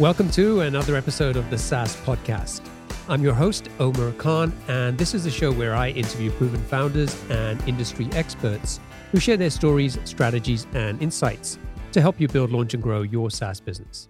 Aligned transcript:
Welcome 0.00 0.30
to 0.30 0.62
another 0.62 0.96
episode 0.96 1.36
of 1.36 1.50
the 1.50 1.58
SaaS 1.58 1.94
Podcast. 1.94 2.62
I'm 3.06 3.22
your 3.22 3.34
host, 3.34 3.68
Omar 3.78 4.12
Khan, 4.12 4.50
and 4.66 4.96
this 4.96 5.12
is 5.12 5.24
the 5.24 5.30
show 5.30 5.52
where 5.52 5.74
I 5.74 5.90
interview 5.90 6.30
proven 6.30 6.62
founders 6.62 7.14
and 7.28 7.62
industry 7.68 8.08
experts 8.12 8.80
who 9.12 9.20
share 9.20 9.36
their 9.36 9.50
stories, 9.50 9.98
strategies, 10.04 10.66
and 10.72 11.02
insights 11.02 11.58
to 11.92 12.00
help 12.00 12.18
you 12.18 12.28
build, 12.28 12.50
launch, 12.50 12.72
and 12.72 12.82
grow 12.82 13.02
your 13.02 13.30
SaaS 13.30 13.60
business. 13.60 14.08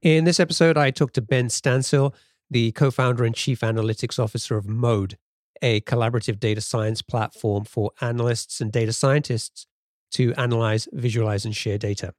In 0.00 0.24
this 0.24 0.40
episode, 0.40 0.78
I 0.78 0.92
talked 0.92 1.16
to 1.16 1.20
Benn 1.20 1.48
Stancil, 1.48 2.14
the 2.50 2.72
co 2.72 2.90
founder 2.90 3.22
and 3.22 3.34
chief 3.34 3.60
analytics 3.60 4.18
officer 4.18 4.56
of 4.56 4.66
Mode, 4.66 5.18
a 5.60 5.82
collaborative 5.82 6.40
data 6.40 6.62
science 6.62 7.02
platform 7.02 7.66
for 7.66 7.90
analysts 8.00 8.62
and 8.62 8.72
data 8.72 8.94
scientists 8.94 9.66
to 10.12 10.32
analyze, 10.38 10.88
visualize, 10.90 11.44
and 11.44 11.54
share 11.54 11.76
data. 11.76 12.14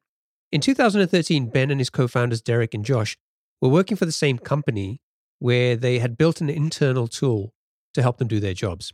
In 0.52 0.62
2013, 0.62 1.50
Benn 1.50 1.72
and 1.72 1.80
his 1.80 1.90
co 1.90 2.08
founders, 2.08 2.42
Derek 2.42 2.74
and 2.74 2.86
Josh, 2.86 3.18
were 3.62 3.70
working 3.70 3.98
for 3.98 4.06
the 4.06 4.12
same 4.12 4.38
company 4.38 5.02
where 5.40 5.76
they 5.76 6.00
had 6.00 6.18
built 6.18 6.40
an 6.40 6.50
internal 6.50 7.08
tool 7.08 7.54
to 7.94 8.02
help 8.02 8.18
them 8.18 8.28
do 8.28 8.40
their 8.40 8.54
jobs. 8.54 8.94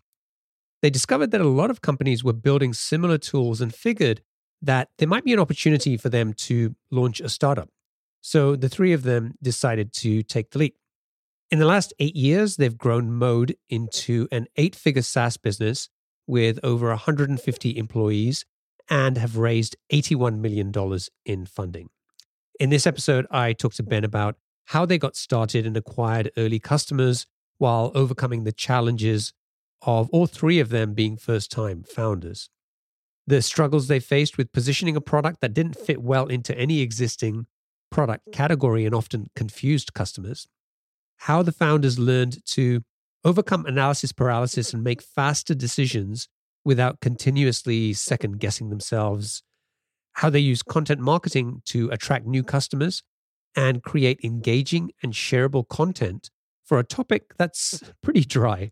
They 0.82 0.90
discovered 0.90 1.32
that 1.32 1.42
a 1.42 1.48
lot 1.48 1.70
of 1.70 1.82
companies 1.82 2.24
were 2.24 2.34
building 2.34 2.74
similar 2.74 3.18
tools 3.18 3.62
and 3.62 3.74
figured 3.74 4.22
that 4.62 4.90
there 4.98 5.08
might 5.08 5.24
be 5.24 5.34
an 5.34 5.40
opportunity 5.40 5.96
for 5.96 6.10
them 6.10 6.34
to 6.34 6.76
launch 6.90 7.20
a 7.20 7.30
startup. 7.30 7.70
So 8.22 8.56
the 8.56 8.70
three 8.70 8.94
of 8.94 9.04
them 9.04 9.36
decided 9.42 9.94
to 9.94 10.24
take 10.24 10.52
the 10.52 10.60
leap. 10.60 10.76
In 11.52 11.60
the 11.60 11.66
last 11.66 11.94
eight 12.00 12.16
years, 12.16 12.56
they've 12.56 12.78
grown 12.78 13.12
Mode 13.12 13.56
into 13.70 14.28
an 14.32 14.48
eight 14.56 14.76
figure 14.76 15.02
SaaS 15.02 15.38
business 15.38 15.90
with 16.26 16.60
over 16.64 16.88
150 16.88 17.78
employees 17.78 18.46
and 18.90 19.18
have 19.18 19.38
raised 19.38 19.76
$81 19.92 20.40
million 20.40 20.72
in 21.26 21.46
funding. 21.46 21.90
In 22.60 22.70
this 22.70 22.86
episode, 22.86 23.26
I 23.32 23.54
talked 23.54 23.78
to 23.78 23.84
Benn 23.84 24.04
about 24.04 24.36
how 24.66 24.86
they 24.86 24.98
got 24.98 25.16
started 25.16 25.66
and 25.66 25.76
acquired 25.76 26.32
early 26.38 26.60
customers 26.60 27.26
while 27.58 27.92
overcoming 27.96 28.44
the 28.44 28.52
challenges 28.52 29.34
of 29.82 30.10
all 30.12 30.28
three 30.28 30.60
of 30.60 30.70
them 30.70 30.94
being 30.94 31.18
first 31.18 31.52
time 31.52 31.84
founders. 31.84 32.50
The 33.26 33.42
struggles 33.42 33.88
they 33.88 34.00
faced 34.00 34.38
with 34.38 34.52
positioning 34.52 34.96
a 34.96 35.02
product 35.02 35.42
that 35.42 35.54
didn't 35.54 35.80
fit 35.80 36.02
well 36.02 36.28
into 36.28 36.58
any 36.58 36.82
existing 36.82 37.48
product 37.92 38.32
category 38.32 38.86
and 38.86 38.94
often 38.94 39.28
confused 39.36 39.94
customers. 39.94 40.48
How 41.18 41.42
the 41.42 41.52
founders 41.52 42.00
learned 42.00 42.46
to 42.48 42.84
overcome 43.24 43.66
analysis 43.66 44.12
paralysis 44.12 44.74
and 44.74 44.84
make 44.84 45.02
faster 45.02 45.56
decisions 45.56 46.28
without 46.66 47.02
continuously 47.02 47.94
second 47.94 48.40
guessing 48.40 48.70
themselves, 48.70 49.44
how 50.14 50.30
they 50.30 50.40
use 50.40 50.64
content 50.64 51.02
marketing 51.02 51.62
to 51.66 51.90
attract 51.90 52.26
new 52.26 52.44
customers 52.44 53.04
and 53.56 53.84
create 53.84 54.20
engaging 54.24 54.92
and 55.02 55.14
shareable 55.14 55.68
content 55.68 56.30
for 56.64 56.80
a 56.80 56.84
topic 56.84 57.34
that's 57.38 57.84
pretty 58.04 58.24
dry. 58.24 58.72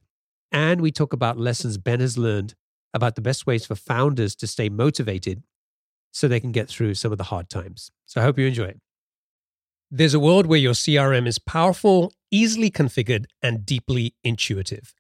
And 0.52 0.82
we 0.82 0.92
talk 0.92 1.14
about 1.14 1.38
lessons 1.38 1.78
Benn 1.78 2.00
has 2.00 2.18
learned 2.18 2.56
about 2.94 3.16
the 3.16 3.22
best 3.22 3.46
ways 3.46 3.66
for 3.66 3.76
founders 3.76 4.36
to 4.36 4.48
stay 4.48 4.70
motivated 4.70 5.44
so 6.12 6.28
they 6.28 6.40
can 6.40 6.52
get 6.52 6.68
through 6.68 6.94
some 6.94 7.12
of 7.12 7.18
the 7.18 7.26
hard 7.26 7.50
times. 7.50 7.90
So 8.06 8.20
I 8.20 8.24
hope 8.24 8.38
you 8.38 8.46
enjoy 8.46 8.66
it. 8.66 8.82
There's 9.90 10.14
a 10.14 10.20
world 10.20 10.46
where 10.46 10.60
your 10.60 10.74
CRM 10.74 11.28
is 11.28 11.40
powerful, 11.40 12.14
easily 12.32 12.70
configured, 12.70 13.26
and 13.42 13.66
deeply 13.66 14.16
intuitive. 14.24 14.94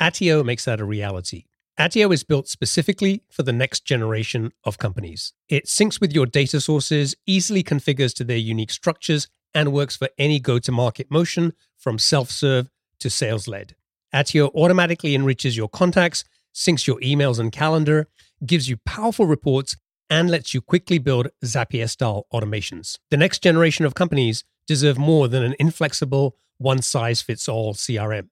Attio 0.00 0.44
makes 0.44 0.64
that 0.64 0.80
a 0.80 0.84
reality. 0.84 1.44
Attio 1.80 2.12
is 2.12 2.24
built 2.24 2.46
specifically 2.46 3.22
for 3.30 3.42
the 3.42 3.54
next 3.54 3.86
generation 3.86 4.52
of 4.64 4.76
companies. 4.76 5.32
It 5.48 5.64
syncs 5.64 5.98
with 5.98 6.12
your 6.12 6.26
data 6.26 6.60
sources, 6.60 7.14
easily 7.26 7.62
configures 7.62 8.14
to 8.16 8.24
their 8.24 8.36
unique 8.36 8.70
structures, 8.70 9.28
and 9.54 9.72
works 9.72 9.96
for 9.96 10.10
any 10.18 10.40
go 10.40 10.58
to 10.58 10.70
market 10.70 11.10
motion 11.10 11.54
from 11.78 11.98
self 11.98 12.30
serve 12.30 12.68
to 12.98 13.08
sales 13.08 13.48
led. 13.48 13.76
Attio 14.14 14.54
automatically 14.54 15.14
enriches 15.14 15.56
your 15.56 15.70
contacts, 15.70 16.22
syncs 16.54 16.86
your 16.86 17.00
emails 17.00 17.38
and 17.38 17.50
calendar, 17.50 18.08
gives 18.44 18.68
you 18.68 18.76
powerful 18.84 19.24
reports, 19.24 19.74
and 20.10 20.30
lets 20.30 20.52
you 20.52 20.60
quickly 20.60 20.98
build 20.98 21.28
Zapier 21.42 21.88
style 21.88 22.26
automations. 22.30 22.98
The 23.10 23.16
next 23.16 23.42
generation 23.42 23.86
of 23.86 23.94
companies 23.94 24.44
deserve 24.66 24.98
more 24.98 25.28
than 25.28 25.42
an 25.42 25.54
inflexible, 25.58 26.36
one 26.58 26.82
size 26.82 27.22
fits 27.22 27.48
all 27.48 27.72
CRM. 27.72 28.28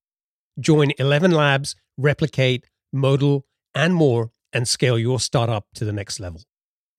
Join 0.61 0.91
11 0.99 1.31
Labs, 1.31 1.77
Replicate, 1.97 2.67
modal, 2.93 3.47
and 3.75 3.95
more, 3.95 4.31
and 4.53 4.67
scale 4.67 4.99
your 4.99 5.21
startup 5.21 5.67
to 5.75 5.85
the 5.85 5.93
next 5.93 6.21
level. 6.21 6.43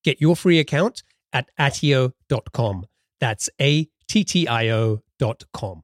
Get 0.03 0.21
your 0.21 0.35
free 0.35 0.59
account 0.59 1.03
at 1.33 1.49
attio.com. 1.59 2.85
That's 3.19 3.49
A 3.59 3.87
T 4.07 4.23
T 4.23 4.47
I 4.47 4.69
O.com. 4.69 5.83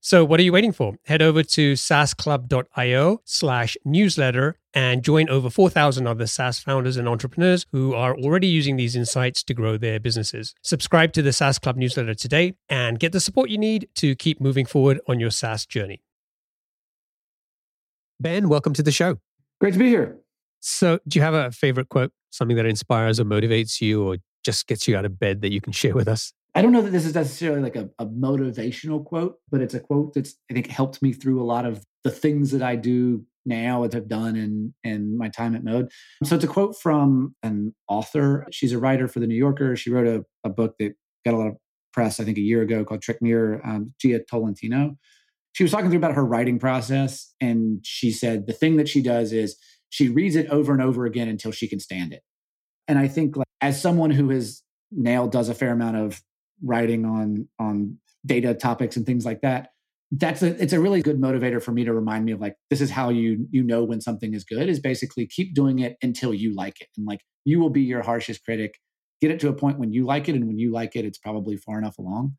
So, 0.00 0.24
what 0.24 0.38
are 0.38 0.44
you 0.44 0.52
waiting 0.52 0.72
for? 0.72 0.94
Head 1.06 1.22
over 1.22 1.42
to 1.42 1.72
saasclub.io 1.72 3.20
slash 3.24 3.76
newsletter 3.84 4.56
and 4.72 5.02
join 5.02 5.28
over 5.28 5.50
4,000 5.50 6.06
other 6.06 6.26
SaaS 6.28 6.60
founders 6.60 6.96
and 6.96 7.08
entrepreneurs 7.08 7.66
who 7.72 7.94
are 7.94 8.16
already 8.16 8.46
using 8.46 8.76
these 8.76 8.94
insights 8.94 9.42
to 9.42 9.54
grow 9.54 9.76
their 9.76 9.98
businesses. 9.98 10.54
Subscribe 10.62 11.12
to 11.14 11.22
the 11.22 11.32
SaaS 11.32 11.58
Club 11.58 11.76
newsletter 11.76 12.14
today 12.14 12.54
and 12.68 13.00
get 13.00 13.10
the 13.10 13.18
support 13.18 13.50
you 13.50 13.58
need 13.58 13.88
to 13.96 14.14
keep 14.14 14.40
moving 14.40 14.66
forward 14.66 15.00
on 15.08 15.18
your 15.18 15.32
SaaS 15.32 15.66
journey. 15.66 16.00
Benn, 18.20 18.48
welcome 18.48 18.74
to 18.74 18.84
the 18.84 18.92
show. 18.92 19.18
Great 19.60 19.72
to 19.72 19.80
be 19.80 19.88
here. 19.88 20.18
So, 20.60 21.00
do 21.08 21.18
you 21.18 21.24
have 21.24 21.34
a 21.34 21.50
favorite 21.50 21.88
quote, 21.88 22.12
something 22.30 22.56
that 22.56 22.66
inspires 22.66 23.18
or 23.18 23.24
motivates 23.24 23.80
you 23.80 24.04
or 24.06 24.18
just 24.44 24.68
gets 24.68 24.86
you 24.86 24.96
out 24.96 25.04
of 25.04 25.18
bed 25.18 25.42
that 25.42 25.52
you 25.52 25.60
can 25.60 25.72
share 25.72 25.94
with 25.94 26.06
us? 26.06 26.32
I 26.54 26.62
don't 26.62 26.72
know 26.72 26.82
that 26.82 26.90
this 26.90 27.06
is 27.06 27.14
necessarily 27.14 27.60
like 27.60 27.76
a, 27.76 27.90
a, 27.98 28.06
motivational 28.06 29.04
quote, 29.04 29.36
but 29.50 29.60
it's 29.60 29.74
a 29.74 29.80
quote 29.80 30.14
that's 30.14 30.34
I 30.50 30.54
think 30.54 30.66
helped 30.66 31.02
me 31.02 31.12
through 31.12 31.40
a 31.40 31.44
lot 31.44 31.66
of 31.66 31.84
the 32.04 32.10
things 32.10 32.50
that 32.52 32.62
I 32.62 32.74
do 32.76 33.24
now 33.44 33.82
and 33.82 33.92
have 33.92 34.08
done 34.08 34.36
in 34.36 34.74
in 34.84 35.16
my 35.16 35.28
time 35.28 35.54
at 35.54 35.64
Mode. 35.64 35.90
So 36.24 36.36
it's 36.36 36.44
a 36.44 36.48
quote 36.48 36.76
from 36.76 37.34
an 37.42 37.74
author. 37.88 38.46
She's 38.50 38.72
a 38.72 38.78
writer 38.78 39.08
for 39.08 39.20
the 39.20 39.26
New 39.26 39.36
Yorker. 39.36 39.76
She 39.76 39.90
wrote 39.90 40.06
a, 40.06 40.24
a 40.44 40.50
book 40.50 40.74
that 40.78 40.94
got 41.24 41.34
a 41.34 41.38
lot 41.38 41.48
of 41.48 41.56
press, 41.92 42.20
I 42.20 42.24
think, 42.24 42.38
a 42.38 42.42
year 42.42 42.62
ago 42.62 42.84
called 42.84 43.02
Trick 43.02 43.20
Mirror. 43.20 43.60
Um, 43.64 43.94
Jia 44.02 44.20
Tolentino. 44.28 44.96
She 45.52 45.64
was 45.64 45.72
talking 45.72 45.88
through 45.88 45.98
about 45.98 46.14
her 46.14 46.24
writing 46.24 46.58
process, 46.58 47.34
and 47.40 47.80
she 47.84 48.10
said 48.12 48.46
the 48.46 48.52
thing 48.52 48.76
that 48.76 48.88
she 48.88 49.02
does 49.02 49.32
is 49.32 49.56
she 49.90 50.08
reads 50.08 50.36
it 50.36 50.48
over 50.50 50.72
and 50.72 50.82
over 50.82 51.06
again 51.06 51.28
until 51.28 51.50
she 51.50 51.66
can 51.66 51.80
stand 51.80 52.12
it. 52.12 52.22
And 52.86 52.98
I 52.98 53.08
think, 53.08 53.36
like, 53.36 53.48
as 53.60 53.80
someone 53.80 54.10
who 54.10 54.30
has 54.30 54.62
now 54.92 55.26
does 55.26 55.48
a 55.48 55.54
fair 55.54 55.72
amount 55.72 55.96
of 55.96 56.22
writing 56.62 57.04
on 57.04 57.48
on 57.58 57.98
data 58.26 58.54
topics 58.54 58.96
and 58.96 59.06
things 59.06 59.24
like 59.24 59.40
that 59.40 59.68
that's 60.12 60.42
a 60.42 60.60
it's 60.62 60.72
a 60.72 60.80
really 60.80 61.02
good 61.02 61.20
motivator 61.20 61.62
for 61.62 61.72
me 61.72 61.84
to 61.84 61.92
remind 61.92 62.24
me 62.24 62.32
of 62.32 62.40
like 62.40 62.56
this 62.70 62.80
is 62.80 62.90
how 62.90 63.10
you 63.10 63.46
you 63.50 63.62
know 63.62 63.84
when 63.84 64.00
something 64.00 64.32
is 64.32 64.44
good 64.44 64.68
is 64.68 64.80
basically 64.80 65.26
keep 65.26 65.54
doing 65.54 65.80
it 65.80 65.96
until 66.02 66.32
you 66.32 66.54
like 66.54 66.80
it. 66.80 66.88
And 66.96 67.06
like 67.06 67.20
you 67.44 67.60
will 67.60 67.70
be 67.70 67.82
your 67.82 68.02
harshest 68.02 68.44
critic. 68.44 68.78
Get 69.20 69.30
it 69.30 69.40
to 69.40 69.48
a 69.48 69.52
point 69.52 69.78
when 69.78 69.92
you 69.92 70.06
like 70.06 70.28
it 70.28 70.34
and 70.34 70.46
when 70.46 70.58
you 70.58 70.72
like 70.72 70.96
it 70.96 71.04
it's 71.04 71.18
probably 71.18 71.56
far 71.56 71.78
enough 71.78 71.98
along. 71.98 72.36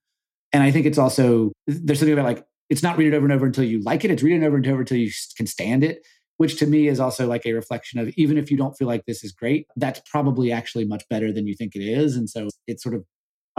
And 0.51 0.63
i 0.63 0.71
think 0.71 0.87
it's 0.87 0.97
also 0.97 1.51
there's 1.67 1.99
something 1.99 2.13
about 2.13 2.25
like 2.25 2.43
it's 2.69 2.81
not 2.81 2.97
read 2.97 3.13
it 3.13 3.15
over 3.15 3.25
and 3.25 3.33
over 3.33 3.45
until 3.45 3.63
you 3.63 3.83
like 3.83 4.03
it 4.03 4.09
it's 4.09 4.23
read 4.23 4.41
it 4.41 4.45
over 4.45 4.57
and 4.57 4.65
over 4.65 4.79
until 4.79 4.97
you 4.97 5.11
can 5.37 5.45
stand 5.45 5.83
it 5.83 5.99
which 6.37 6.57
to 6.57 6.65
me 6.65 6.87
is 6.87 6.99
also 6.99 7.27
like 7.27 7.45
a 7.45 7.51
reflection 7.51 7.99
of 7.99 8.09
even 8.15 8.37
if 8.37 8.49
you 8.49 8.55
don't 8.55 8.75
feel 8.77 8.87
like 8.87 9.05
this 9.05 9.23
is 9.23 9.31
great 9.31 9.67
that's 9.75 10.01
probably 10.09 10.51
actually 10.51 10.85
much 10.85 11.03
better 11.09 11.33
than 11.33 11.45
you 11.45 11.53
think 11.53 11.75
it 11.75 11.83
is. 11.83 12.15
And 12.15 12.29
so 12.29 12.47
it's 12.65 12.81
sort 12.81 12.95
of 12.95 13.03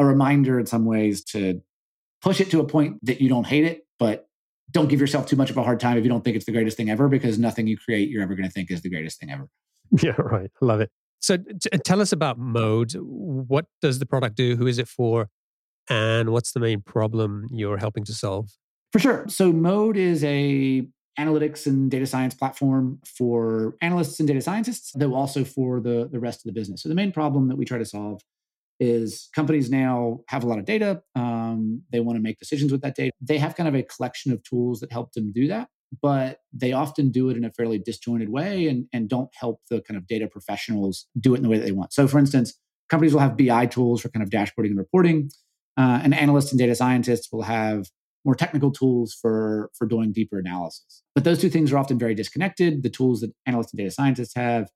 a 0.01 0.05
reminder 0.05 0.59
in 0.59 0.67
some 0.67 0.85
ways 0.85 1.23
to 1.25 1.63
push 2.23 2.41
it 2.41 2.51
to 2.51 2.61
a 2.61 2.67
point 2.67 2.99
that 3.05 3.21
you 3.21 3.29
don't 3.29 3.47
hate 3.47 3.65
it, 3.65 3.87
but 3.99 4.29
don't 4.71 4.89
give 4.89 5.01
yourself 5.01 5.27
too 5.27 5.37
much 5.37 5.51
of 5.51 5.57
a 5.57 5.63
hard 5.63 5.81
time 5.81 5.97
if 5.97 6.05
you 6.05 6.11
don't 6.11 6.25
think 6.25 6.37
it's 6.37 6.45
the 6.45 6.53
greatest 6.53 6.77
thing 6.77 6.91
ever, 6.91 7.09
because 7.09 7.39
nothing 7.39 7.67
you 7.67 7.77
create 7.77 8.09
you're 8.09 8.23
ever 8.23 8.35
going 8.35 8.49
to 8.49 8.53
think 8.53 8.71
is 8.71 8.83
the 8.83 8.91
greatest 8.91 9.21
thing 9.21 9.31
ever. 9.31 9.49
Yeah, 10.03 10.15
right. 10.19 10.51
Love 10.61 10.81
it. 10.81 10.91
So 11.21 11.37
t- 11.37 11.71
tell 11.85 12.01
us 12.01 12.13
about 12.13 12.39
Mode. 12.39 12.93
What 12.95 13.67
does 13.83 13.99
the 13.99 14.07
product 14.07 14.37
do? 14.37 14.57
Who 14.57 14.67
is 14.67 14.79
it 14.79 14.89
for? 14.89 15.29
And 15.89 16.31
what's 16.31 16.53
the 16.53 16.61
main 16.61 16.83
problem 16.83 17.47
you're 17.51 17.79
helping 17.79 18.05
to 18.05 18.15
solve? 18.15 18.51
For 18.93 19.01
sure. 19.01 19.25
So 19.29 19.53
Mode 19.53 19.97
is 19.97 20.23
a 20.25 20.87
analytics 21.19 21.67
and 21.67 21.91
data 21.91 22.07
science 22.07 22.35
platform 22.35 23.01
for 23.05 23.75
analysts 23.83 24.21
and 24.21 24.29
data 24.29 24.41
scientists, 24.41 24.93
though 24.95 25.15
also 25.15 25.45
for 25.45 25.81
the, 25.81 26.09
the 26.11 26.21
rest 26.21 26.41
of 26.41 26.45
the 26.45 26.53
business. 26.53 26.83
So 26.83 26.89
the 26.89 26.95
main 26.95 27.13
problem 27.13 27.49
that 27.49 27.57
we 27.57 27.65
try 27.65 27.79
to 27.79 27.85
solve 27.85 28.23
is 28.81 29.29
companies 29.35 29.71
now 29.71 30.21
have 30.29 30.43
a 30.43 30.47
lot 30.47 30.59
of 30.59 30.65
data. 30.65 31.03
Um, 31.15 31.83
they 31.93 32.01
want 32.01 32.17
to 32.17 32.23
make 32.23 32.39
decisions 32.39 32.73
with 32.73 32.81
that 32.81 32.97
data. 32.97 33.13
They 33.21 33.39
have 33.39 33.55
kind 33.55 33.69
of 33.69 33.75
a 33.75 33.83
collection 33.83 34.33
of 34.33 34.43
tools 34.43 34.81
that 34.81 34.91
help 34.91 35.13
them 35.13 35.33
do 35.33 35.47
that, 35.49 35.69
but 36.03 36.39
they 36.53 36.73
often 36.73 37.11
do 37.11 37.29
it 37.29 37.37
in 37.37 37.45
a 37.45 37.53
fairly 37.53 37.79
disjointed 37.79 38.31
way 38.31 38.67
and, 38.67 38.87
and 38.93 39.09
don't 39.09 39.29
help 39.35 39.61
the 39.69 39.83
kind 39.83 39.99
of 39.99 40.07
data 40.07 40.27
professionals 40.27 41.07
do 41.21 41.35
it 41.35 41.37
in 41.37 41.43
the 41.43 41.51
way 41.51 41.59
that 41.59 41.67
they 41.67 41.73
want. 41.73 41.93
So, 41.93 42.09
for 42.09 42.19
instance, 42.19 42.55
companies 42.89 43.13
will 43.13 43.21
have 43.21 43.37
BI 43.37 43.67
tools 43.67 44.01
for 44.01 44.09
kind 44.09 44.23
of 44.23 44.31
dashboarding 44.31 44.71
and 44.71 44.79
reporting. 44.79 45.31
Uh, 45.77 46.01
and 46.03 46.15
analysts 46.15 46.51
and 46.51 46.59
data 46.59 46.75
scientists 46.75 47.29
will 47.31 47.43
have 47.43 47.87
more 48.25 48.35
technical 48.35 48.71
tools 48.71 49.17
for 49.19 49.71
for 49.75 49.87
doing 49.87 50.13
deeper 50.13 50.39
analysis. 50.39 51.03
But 51.15 51.25
those 51.25 51.41
two 51.41 51.49
things 51.49 51.73
are 51.73 51.79
often 51.79 51.99
very 51.99 52.15
disconnected. 52.15 52.83
The 52.83 52.91
tools 52.91 53.21
that 53.21 53.33
analysts 53.47 53.73
and 53.73 53.79
data 53.79 53.91
scientists 53.91 54.35
have 54.35 54.69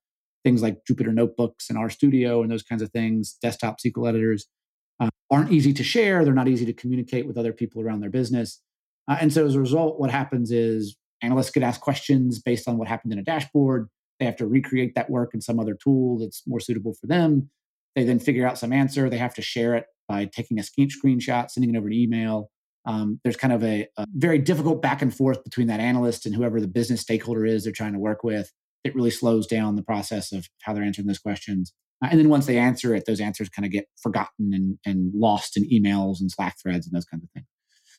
things 0.45 0.63
like 0.63 0.85
Jupyter 0.85 1.13
Notebooks 1.13 1.71
and 1.71 1.79
RStudio 1.79 2.43
and 2.43 2.51
those 2.51 2.63
kinds 2.63 2.83
of 2.83 2.91
things, 2.91 3.37
desktop 3.43 3.79
SQL 3.81 4.09
editors, 4.09 4.47
uh, 5.01 5.09
aren't 5.31 5.51
easy 5.51 5.73
to 5.73 5.83
share. 5.83 6.25
They're 6.25 6.35
not 6.35 6.49
easy 6.49 6.67
to 6.67 6.73
communicate 6.73 7.27
with 7.27 7.39
other 7.39 7.53
people 7.53 7.83
around 7.83 8.01
their 8.01 8.11
business. 8.11 8.61
Uh, 9.09 9.17
and 9.21 9.33
so 9.33 9.45
as 9.45 9.55
a 9.55 9.61
result, 9.61 9.99
what 9.99 10.11
happens 10.11 10.53
is 10.53 10.97
analysts 11.23 11.51
get 11.51 11.63
asked 11.63 11.81
questions 11.81 12.39
based 12.39 12.69
on 12.69 12.77
what 12.77 12.89
happened 12.89 13.13
in 13.13 13.19
a 13.19 13.25
dashboard. 13.25 13.89
They 14.21 14.27
have 14.27 14.37
to 14.37 14.47
recreate 14.47 14.95
that 14.95 15.11
work 15.11 15.35
in 15.35 15.41
some 15.41 15.59
other 15.59 15.77
tool 15.83 16.19
that's 16.19 16.43
more 16.47 16.61
suitable 16.61 16.95
for 16.95 17.07
them. 17.07 17.51
They 17.97 18.05
then 18.05 18.19
figure 18.19 18.47
out 18.47 18.59
some 18.59 18.73
answer. 18.73 19.09
They 19.09 19.19
have 19.19 19.35
to 19.35 19.43
share 19.43 19.75
it 19.75 19.87
by 20.09 20.27
taking 20.27 20.59
a 20.59 20.63
screenshot, 20.63 21.51
sending 21.51 21.75
it 21.75 21.79
over 21.79 21.87
an 21.87 21.93
email. 21.93 22.51
Um, 22.87 23.19
there's 23.25 23.37
kind 23.37 23.53
of 23.53 23.65
a, 23.65 23.89
a 23.97 24.07
very 24.15 24.39
difficult 24.39 24.83
back 24.83 25.01
and 25.01 25.15
forth 25.15 25.43
between 25.43 25.69
that 25.69 25.81
analyst 25.81 26.27
and 26.27 26.35
whoever 26.35 26.61
the 26.61 26.69
business 26.69 27.01
stakeholder 27.01 27.47
is 27.47 27.65
they're 27.65 27.73
trying 27.73 27.95
to 27.95 27.99
work 27.99 28.23
with 28.23 28.53
it 28.85 28.95
really 28.95 29.11
slows 29.11 29.47
down 29.47 29.77
the 29.77 29.83
process 29.83 30.33
of 30.33 30.47
how 30.63 30.73
they're 30.73 30.85
answering 30.85 31.07
those 31.07 31.19
questions. 31.19 31.73
Uh, 32.03 32.09
and 32.11 32.21
then 32.21 32.29
once 32.29 32.47
they 32.47 32.59
answer 32.59 32.95
it, 32.95 33.05
those 33.07 33.21
answers 33.21 33.49
kind 33.49 33.65
of 33.65 33.73
get 33.73 33.87
forgotten 34.03 34.53
and, 34.53 34.79
and 34.85 35.13
lost 35.15 35.57
in 35.57 35.65
emails 35.71 36.21
and 36.21 36.31
Slack 36.31 36.57
threads 36.63 36.87
and 36.87 36.95
those 36.95 37.07
kinds 37.07 37.25
of 37.25 37.31
things. 37.31 37.47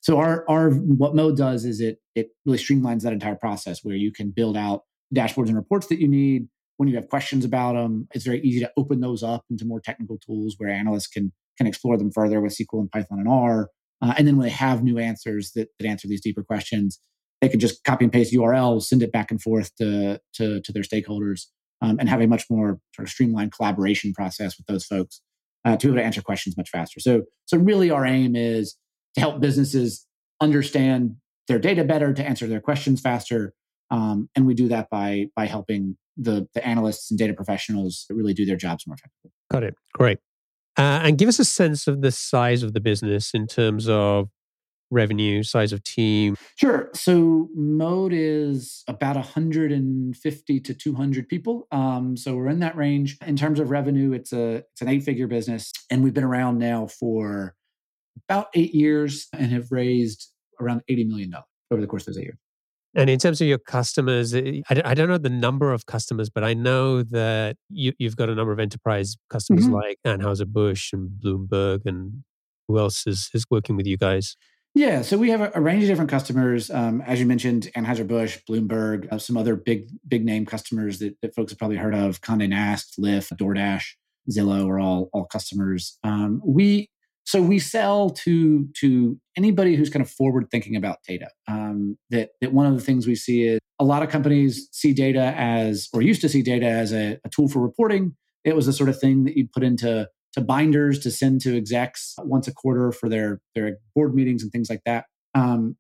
So 0.02 0.20
our 0.20 0.46
our 0.48 0.70
what 0.70 1.16
Mode 1.16 1.36
does 1.36 1.66
is 1.66 1.82
it 1.82 1.98
it 2.14 2.28
really 2.46 2.60
streamlines 2.60 3.02
that 3.02 3.14
entire 3.14 3.36
process 3.36 3.80
where 3.82 3.96
you 3.96 4.12
can 4.12 4.30
build 4.30 4.56
out 4.56 4.82
dashboards 5.14 5.48
and 5.48 5.56
reports 5.56 5.88
that 5.88 6.00
you 6.00 6.08
need. 6.08 6.48
When 6.78 6.88
you 6.90 6.96
have 6.96 7.10
questions 7.10 7.44
about 7.44 7.74
them, 7.74 8.08
it's 8.14 8.26
very 8.26 8.40
easy 8.42 8.60
to 8.60 8.72
open 8.78 9.00
those 9.00 9.24
up 9.24 9.46
into 9.50 9.66
more 9.66 9.80
technical 9.80 10.20
tools 10.20 10.56
where 10.58 10.70
analysts 10.70 11.08
can 11.08 11.32
can 11.58 11.66
explore 11.66 11.98
them 11.98 12.12
further 12.12 12.40
with 12.40 12.56
SQL 12.56 12.82
and 12.82 12.92
Python 12.92 13.20
and 13.20 13.28
R. 13.28 13.70
Uh, 14.02 14.14
and 14.18 14.28
then 14.28 14.38
when 14.38 14.46
they 14.46 14.52
have 14.52 14.84
new 14.84 15.00
answers 15.00 15.54
that, 15.56 15.70
that 15.80 15.88
answer 15.88 16.08
these 16.08 16.22
deeper 16.22 16.44
questions, 16.44 17.00
they 17.42 17.50
can 17.50 17.60
just 17.60 17.84
copy 17.84 18.06
and 18.06 18.12
paste 18.12 18.34
URLs, 18.34 18.84
send 18.84 19.04
it 19.04 19.12
back 19.12 19.32
and 19.32 19.42
forth 19.42 19.76
to 19.78 20.20
to, 20.36 20.62
to 20.62 20.72
their 20.72 20.84
stakeholders, 20.84 21.48
um, 21.82 21.98
and 22.00 22.10
have 22.10 22.22
a 22.22 22.28
much 22.28 22.46
more 22.50 22.80
sort 22.96 23.08
of 23.08 23.10
streamlined 23.10 23.52
collaboration 23.52 24.14
process 24.14 24.58
with 24.58 24.68
those 24.68 24.86
folks 24.86 25.22
uh, 25.66 25.76
to 25.78 25.88
be 25.88 25.92
able 25.92 26.00
to 26.00 26.06
answer 26.06 26.22
questions 26.22 26.58
much 26.58 26.70
faster. 26.70 27.00
So 27.00 27.24
so 27.46 27.58
really, 27.58 27.92
our 27.92 28.06
aim 28.06 28.36
is 28.36 28.78
to 29.16 29.22
help 29.22 29.40
businesses 29.40 30.06
understand 30.42 31.16
their 31.48 31.60
data 31.60 31.84
better, 31.84 32.14
to 32.14 32.26
answer 32.26 32.48
their 32.48 32.62
questions 32.62 33.02
faster, 33.02 33.54
um, 33.92 34.30
and 34.36 34.46
we 34.46 34.54
do 34.54 34.68
that 34.70 34.90
by 34.90 35.28
by 35.36 35.46
helping 35.46 35.98
the 36.18 36.48
the 36.54 36.66
analysts 36.66 37.12
and 37.12 37.18
data 37.18 37.34
professionals 37.34 38.06
really 38.10 38.34
do 38.34 38.46
their 38.46 38.56
jobs 38.56 38.88
more 38.88 38.96
effectively. 38.96 39.32
Got 39.52 39.64
it. 39.64 39.76
Great. 39.94 40.20
Uh, 40.78 41.00
and 41.04 41.18
give 41.18 41.30
us 41.30 41.40
a 41.40 41.46
sense 41.46 41.88
of 41.88 42.02
the 42.02 42.12
size 42.12 42.62
of 42.62 42.74
the 42.74 42.82
business 42.82 43.34
in 43.34 43.48
terms 43.48 43.88
of 43.88 44.30
revenue, 44.92 45.44
size 45.44 45.74
of 45.74 45.84
team? 45.84 46.36
Sure. 46.56 46.90
So 46.94 47.50
Mode 47.56 48.14
is 48.14 48.84
about 48.88 49.16
150 49.16 50.60
to 50.60 50.74
200 50.74 51.30
people. 51.30 51.68
Um, 51.72 52.18
so 52.18 52.36
we're 52.36 52.50
in 52.50 52.60
that 52.60 52.76
range. 52.76 53.18
In 53.26 53.36
terms 53.36 53.60
of 53.60 53.70
revenue, 53.70 54.14
it's 54.14 54.34
a 54.34 54.64
it's 54.72 54.82
an 54.82 54.90
eight 54.90 55.04
figure 55.04 55.28
business, 55.28 55.72
and 55.90 56.04
we've 56.04 56.14
been 56.14 56.24
around 56.24 56.58
now 56.58 56.88
for 56.88 57.56
about 58.28 58.48
eight 58.54 58.74
years 58.74 59.28
and 59.34 59.52
have 59.52 59.72
raised 59.72 60.32
around 60.60 60.82
80 60.88 61.06
million 61.06 61.30
dollars 61.32 61.46
over 61.72 61.82
the 61.82 61.88
course 61.88 62.04
of 62.04 62.14
those 62.14 62.20
eight 62.20 62.26
years. 62.26 62.38
And 62.98 63.10
in 63.10 63.20
terms 63.20 63.42
of 63.42 63.48
your 63.48 63.58
customers, 63.58 64.34
eh, 64.34 64.62
I 64.70 64.94
don't 64.94 65.10
know 65.10 65.18
the 65.18 65.30
number 65.30 65.74
of 65.74 65.86
customers, 65.86 66.30
but 66.30 66.46
I 66.46 66.54
know 66.54 67.04
that 67.04 67.58
you, 67.70 67.92
have 68.02 68.16
got 68.16 68.30
a 68.30 68.36
number 68.36 68.54
of 68.54 68.60
enterprise 68.60 69.18
customers 69.30 69.66
mm-hmm. 69.66 69.74
like 69.74 69.98
Anheuser-Busch 70.08 70.94
and 70.94 71.10
Bloomberg 71.10 71.82
and 71.86 72.24
who 72.68 72.80
else 72.80 73.06
is, 73.06 73.30
is 73.34 73.46
working 73.52 73.76
with 73.76 73.86
you 73.86 73.98
guys? 73.98 74.38
Yeah, 74.76 75.04
so 75.04 75.18
we 75.18 75.30
have 75.30 75.40
a, 75.40 75.52
a 75.56 75.62
range 75.62 75.84
of 75.84 75.90
different 75.90 76.12
customers. 76.12 76.70
Um, 76.70 77.02
as 77.08 77.22
you 77.22 77.26
mentioned, 77.26 77.70
Anheuser-Busch, 77.78 78.40
Bloomberg, 78.48 79.08
uh, 79.10 79.18
some 79.18 79.38
other 79.38 79.56
big 79.56 79.88
big 80.06 80.26
name 80.26 80.46
customers 80.46 81.00
that, 81.00 81.16
that 81.22 81.34
folks 81.34 81.54
have 81.54 81.58
probably 81.58 81.78
heard 81.78 81.96
of, 81.96 82.20
Condé 82.20 82.50
Nast, 82.50 83.00
Lyft, 83.00 83.32
DoorDash, 83.38 83.86
Zillow 84.30 84.68
are 84.68 84.80
all 84.80 85.10
all 85.14 85.26
customers. 85.26 85.98
Um, 86.04 86.42
we 86.46 86.90
so 87.24 87.42
we 87.42 87.58
sell 87.58 88.10
to 88.10 88.68
to 88.82 89.18
anybody 89.38 89.78
who's 89.78 89.90
kind 89.90 90.04
of 90.04 90.12
forward 90.12 90.48
thinking 90.52 90.76
about 90.76 90.98
data. 91.08 91.30
Um, 91.48 91.98
that 92.10 92.32
that 92.42 92.52
one 92.52 92.66
of 92.66 92.76
the 92.76 92.82
things 92.82 93.08
we 93.08 93.16
see 93.16 93.44
is 93.44 93.60
a 93.80 93.86
lot 93.86 94.04
of 94.04 94.10
companies 94.10 94.68
see 94.74 94.94
data 94.94 95.34
as 95.38 95.88
or 95.94 96.02
used 96.02 96.20
to 96.22 96.30
see 96.30 96.42
data 96.42 96.68
as 96.68 96.92
a, 96.92 97.18
a 97.24 97.30
tool 97.30 97.48
for 97.48 97.60
reporting. 97.60 98.18
It 98.44 98.58
was 98.58 98.66
the 98.66 98.74
sort 98.74 98.90
of 98.90 99.00
thing 99.00 99.24
that 99.24 99.38
you'd 99.38 99.54
put 99.54 99.64
into 99.64 100.10
to 100.36 100.42
binders 100.42 101.00
to 101.00 101.12
send 101.12 101.42
to 101.42 101.58
execs 101.58 102.14
once 102.20 102.48
a 102.48 102.54
quarter 102.54 102.92
for 102.92 103.10
their 103.10 103.42
their 103.56 103.78
board 103.96 104.14
meetings 104.14 104.44
and 104.44 104.52
things 104.52 104.70
like 104.70 104.82
that. 104.86 105.06
Um, 105.34 105.76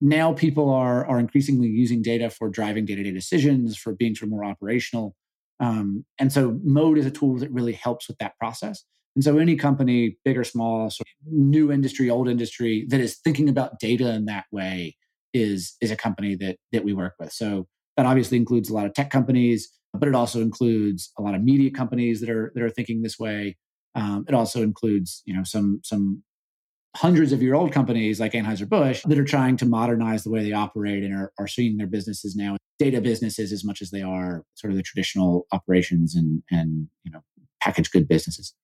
now 0.00 0.32
people 0.32 0.70
are 0.70 1.06
are 1.06 1.18
increasingly 1.18 1.68
using 1.68 2.02
data 2.02 2.28
for 2.28 2.50
driving 2.50 2.84
day 2.84 2.96
to 2.96 3.02
day 3.02 3.12
decisions, 3.12 3.76
for 3.76 3.94
being 3.94 4.14
sort 4.14 4.26
of 4.26 4.30
more 4.30 4.44
operational. 4.44 5.14
Um, 5.60 6.04
and 6.18 6.32
so 6.32 6.58
Mode 6.64 6.98
is 6.98 7.06
a 7.06 7.10
tool 7.10 7.38
that 7.38 7.52
really 7.52 7.72
helps 7.72 8.08
with 8.08 8.18
that 8.18 8.36
process. 8.38 8.84
And 9.14 9.22
so 9.22 9.38
any 9.38 9.56
company, 9.56 10.16
big 10.24 10.36
or 10.36 10.44
small, 10.44 10.90
sort 10.90 11.06
of 11.06 11.32
new 11.32 11.70
industry, 11.70 12.10
old 12.10 12.28
industry, 12.28 12.86
that 12.88 13.00
is 13.00 13.18
thinking 13.22 13.48
about 13.48 13.78
data 13.78 14.12
in 14.12 14.24
that 14.24 14.46
way 14.50 14.96
is 15.32 15.76
is 15.80 15.90
a 15.90 15.96
company 15.96 16.34
that 16.36 16.56
that 16.72 16.84
we 16.84 16.92
work 16.92 17.14
with. 17.20 17.32
So 17.32 17.66
that 17.96 18.06
obviously 18.06 18.38
includes 18.38 18.68
a 18.68 18.74
lot 18.74 18.86
of 18.86 18.94
tech 18.94 19.10
companies, 19.10 19.70
but 19.92 20.08
it 20.08 20.14
also 20.14 20.40
includes 20.40 21.12
a 21.18 21.22
lot 21.22 21.34
of 21.34 21.42
media 21.42 21.70
companies 21.70 22.20
that 22.20 22.30
are 22.30 22.50
that 22.54 22.64
are 22.64 22.70
thinking 22.70 23.02
this 23.02 23.18
way. 23.18 23.56
Um, 23.94 24.24
it 24.28 24.34
also 24.34 24.62
includes, 24.62 25.22
you 25.26 25.34
know, 25.34 25.44
some 25.44 25.80
some 25.84 26.22
hundreds 26.96 27.32
of 27.32 27.42
year 27.42 27.54
old 27.54 27.72
companies 27.72 28.20
like 28.20 28.32
Anheuser-Busch 28.32 29.02
that 29.04 29.18
are 29.18 29.24
trying 29.24 29.56
to 29.56 29.64
modernize 29.64 30.24
the 30.24 30.30
way 30.30 30.42
they 30.42 30.52
operate 30.52 31.02
and 31.02 31.14
are, 31.14 31.32
are 31.38 31.46
seeing 31.46 31.78
their 31.78 31.86
businesses 31.86 32.36
now 32.36 32.58
data 32.78 33.00
businesses 33.00 33.50
as 33.52 33.64
much 33.64 33.80
as 33.80 33.90
they 33.90 34.02
are 34.02 34.44
sort 34.54 34.72
of 34.72 34.76
the 34.76 34.82
traditional 34.82 35.46
operations 35.52 36.16
and 36.16 36.42
and 36.50 36.88
you 37.04 37.10
know 37.10 37.20
packaged 37.60 37.92
good 37.92 38.08
businesses. 38.08 38.54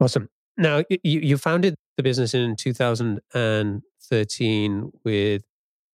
Awesome. 0.00 0.28
Now 0.56 0.84
you, 0.88 1.20
you 1.20 1.36
founded 1.36 1.74
the 1.96 2.02
business 2.02 2.34
in 2.34 2.56
2013 2.56 4.90
with 5.04 5.42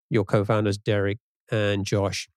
your 0.09 0.23
co-founders 0.25 0.77
Derek 0.77 1.17
and 1.51 1.85
Josh, 1.85 2.29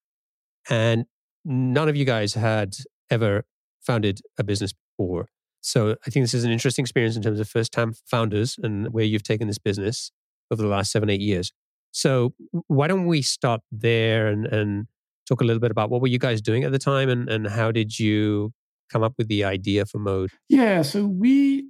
and 0.70 1.04
none 1.44 1.88
of 1.88 1.96
you 1.96 2.04
guys 2.04 2.34
had 2.34 2.76
ever 3.10 3.44
founded 3.80 4.20
a 4.38 4.44
business 4.44 4.72
before. 4.96 5.28
So 5.68 5.96
I 6.06 6.10
think 6.10 6.24
this 6.24 6.32
is 6.32 6.44
an 6.44 6.50
interesting 6.50 6.82
experience 6.82 7.14
in 7.14 7.22
terms 7.22 7.40
of 7.40 7.48
first 7.48 7.72
time 7.72 7.92
founders 8.06 8.58
and 8.62 8.90
where 8.92 9.04
you've 9.04 9.22
taken 9.22 9.48
this 9.48 9.58
business 9.58 10.10
over 10.50 10.62
the 10.62 10.68
last 10.68 10.90
seven, 10.90 11.10
eight 11.10 11.20
years. 11.20 11.52
So 11.92 12.32
why 12.68 12.88
don't 12.88 13.06
we 13.06 13.20
start 13.20 13.60
there 13.70 14.28
and, 14.28 14.46
and 14.46 14.86
talk 15.28 15.42
a 15.42 15.44
little 15.44 15.60
bit 15.60 15.70
about 15.70 15.90
what 15.90 16.00
were 16.00 16.08
you 16.08 16.18
guys 16.18 16.40
doing 16.40 16.64
at 16.64 16.72
the 16.72 16.78
time 16.78 17.10
and, 17.10 17.28
and 17.28 17.46
how 17.46 17.70
did 17.70 17.98
you 17.98 18.52
come 18.90 19.02
up 19.02 19.12
with 19.18 19.28
the 19.28 19.44
idea 19.44 19.84
for 19.84 19.98
mode? 19.98 20.30
Yeah, 20.48 20.80
so 20.80 21.06
we 21.06 21.68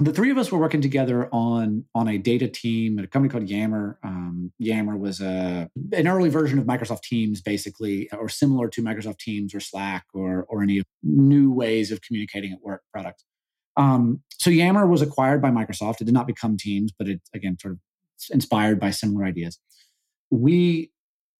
the 0.00 0.12
three 0.12 0.30
of 0.30 0.38
us 0.38 0.50
were 0.50 0.58
working 0.58 0.80
together 0.80 1.28
on 1.32 1.84
on 1.94 2.08
a 2.08 2.16
data 2.16 2.48
team 2.48 2.98
at 2.98 3.04
a 3.04 3.08
company 3.08 3.30
called 3.30 3.48
Yammer. 3.48 3.98
Um, 4.02 4.52
Yammer 4.58 4.96
was 4.96 5.20
a 5.20 5.68
an 5.92 6.08
early 6.08 6.30
version 6.30 6.58
of 6.58 6.64
Microsoft 6.64 7.02
Teams, 7.02 7.40
basically, 7.40 8.08
or 8.12 8.28
similar 8.28 8.68
to 8.68 8.82
Microsoft 8.82 9.18
Teams 9.18 9.54
or 9.54 9.60
Slack 9.60 10.06
or 10.14 10.44
or 10.48 10.62
any 10.62 10.82
new 11.02 11.52
ways 11.52 11.90
of 11.90 12.00
communicating 12.00 12.52
at 12.52 12.62
work 12.62 12.82
product. 12.92 13.24
Um, 13.76 14.22
so 14.32 14.50
Yammer 14.50 14.86
was 14.86 15.02
acquired 15.02 15.42
by 15.42 15.50
Microsoft. 15.50 16.00
It 16.00 16.04
did 16.04 16.14
not 16.14 16.26
become 16.26 16.56
Teams, 16.56 16.92
but 16.96 17.08
it 17.08 17.20
again 17.34 17.58
sort 17.60 17.74
of 17.74 17.80
inspired 18.30 18.80
by 18.80 18.90
similar 18.90 19.24
ideas. 19.24 19.58
We 20.30 20.92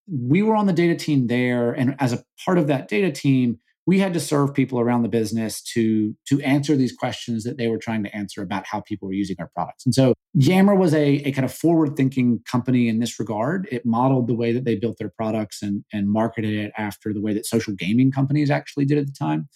we 0.07 0.43
were 0.43 0.57
on 0.57 0.67
the 0.67 0.73
data 0.73 0.97
team 0.97 1.29
there, 1.29 1.73
and 1.73 1.97
as 1.99 2.13
a 2.13 2.23
part 2.45 2.59
of 2.59 2.67
that 2.67 2.89
data 2.89 3.11
team, 3.11 3.59
we 3.91 3.99
had 3.99 4.15
to 4.15 4.21
serve 4.21 4.55
people 4.55 4.79
around 4.79 5.03
the 5.03 5.09
business 5.21 5.53
to 5.75 6.15
to 6.31 6.41
answer 6.43 6.77
these 6.77 6.95
questions 7.03 7.43
that 7.45 7.57
they 7.59 7.69
were 7.73 7.83
trying 7.87 8.05
to 8.05 8.17
answer 8.21 8.41
about 8.41 8.65
how 8.71 8.81
people 8.91 9.09
were 9.09 9.19
using 9.25 9.37
our 9.41 9.51
products. 9.57 9.85
And 9.85 9.95
so 9.95 10.15
Yammer 10.35 10.77
was 10.77 10.93
a, 10.95 11.07
a 11.29 11.33
kind 11.33 11.45
of 11.45 11.53
forward 11.53 11.97
thinking 11.97 12.29
company 12.55 12.83
in 12.89 13.01
this 13.01 13.19
regard. 13.19 13.67
It 13.77 13.83
modeled 13.85 14.29
the 14.29 14.39
way 14.43 14.53
that 14.53 14.65
they 14.65 14.77
built 14.77 14.97
their 14.99 15.13
products 15.21 15.61
and, 15.61 15.85
and 15.93 16.09
marketed 16.21 16.55
it 16.65 16.71
after 16.79 17.13
the 17.13 17.21
way 17.21 17.33
that 17.35 17.47
social 17.47 17.75
gaming 17.75 18.13
companies 18.13 18.51
actually 18.51 18.87
did 18.91 18.99
at 18.99 19.07
the 19.07 19.17
time, 19.27 19.49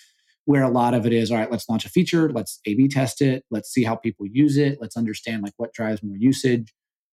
where 0.46 0.64
a 0.64 0.74
lot 0.80 0.94
of 0.94 1.06
it 1.06 1.12
is 1.12 1.30
all 1.30 1.38
right, 1.38 1.52
let's 1.54 1.68
launch 1.68 1.84
a 1.86 1.90
feature, 1.90 2.28
let's 2.38 2.60
A 2.66 2.74
B 2.74 2.88
test 2.88 3.22
it, 3.22 3.44
let's 3.54 3.70
see 3.74 3.84
how 3.84 3.94
people 3.94 4.26
use 4.44 4.56
it, 4.56 4.78
let's 4.80 4.96
understand 4.96 5.44
like 5.44 5.54
what 5.58 5.72
drives 5.78 6.02
more 6.02 6.18
usage, 6.18 6.66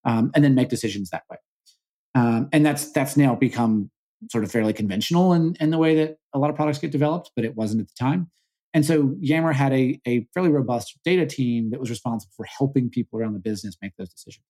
um, 0.10 0.32
and 0.34 0.44
then 0.44 0.56
make 0.56 0.70
decisions 0.70 1.10
that 1.12 1.24
way. 1.30 1.38
Um, 2.20 2.50
and 2.54 2.66
that's 2.66 2.92
that's 2.98 3.16
now 3.16 3.36
become 3.36 3.92
sort 4.30 4.44
of 4.44 4.52
fairly 4.52 4.74
conventional 4.74 5.34
in, 5.34 5.56
in 5.60 5.72
the 5.72 5.78
way 5.78 5.96
that 5.96 6.18
a 6.34 6.40
lot 6.40 6.50
of 6.50 6.56
products 6.56 6.80
get 6.80 6.92
developed, 6.92 7.32
but 7.36 7.46
it 7.46 7.56
wasn't 7.56 7.82
at 7.82 7.88
the 7.88 7.94
time. 8.00 8.30
And 8.74 8.86
so 8.86 9.16
Yammer 9.20 9.52
had 9.52 9.74
a, 9.74 10.00
a 10.08 10.28
fairly 10.34 10.50
robust 10.50 10.98
data 11.04 11.26
team 11.26 11.72
that 11.72 11.80
was 11.80 11.90
responsible 11.90 12.32
for 12.36 12.46
helping 12.46 12.90
people 12.90 13.20
around 13.20 13.34
the 13.34 13.40
business 13.40 13.76
make 13.82 13.94
those 13.98 14.10
decisions. 14.10 14.46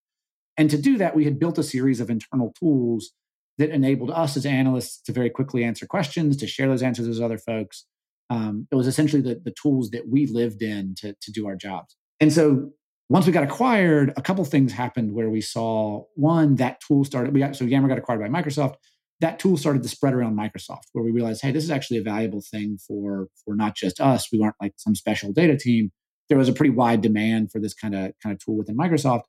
And 0.57 0.69
to 0.69 0.77
do 0.77 0.97
that, 0.97 1.15
we 1.15 1.25
had 1.25 1.39
built 1.39 1.57
a 1.57 1.63
series 1.63 1.99
of 1.99 2.09
internal 2.09 2.53
tools 2.59 3.11
that 3.57 3.69
enabled 3.69 4.11
us 4.11 4.37
as 4.37 4.45
analysts 4.45 5.01
to 5.03 5.11
very 5.11 5.29
quickly 5.29 5.63
answer 5.63 5.85
questions, 5.85 6.37
to 6.37 6.47
share 6.47 6.67
those 6.67 6.83
answers 6.83 7.07
with 7.07 7.21
other 7.21 7.37
folks. 7.37 7.85
Um, 8.29 8.67
it 8.71 8.75
was 8.75 8.87
essentially 8.87 9.21
the, 9.21 9.41
the 9.43 9.53
tools 9.61 9.89
that 9.91 10.07
we 10.07 10.27
lived 10.27 10.61
in 10.61 10.95
to, 10.99 11.15
to 11.19 11.31
do 11.31 11.47
our 11.47 11.55
jobs. 11.55 11.95
And 12.19 12.31
so 12.31 12.71
once 13.09 13.25
we 13.25 13.31
got 13.31 13.43
acquired, 13.43 14.13
a 14.15 14.21
couple 14.21 14.45
things 14.45 14.71
happened 14.71 15.13
where 15.13 15.29
we 15.29 15.41
saw 15.41 16.03
one, 16.15 16.55
that 16.55 16.79
tool 16.79 17.03
started, 17.03 17.33
we 17.33 17.39
got, 17.39 17.55
so 17.55 17.65
Yammer 17.65 17.89
got 17.89 17.97
acquired 17.97 18.21
by 18.21 18.41
Microsoft. 18.41 18.75
That 19.21 19.39
tool 19.39 19.55
started 19.55 19.83
to 19.83 19.89
spread 19.89 20.13
around 20.13 20.37
Microsoft, 20.37 20.87
where 20.93 21.03
we 21.03 21.11
realized, 21.11 21.41
hey, 21.41 21.51
this 21.51 21.63
is 21.63 21.71
actually 21.71 21.97
a 21.97 22.03
valuable 22.03 22.41
thing 22.41 22.77
for, 22.85 23.27
for 23.45 23.55
not 23.55 23.75
just 23.75 24.01
us. 24.01 24.31
We 24.31 24.39
weren't 24.39 24.55
like 24.61 24.73
some 24.77 24.95
special 24.95 25.31
data 25.31 25.57
team. 25.57 25.91
There 26.27 26.37
was 26.37 26.49
a 26.49 26.53
pretty 26.53 26.71
wide 26.71 27.01
demand 27.01 27.51
for 27.51 27.59
this 27.59 27.73
kind 27.73 27.95
of 27.95 28.13
kind 28.21 28.33
of 28.33 28.43
tool 28.43 28.57
within 28.57 28.77
Microsoft. 28.77 29.23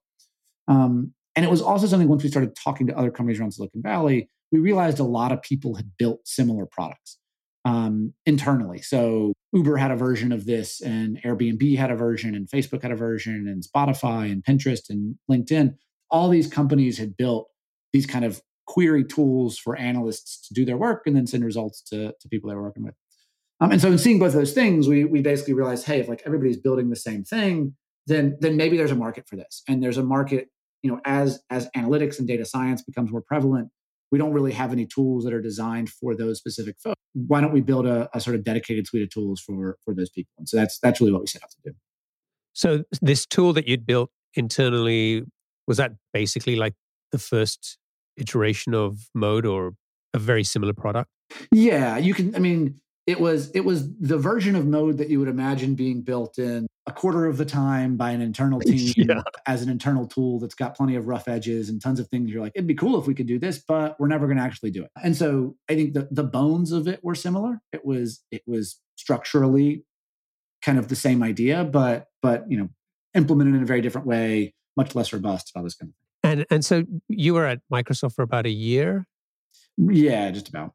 Um, 0.69 1.15
and 1.35 1.45
it 1.45 1.51
was 1.51 1.63
also 1.63 1.87
something 1.87 2.09
once 2.09 2.23
we 2.23 2.29
started 2.29 2.57
talking 2.57 2.87
to 2.89 2.97
other 2.97 3.11
companies 3.11 3.41
around 3.41 3.53
Silicon 3.53 3.83
Valley, 3.83 4.29
we 4.51 4.59
realized 4.59 4.99
a 4.99 5.05
lot 5.05 5.33
of 5.33 5.43
people 5.43 5.75
had 5.75 5.97
built 5.99 6.21
similar 6.27 6.67
products 6.67 7.19
um, 7.65 8.13
internally. 8.27 8.79
So 8.79 9.33
Uber 9.53 9.77
had 9.77 9.91
a 9.91 9.97
version 9.97 10.33
of 10.33 10.47
this, 10.47 10.81
and 10.81 11.21
Airbnb 11.23 11.77
had 11.77 11.91
a 11.91 11.97
version, 11.97 12.35
and 12.35 12.49
Facebook 12.49 12.83
had 12.83 12.93
a 12.93 12.97
version, 12.97 13.47
and 13.49 13.63
Spotify, 13.63 14.31
and 14.31 14.45
Pinterest, 14.45 14.91
and 14.91 15.17
LinkedIn. 15.31 15.75
All 16.11 16.29
these 16.29 16.47
companies 16.47 16.99
had 16.99 17.17
built 17.17 17.49
these 17.93 18.07
kind 18.07 18.25
of 18.25 18.43
query 18.67 19.05
tools 19.05 19.59
for 19.59 19.77
analysts 19.77 20.47
to 20.49 20.55
do 20.55 20.65
their 20.65 20.77
work 20.77 21.03
and 21.07 21.17
then 21.17 21.27
send 21.27 21.45
results 21.45 21.83
to, 21.83 22.13
to 22.21 22.29
people 22.29 22.49
they 22.49 22.57
were 22.57 22.63
working 22.63 22.85
with. 22.85 22.95
Um, 23.61 23.71
and 23.71 23.81
so 23.81 23.91
in 23.93 23.99
seeing 23.99 24.19
both 24.19 24.33
those 24.33 24.53
things, 24.53 24.89
we, 24.89 25.05
we 25.05 25.23
basically 25.23 25.55
realized, 25.55 25.87
hey, 25.87 26.01
if 26.01 26.09
like 26.09 26.23
everybody's 26.27 26.57
building 26.57 26.91
the 26.91 26.97
same 26.97 27.23
thing, 27.23 27.77
then 28.07 28.37
then 28.41 28.57
maybe 28.57 28.77
there's 28.77 28.91
a 28.91 28.97
market 28.97 29.29
for 29.29 29.37
this. 29.37 29.63
And 29.69 29.83
there's 29.83 29.99
a 29.99 30.03
market, 30.03 30.49
you 30.83 30.91
know, 30.91 31.01
as 31.05 31.41
as 31.51 31.69
analytics 31.77 32.19
and 32.19 32.27
data 32.27 32.45
science 32.45 32.83
becomes 32.83 33.13
more 33.13 33.23
prevalent, 33.23 33.69
we 34.11 34.19
don't 34.19 34.33
really 34.33 34.53
have 34.53 34.73
any 34.73 34.87
tools 34.87 35.25
that 35.25 35.33
are 35.33 35.41
designed 35.41 35.91
for 35.91 36.17
those 36.17 36.39
specific 36.39 36.77
folks. 36.83 37.01
Why 37.15 37.41
don't 37.41 37.53
we 37.53 37.61
build 37.61 37.87
a, 37.87 38.09
a 38.15 38.21
sort 38.21 38.35
of 38.37 38.43
dedicated 38.43 38.87
suite 38.87 39.05
of 39.05 39.11
tools 39.11 39.41
for 39.41 39.79
for 39.85 39.95
those 39.95 40.11
people? 40.11 40.33
And 40.39 40.49
so 40.49 40.57
that's 40.57 40.79
that's 40.81 41.01
really 41.01 41.13
what 41.13 41.23
we 41.23 41.29
set 41.29 41.43
out 41.43 41.51
to 41.51 41.71
do. 41.71 41.77
So 42.53 42.85
this 43.01 43.27
tool 43.27 43.53
that 43.53 43.69
you'd 43.69 43.87
built 43.87 44.11
internally 44.35 45.23
was 45.67 45.77
that 45.77 45.93
basically 46.13 46.57
like 46.57 46.75
the 47.13 47.19
first 47.19 47.79
iteration 48.17 48.75
of 48.75 49.09
Mode 49.15 49.47
or 49.47 49.75
a 50.15 50.19
very 50.19 50.45
similar 50.45 50.73
product? 50.73 51.11
Yeah, 51.51 51.97
you 51.99 52.15
can. 52.15 52.35
I 52.35 52.39
mean, 52.39 52.81
it 53.07 53.21
was 53.21 53.51
it 53.51 53.65
was 53.65 53.89
the 53.99 54.19
version 54.19 54.55
of 54.55 54.67
Mode 54.67 54.99
that 54.99 55.09
you 55.09 55.19
would 55.19 55.29
imagine 55.29 55.75
being 55.75 56.03
built 56.03 56.39
in 56.39 56.67
a 56.87 56.93
quarter 56.93 57.27
of 57.27 57.37
the 57.37 57.45
time 57.45 57.97
by 57.97 58.11
an 58.11 58.21
internal 58.21 58.61
team 58.61 58.93
yeah. 58.97 59.23
as 59.47 59.63
an 59.63 59.69
internal 59.69 60.07
tool 60.07 60.39
that's 60.39 60.55
got 60.55 60.77
plenty 60.77 60.97
of 60.97 61.07
rough 61.07 61.29
edges 61.29 61.69
and 61.69 61.81
tons 61.81 62.01
of 62.01 62.09
things. 62.09 62.31
You're 62.31 62.43
like, 62.43 62.53
it'd 62.55 62.67
be 62.67 62.75
cool 62.75 62.99
if 63.01 63.07
we 63.07 63.15
could 63.15 63.27
do 63.27 63.39
this, 63.39 63.63
but 63.67 63.99
we're 63.99 64.09
never 64.09 64.27
going 64.27 64.37
to 64.37 64.43
actually 64.43 64.71
do 64.71 64.83
it. 64.85 64.91
And 65.03 65.17
so 65.17 65.57
I 65.69 65.75
think 65.75 65.95
the, 65.95 66.09
the 66.11 66.25
bones 66.25 66.73
of 66.73 66.89
it 66.89 67.03
were 67.03 67.15
similar. 67.15 67.61
It 67.73 67.85
was 67.85 68.23
it 68.31 68.43
was 68.47 68.81
structurally 68.97 69.85
kind 70.63 70.79
of 70.79 70.89
the 70.89 70.97
same 70.97 71.23
idea, 71.23 71.65
but 71.65 72.07
but 72.21 72.51
you 72.51 72.59
know, 72.59 72.69
implemented 73.15 73.55
in 73.55 73.63
a 73.63 73.67
very 73.67 73.81
different 73.81 74.07
way, 74.07 74.55
much 74.77 74.95
less 74.95 75.13
robust, 75.13 75.53
all 75.55 75.63
this 75.63 75.75
kind 75.75 75.91
of 75.91 75.95
thing. 75.95 76.12
And 76.33 76.47
and 76.51 76.65
so 76.65 76.85
you 77.09 77.35
were 77.35 77.47
at 77.47 77.61
Microsoft 77.73 78.15
for 78.15 78.23
about 78.23 78.47
a 78.47 78.51
year. 78.51 79.07
Yeah, 79.77 80.31
just 80.31 80.49
about. 80.49 80.73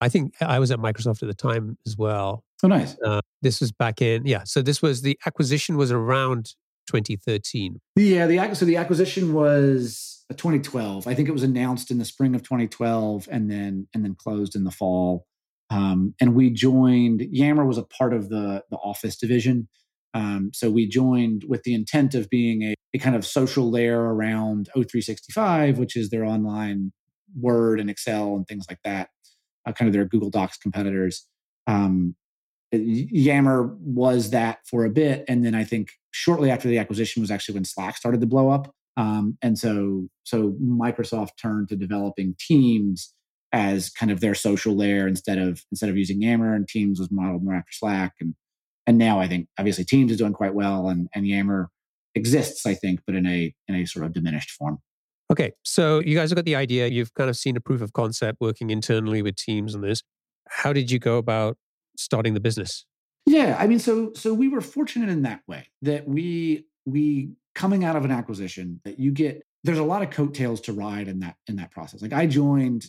I 0.00 0.08
think 0.08 0.34
I 0.40 0.58
was 0.58 0.70
at 0.70 0.78
Microsoft 0.78 1.22
at 1.22 1.28
the 1.28 1.34
time 1.34 1.78
as 1.86 1.96
well. 1.96 2.44
Oh, 2.62 2.68
nice. 2.68 2.96
Uh, 3.04 3.20
this 3.42 3.60
was 3.60 3.72
back 3.72 4.02
in 4.02 4.26
yeah. 4.26 4.44
So 4.44 4.62
this 4.62 4.82
was 4.82 5.02
the 5.02 5.18
acquisition 5.26 5.76
was 5.76 5.90
around 5.90 6.54
2013. 6.88 7.80
Yeah, 7.96 8.26
the 8.26 8.54
so 8.54 8.64
the 8.64 8.76
acquisition 8.76 9.32
was 9.32 10.24
2012. 10.30 11.06
I 11.06 11.14
think 11.14 11.28
it 11.28 11.32
was 11.32 11.42
announced 11.42 11.90
in 11.90 11.98
the 11.98 12.04
spring 12.04 12.34
of 12.34 12.42
2012, 12.42 13.28
and 13.30 13.50
then 13.50 13.88
and 13.94 14.04
then 14.04 14.14
closed 14.14 14.54
in 14.54 14.64
the 14.64 14.70
fall. 14.70 15.26
Um, 15.70 16.14
and 16.20 16.34
we 16.34 16.50
joined. 16.50 17.22
Yammer 17.30 17.64
was 17.64 17.78
a 17.78 17.82
part 17.82 18.12
of 18.12 18.28
the 18.28 18.64
the 18.70 18.76
Office 18.76 19.16
division. 19.16 19.68
Um, 20.14 20.50
so 20.52 20.70
we 20.70 20.88
joined 20.88 21.44
with 21.48 21.62
the 21.64 21.74
intent 21.74 22.14
of 22.14 22.30
being 22.30 22.62
a, 22.62 22.74
a 22.94 22.98
kind 22.98 23.16
of 23.16 23.26
social 23.26 23.70
layer 23.70 24.00
around 24.00 24.68
O365, 24.76 25.76
which 25.76 25.96
is 25.96 26.10
their 26.10 26.24
online 26.24 26.92
Word 27.38 27.80
and 27.80 27.90
Excel 27.90 28.34
and 28.34 28.46
things 28.46 28.66
like 28.68 28.80
that, 28.84 29.10
uh, 29.66 29.72
kind 29.72 29.88
of 29.88 29.92
their 29.92 30.06
Google 30.06 30.30
Docs 30.30 30.56
competitors. 30.58 31.26
Um, 31.66 32.14
Yammer 32.72 33.76
was 33.80 34.30
that 34.30 34.58
for 34.66 34.84
a 34.84 34.90
bit, 34.90 35.24
and 35.28 35.44
then 35.44 35.54
I 35.54 35.64
think 35.64 35.90
shortly 36.10 36.50
after 36.50 36.68
the 36.68 36.78
acquisition 36.78 37.20
was 37.20 37.30
actually 37.30 37.54
when 37.54 37.64
Slack 37.64 37.96
started 37.96 38.20
to 38.20 38.26
blow 38.26 38.50
up. 38.50 38.74
Um, 38.96 39.38
and 39.42 39.58
so, 39.58 40.08
so 40.24 40.56
Microsoft 40.62 41.30
turned 41.40 41.68
to 41.68 41.76
developing 41.76 42.34
Teams 42.38 43.14
as 43.52 43.88
kind 43.88 44.12
of 44.12 44.20
their 44.20 44.34
social 44.34 44.76
layer 44.76 45.06
instead 45.06 45.38
of 45.38 45.62
instead 45.70 45.88
of 45.88 45.96
using 45.96 46.20
Yammer, 46.20 46.54
and 46.54 46.68
Teams 46.68 46.98
was 46.98 47.10
modeled 47.10 47.44
more 47.44 47.54
after 47.54 47.72
Slack. 47.72 48.14
And 48.20 48.34
and 48.86 48.98
now 48.98 49.20
I 49.20 49.28
think 49.28 49.48
obviously 49.58 49.84
Teams 49.84 50.10
is 50.10 50.18
doing 50.18 50.32
quite 50.32 50.54
well, 50.54 50.88
and 50.88 51.08
and 51.14 51.26
Yammer 51.26 51.70
exists, 52.18 52.66
I 52.66 52.74
think, 52.74 53.00
but 53.06 53.14
in 53.14 53.26
a 53.26 53.54
in 53.66 53.74
a 53.74 53.86
sort 53.86 54.04
of 54.04 54.12
diminished 54.12 54.50
form. 54.50 54.78
Okay, 55.30 55.52
so 55.62 56.00
you 56.00 56.16
guys 56.16 56.30
have 56.30 56.36
got 56.36 56.46
the 56.46 56.56
idea. 56.56 56.86
You've 56.86 57.12
kind 57.14 57.28
of 57.28 57.36
seen 57.36 57.56
a 57.56 57.60
proof 57.60 57.82
of 57.82 57.92
concept 57.92 58.38
working 58.40 58.70
internally 58.70 59.20
with 59.22 59.36
teams 59.36 59.74
on 59.74 59.82
this. 59.82 60.02
How 60.48 60.72
did 60.72 60.90
you 60.90 60.98
go 60.98 61.18
about 61.18 61.58
starting 61.96 62.34
the 62.34 62.40
business? 62.40 62.86
Yeah, 63.26 63.56
I 63.58 63.66
mean, 63.66 63.78
so 63.78 64.12
so 64.14 64.32
we 64.32 64.48
were 64.48 64.60
fortunate 64.60 65.10
in 65.10 65.22
that 65.22 65.42
way 65.46 65.68
that 65.82 66.08
we 66.08 66.66
we 66.86 67.32
coming 67.54 67.84
out 67.84 67.96
of 67.96 68.04
an 68.04 68.10
acquisition 68.10 68.80
that 68.84 68.98
you 68.98 69.10
get 69.10 69.42
there's 69.64 69.78
a 69.78 69.84
lot 69.84 70.02
of 70.02 70.10
coattails 70.10 70.60
to 70.62 70.72
ride 70.72 71.08
in 71.08 71.20
that 71.20 71.36
in 71.46 71.56
that 71.56 71.70
process. 71.70 72.00
Like 72.00 72.12
I 72.12 72.26
joined 72.26 72.86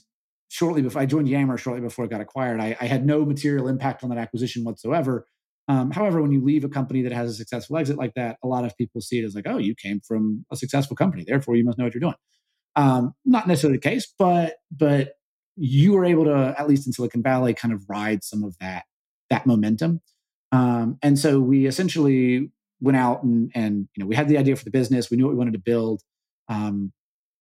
shortly 0.47 0.81
before 0.81 1.01
I 1.01 1.05
joined 1.05 1.27
Yammer 1.27 1.57
shortly 1.57 1.81
before 1.81 2.05
it 2.05 2.11
got 2.11 2.21
acquired. 2.21 2.59
I, 2.59 2.77
I 2.79 2.85
had 2.85 3.05
no 3.05 3.25
material 3.25 3.67
impact 3.67 4.03
on 4.03 4.09
that 4.09 4.17
acquisition 4.17 4.63
whatsoever. 4.63 5.27
Um, 5.69 5.91
however, 5.91 6.19
when 6.19 6.31
you 6.31 6.43
leave 6.43 6.63
a 6.63 6.69
company 6.69 7.03
that 7.03 7.11
has 7.11 7.29
a 7.29 7.33
successful 7.35 7.77
exit 7.77 7.95
like 7.95 8.15
that, 8.15 8.37
a 8.43 8.47
lot 8.47 8.65
of 8.65 8.75
people 8.75 9.01
see 9.01 9.19
it 9.19 9.23
as 9.23 9.35
like, 9.35 9.45
oh, 9.47 9.59
you 9.59 9.75
came 9.75 10.01
from 10.01 10.43
a 10.51 10.55
successful 10.55 10.95
company, 10.95 11.23
therefore 11.25 11.55
you 11.55 11.63
must 11.63 11.77
know 11.77 11.83
what 11.83 11.93
you're 11.93 12.01
doing. 12.01 12.15
Um, 12.75 13.13
not 13.23 13.47
necessarily 13.47 13.77
the 13.77 13.89
case, 13.89 14.11
but 14.17 14.55
but 14.71 15.13
you 15.55 15.93
were 15.93 16.05
able 16.05 16.25
to, 16.25 16.55
at 16.57 16.67
least 16.67 16.87
in 16.87 16.93
Silicon 16.93 17.21
Valley, 17.21 17.53
kind 17.53 17.73
of 17.73 17.83
ride 17.87 18.23
some 18.23 18.43
of 18.43 18.57
that 18.59 18.83
that 19.29 19.45
momentum. 19.45 20.01
Um, 20.51 20.97
and 21.03 21.19
so 21.19 21.39
we 21.39 21.67
essentially 21.67 22.51
went 22.81 22.97
out 22.97 23.21
and, 23.21 23.51
and 23.53 23.87
you 23.95 24.03
know 24.03 24.07
we 24.07 24.15
had 24.15 24.27
the 24.27 24.37
idea 24.39 24.55
for 24.55 24.65
the 24.65 24.71
business. 24.71 25.11
We 25.11 25.17
knew 25.17 25.25
what 25.25 25.33
we 25.33 25.37
wanted 25.37 25.53
to 25.53 25.59
build. 25.59 26.01
Um, 26.47 26.93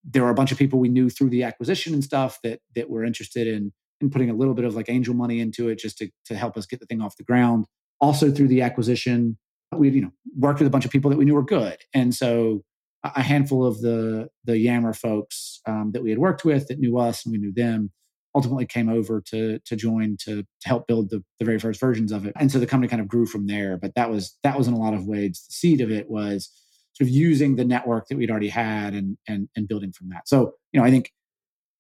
there 0.05 0.23
were 0.23 0.31
a 0.31 0.35
bunch 0.35 0.53
of 0.53 0.59
people 0.59 0.79
we 0.79 0.91
knew 0.91 1.09
through 1.09 1.31
the 1.31 1.45
acquisition 1.45 1.95
and 1.95 2.05
stuff 2.05 2.41
that 2.43 2.61
that 2.75 2.91
were 2.91 3.05
interested 3.05 3.47
in 3.47 3.73
in 4.03 4.11
putting 4.11 4.29
a 4.29 4.35
little 4.35 4.55
bit 4.55 4.67
of 4.67 4.75
like 4.75 4.91
angel 4.91 5.15
money 5.15 5.41
into 5.41 5.69
it 5.69 5.79
just 5.79 5.97
to 5.99 6.11
to 6.27 6.37
help 6.37 6.59
us 6.59 6.67
get 6.67 6.81
the 6.81 6.87
thing 6.87 7.01
off 7.01 7.17
the 7.17 7.25
ground. 7.25 7.65
Also 8.01 8.31
through 8.31 8.49
the 8.49 8.63
acquisition, 8.63 9.39
we 9.77 9.91
you 9.91 10.03
know 10.03 10.13
worked 10.37 10.61
with 10.61 10.67
a 10.67 10.71
bunch 10.71 10.85
of 10.85 10.91
people 10.91 11.11
that 11.11 11.17
we 11.17 11.25
knew 11.25 11.35
were 11.35 11.43
good, 11.43 11.79
and 11.95 12.15
so 12.15 12.63
a 13.05 13.23
handful 13.23 13.65
of 13.65 13.81
the 13.81 14.29
the 14.45 14.59
Yammer 14.59 14.93
folks 14.93 15.61
um, 15.67 15.93
that 15.93 16.03
we 16.03 16.11
had 16.11 16.19
worked 16.19 16.45
with 16.45 16.69
that 16.69 16.79
knew 16.79 16.99
us 16.99 17.25
and 17.25 17.33
we 17.33 17.39
knew 17.39 17.53
them 17.53 17.91
ultimately 18.35 18.67
came 18.67 18.89
over 18.89 19.21
to 19.21 19.59
to 19.61 19.77
join 19.77 20.17
to, 20.21 20.43
to 20.43 20.69
help 20.69 20.87
build 20.87 21.11
the, 21.11 21.23
the 21.39 21.45
very 21.45 21.59
first 21.59 21.81
versions 21.81 22.13
of 22.13 22.27
it. 22.27 22.33
And 22.37 22.51
so 22.51 22.59
the 22.59 22.67
company 22.67 22.89
kind 22.89 23.03
of 23.03 23.09
grew 23.09 23.27
from 23.27 23.47
there. 23.47 23.77
But 23.77 23.95
that 23.95 24.11
was 24.11 24.37
that 24.43 24.57
was 24.57 24.69
in 24.69 24.75
a 24.75 24.79
lot 24.79 24.95
of 24.95 25.07
ways 25.07 25.45
the 25.49 25.53
seed 25.53 25.81
of 25.81 25.91
it 25.91 26.11
was 26.11 26.51
sort 26.93 27.09
of 27.09 27.15
using 27.15 27.57
the 27.57 27.65
network 27.65 28.09
that 28.09 28.17
we'd 28.17 28.31
already 28.31 28.49
had 28.49 28.95
and 28.95 29.17
and 29.27 29.49
and 29.57 29.69
building 29.69 29.93
from 29.93 30.09
that. 30.11 30.29
So 30.29 30.53
you 30.73 30.81
know 30.81 30.87
I 30.87 30.91
think 30.91 31.11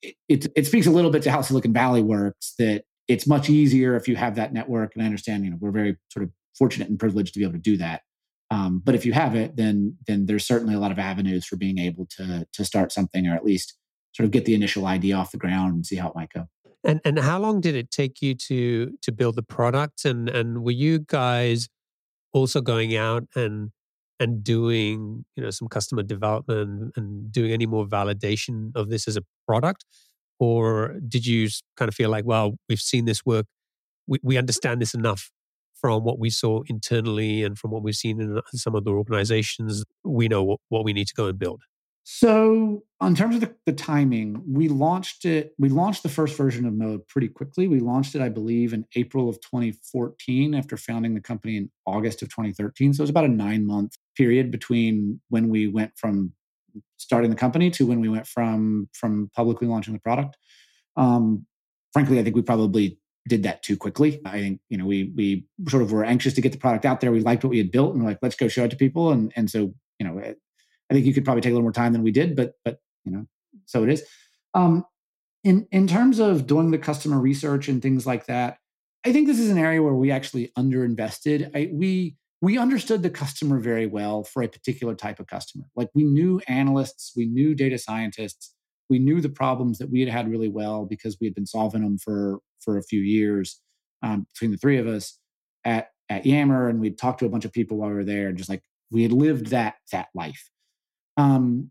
it, 0.02 0.14
it, 0.28 0.46
it 0.56 0.66
speaks 0.66 0.87
a 0.87 0.92
little 0.92 1.10
bit 1.10 1.22
to 1.22 1.30
how 1.30 1.42
Silicon 1.42 1.72
Valley 1.72 2.02
works 2.02 2.54
that 2.58 2.84
it's 3.08 3.26
much 3.26 3.48
easier 3.48 3.96
if 3.96 4.06
you 4.06 4.16
have 4.16 4.36
that 4.36 4.52
network. 4.52 4.94
And 4.94 5.02
I 5.02 5.06
understand 5.06 5.44
you 5.44 5.50
know 5.50 5.56
we're 5.60 5.70
very 5.70 5.96
sort 6.10 6.24
of 6.24 6.30
fortunate 6.56 6.88
and 6.88 6.98
privileged 6.98 7.34
to 7.34 7.40
be 7.40 7.44
able 7.44 7.54
to 7.54 7.58
do 7.58 7.76
that. 7.78 8.02
Um, 8.50 8.80
but 8.82 8.94
if 8.94 9.04
you 9.04 9.12
have 9.12 9.34
it, 9.34 9.56
then 9.56 9.96
then 10.06 10.26
there's 10.26 10.46
certainly 10.46 10.74
a 10.74 10.78
lot 10.78 10.92
of 10.92 10.98
avenues 10.98 11.46
for 11.46 11.56
being 11.56 11.78
able 11.78 12.06
to 12.16 12.46
to 12.52 12.64
start 12.64 12.92
something 12.92 13.26
or 13.26 13.34
at 13.34 13.44
least 13.44 13.76
sort 14.12 14.24
of 14.24 14.30
get 14.30 14.44
the 14.44 14.54
initial 14.54 14.86
idea 14.86 15.16
off 15.16 15.32
the 15.32 15.38
ground 15.38 15.74
and 15.74 15.86
see 15.86 15.96
how 15.96 16.08
it 16.08 16.16
might 16.16 16.30
go. 16.32 16.48
And 16.84 17.00
and 17.04 17.18
how 17.18 17.38
long 17.38 17.60
did 17.60 17.74
it 17.74 17.90
take 17.90 18.22
you 18.22 18.34
to 18.34 18.96
to 19.02 19.12
build 19.12 19.36
the 19.36 19.42
product? 19.42 20.04
And 20.04 20.28
and 20.28 20.62
were 20.62 20.70
you 20.70 21.00
guys 21.00 21.68
also 22.32 22.60
going 22.60 22.96
out 22.96 23.24
and 23.34 23.70
and 24.20 24.42
doing 24.42 25.24
you 25.36 25.42
know 25.42 25.50
some 25.50 25.68
customer 25.68 26.02
development 26.02 26.92
and 26.96 27.30
doing 27.30 27.52
any 27.52 27.66
more 27.66 27.86
validation 27.86 28.72
of 28.74 28.88
this 28.88 29.06
as 29.06 29.16
a 29.16 29.22
product, 29.46 29.84
or 30.38 30.97
did 31.07 31.26
you 31.26 31.49
kind 31.76 31.88
of 31.88 31.95
feel 31.95 32.11
like, 32.11 32.25
well, 32.25 32.57
we've 32.68 32.80
seen 32.80 33.04
this 33.04 33.25
work, 33.25 33.47
we, 34.07 34.18
we 34.23 34.35
mm-hmm. 34.35 34.40
understand 34.40 34.80
this 34.80 34.95
enough 34.95 35.30
from 35.80 36.04
what 36.04 36.18
we 36.18 36.30
saw 36.30 36.62
internally 36.66 37.45
and 37.45 37.59
from 37.59 37.71
what 37.71 37.83
we've 37.83 37.95
seen 37.95 38.21
in 38.21 38.40
some 38.54 38.75
of 38.75 38.85
the 38.85 38.90
organizations, 38.90 39.85
we 40.04 40.28
know 40.28 40.42
what, 40.42 40.61
what 40.68 40.85
we 40.85 40.92
need 40.92 41.07
to 41.07 41.14
go 41.14 41.26
and 41.26 41.38
build. 41.38 41.62
So, 42.11 42.85
in 43.02 43.14
terms 43.14 43.35
of 43.35 43.42
the, 43.42 43.54
the, 43.66 43.73
timing, 43.75 44.42
we 44.50 44.68
launched 44.68 45.26
it. 45.26 45.52
We 45.59 45.68
launched 45.68 46.02
the 46.02 46.09
first 46.09 46.38
version 46.38 46.64
of 46.64 46.73
Mode 46.73 47.07
pretty 47.07 47.28
quickly. 47.28 47.68
We 47.68 47.80
launched 47.80 48.14
it, 48.14 48.23
I 48.23 48.30
believe, 48.30 48.73
in 48.73 48.87
April 48.97 49.28
of 49.28 49.38
2014 49.42 50.54
after 50.54 50.78
founding 50.78 51.14
the 51.14 51.21
company 51.21 51.59
in 51.59 51.71
August 51.85 52.23
of 52.23 52.30
2013. 52.30 52.95
So, 52.95 53.02
it 53.02 53.04
was 53.04 53.11
about 53.11 53.26
a 53.26 53.28
nine 53.28 53.66
month 53.66 53.92
period 54.16 54.50
between 54.50 55.21
when 55.28 55.50
we 55.50 55.66
went 55.66 55.92
from 55.97 56.33
starting 56.97 57.30
the 57.30 57.37
company 57.37 57.70
to 57.70 57.87
when 57.87 58.00
we 58.00 58.08
went 58.08 58.26
from 58.26 58.88
from 58.92 59.30
publicly 59.35 59.66
launching 59.66 59.94
the 59.94 60.00
product. 60.00 60.37
Um, 60.97 61.47
frankly, 61.92 62.18
I 62.18 62.25
think 62.25 62.37
we 62.37 62.42
probably 62.42 62.99
did 63.28 63.42
that 63.42 63.62
too 63.62 63.76
quickly. 63.76 64.20
I 64.25 64.38
think 64.38 64.61
you 64.68 64.78
know 64.78 64.87
we 64.87 65.12
we 65.16 65.47
sort 65.68 65.82
of 65.82 65.92
were 65.92 66.04
anxious 66.04 66.35
to 66.35 66.40
get 66.40 66.52
the 66.52 66.58
product 66.58 66.85
out 66.85 67.00
there. 67.00 67.12
We 67.12 67.20
liked 67.20 67.44
what 67.44 67.50
we 67.50 67.58
had 67.58 67.70
built, 67.70 67.94
and 67.94 68.02
we're 68.02 68.11
like, 68.11 68.18
let's 68.23 68.37
go 68.37 68.49
show 68.49 68.64
it 68.64 68.70
to 68.70 68.76
people. 68.76 69.12
And 69.12 69.32
and 69.37 69.50
so 69.50 69.75
you 69.99 70.06
know 70.06 70.18
I 70.90 70.94
think 70.94 71.06
you 71.06 71.14
could 71.14 71.25
probably 71.25 71.42
take 71.42 71.50
a 71.50 71.54
little 71.54 71.62
more 71.62 71.73
time 71.73 71.92
than 71.92 72.02
we 72.02 72.12
did, 72.12 72.37
but 72.37 72.54
but 72.64 72.78
you 73.04 73.12
know, 73.12 73.26
so 73.66 73.82
it 73.82 73.90
is. 73.90 74.04
Um, 74.54 74.85
in 75.44 75.66
in 75.70 75.87
terms 75.87 76.18
of 76.18 76.47
doing 76.47 76.70
the 76.70 76.78
customer 76.78 77.20
research 77.20 77.68
and 77.68 77.80
things 77.80 78.06
like 78.06 78.26
that, 78.26 78.58
I 79.04 79.12
think 79.12 79.26
this 79.26 79.38
is 79.38 79.50
an 79.50 79.58
area 79.58 79.82
where 79.82 79.94
we 79.94 80.11
actually 80.11 80.52
underinvested. 80.58 81.50
I, 81.54 81.70
we 81.73 82.16
we 82.40 82.59
understood 82.59 83.02
the 83.02 83.11
customer 83.11 83.59
very 83.59 83.87
well 83.87 84.23
for 84.23 84.42
a 84.42 84.49
particular 84.49 84.95
type 84.95 85.18
of 85.18 85.26
customer. 85.26 85.64
Like 85.75 85.88
we 85.95 86.04
knew 86.04 86.40
analysts, 86.47 87.12
we 87.16 87.26
knew 87.26 87.54
data 87.54 87.78
scientists, 87.78 88.54
we 88.88 88.99
knew 88.99 89.21
the 89.21 89.28
problems 89.28 89.78
that 89.78 89.90
we 89.90 90.00
had 90.00 90.09
had 90.09 90.30
really 90.30 90.49
well 90.49 90.87
because 90.87 91.16
we 91.21 91.26
had 91.26 91.35
been 91.35 91.47
solving 91.47 91.83
them 91.83 91.99
for 91.99 92.38
for 92.61 92.78
a 92.78 92.83
few 92.83 93.00
years 93.00 93.61
um, 94.02 94.26
between 94.33 94.50
the 94.50 94.57
three 94.57 94.78
of 94.78 94.87
us 94.87 95.18
at 95.64 95.88
at 96.09 96.25
Yammer, 96.25 96.68
and 96.68 96.80
we'd 96.80 96.99
talked 96.99 97.21
to 97.21 97.26
a 97.26 97.28
bunch 97.28 97.45
of 97.45 97.52
people 97.52 97.76
while 97.76 97.90
we 97.90 97.97
were 97.97 98.04
there, 98.04 98.28
and 98.28 98.38
just 98.38 98.49
like 98.49 98.62
we 98.90 99.02
had 99.02 99.12
lived 99.12 99.47
that 99.49 99.75
that 99.92 100.09
life. 100.14 100.50
Um, 101.16 101.71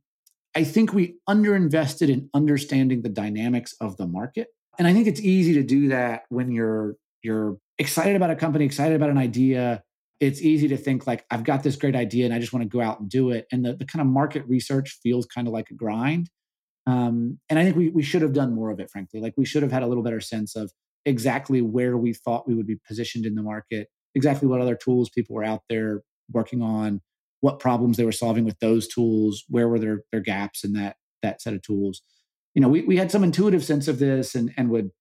I 0.55 0.63
think 0.63 0.93
we 0.93 1.17
underinvested 1.29 2.09
in 2.09 2.29
understanding 2.33 3.01
the 3.01 3.09
dynamics 3.09 3.75
of 3.79 3.97
the 3.97 4.07
market. 4.07 4.47
And 4.79 4.87
I 4.87 4.93
think 4.93 5.07
it's 5.07 5.21
easy 5.21 5.53
to 5.53 5.63
do 5.63 5.89
that 5.89 6.23
when 6.29 6.51
you're 6.51 6.95
you're 7.23 7.57
excited 7.77 8.15
about 8.15 8.31
a 8.31 8.35
company, 8.35 8.65
excited 8.65 8.95
about 8.95 9.09
an 9.09 9.17
idea. 9.17 9.83
It's 10.19 10.41
easy 10.41 10.67
to 10.69 10.77
think 10.77 11.05
like 11.05 11.25
I've 11.29 11.43
got 11.43 11.63
this 11.63 11.75
great 11.75 11.95
idea 11.95 12.25
and 12.25 12.33
I 12.33 12.39
just 12.39 12.53
want 12.53 12.63
to 12.63 12.69
go 12.69 12.81
out 12.81 12.99
and 12.99 13.09
do 13.09 13.29
it. 13.29 13.45
And 13.51 13.63
the, 13.63 13.75
the 13.75 13.85
kind 13.85 14.01
of 14.01 14.07
market 14.07 14.43
research 14.47 14.97
feels 15.03 15.25
kind 15.25 15.47
of 15.47 15.53
like 15.53 15.69
a 15.69 15.75
grind. 15.75 16.29
Um, 16.87 17.39
and 17.49 17.59
I 17.59 17.63
think 17.63 17.75
we 17.75 17.89
we 17.89 18.01
should 18.01 18.21
have 18.21 18.33
done 18.33 18.55
more 18.55 18.71
of 18.71 18.79
it, 18.79 18.89
frankly. 18.89 19.19
Like 19.19 19.33
we 19.37 19.45
should 19.45 19.61
have 19.61 19.71
had 19.71 19.83
a 19.83 19.87
little 19.87 20.03
better 20.03 20.21
sense 20.21 20.55
of 20.55 20.71
exactly 21.05 21.61
where 21.61 21.97
we 21.97 22.13
thought 22.13 22.47
we 22.47 22.55
would 22.55 22.65
be 22.67 22.77
positioned 22.87 23.25
in 23.25 23.35
the 23.35 23.43
market, 23.43 23.89
exactly 24.15 24.47
what 24.47 24.61
other 24.61 24.75
tools 24.75 25.09
people 25.09 25.35
were 25.35 25.43
out 25.43 25.61
there 25.69 26.01
working 26.31 26.61
on, 26.61 27.01
what 27.41 27.59
problems 27.59 27.97
they 27.97 28.05
were 28.05 28.11
solving 28.11 28.45
with 28.45 28.59
those 28.59 28.87
tools, 28.87 29.43
where 29.49 29.67
were 29.67 29.79
their 29.79 30.03
their 30.11 30.21
gaps 30.21 30.63
in 30.63 30.73
that 30.73 30.95
that 31.23 31.41
set 31.41 31.53
of 31.53 31.61
tools. 31.61 32.01
You 32.55 32.61
know, 32.61 32.69
we, 32.69 32.81
we 32.83 32.97
had 32.97 33.11
some 33.11 33.23
intuitive 33.23 33.63
sense 33.63 33.87
of 33.87 33.99
this 33.99 34.33
and 34.33 34.53
and 34.57 34.69
would 34.69 34.91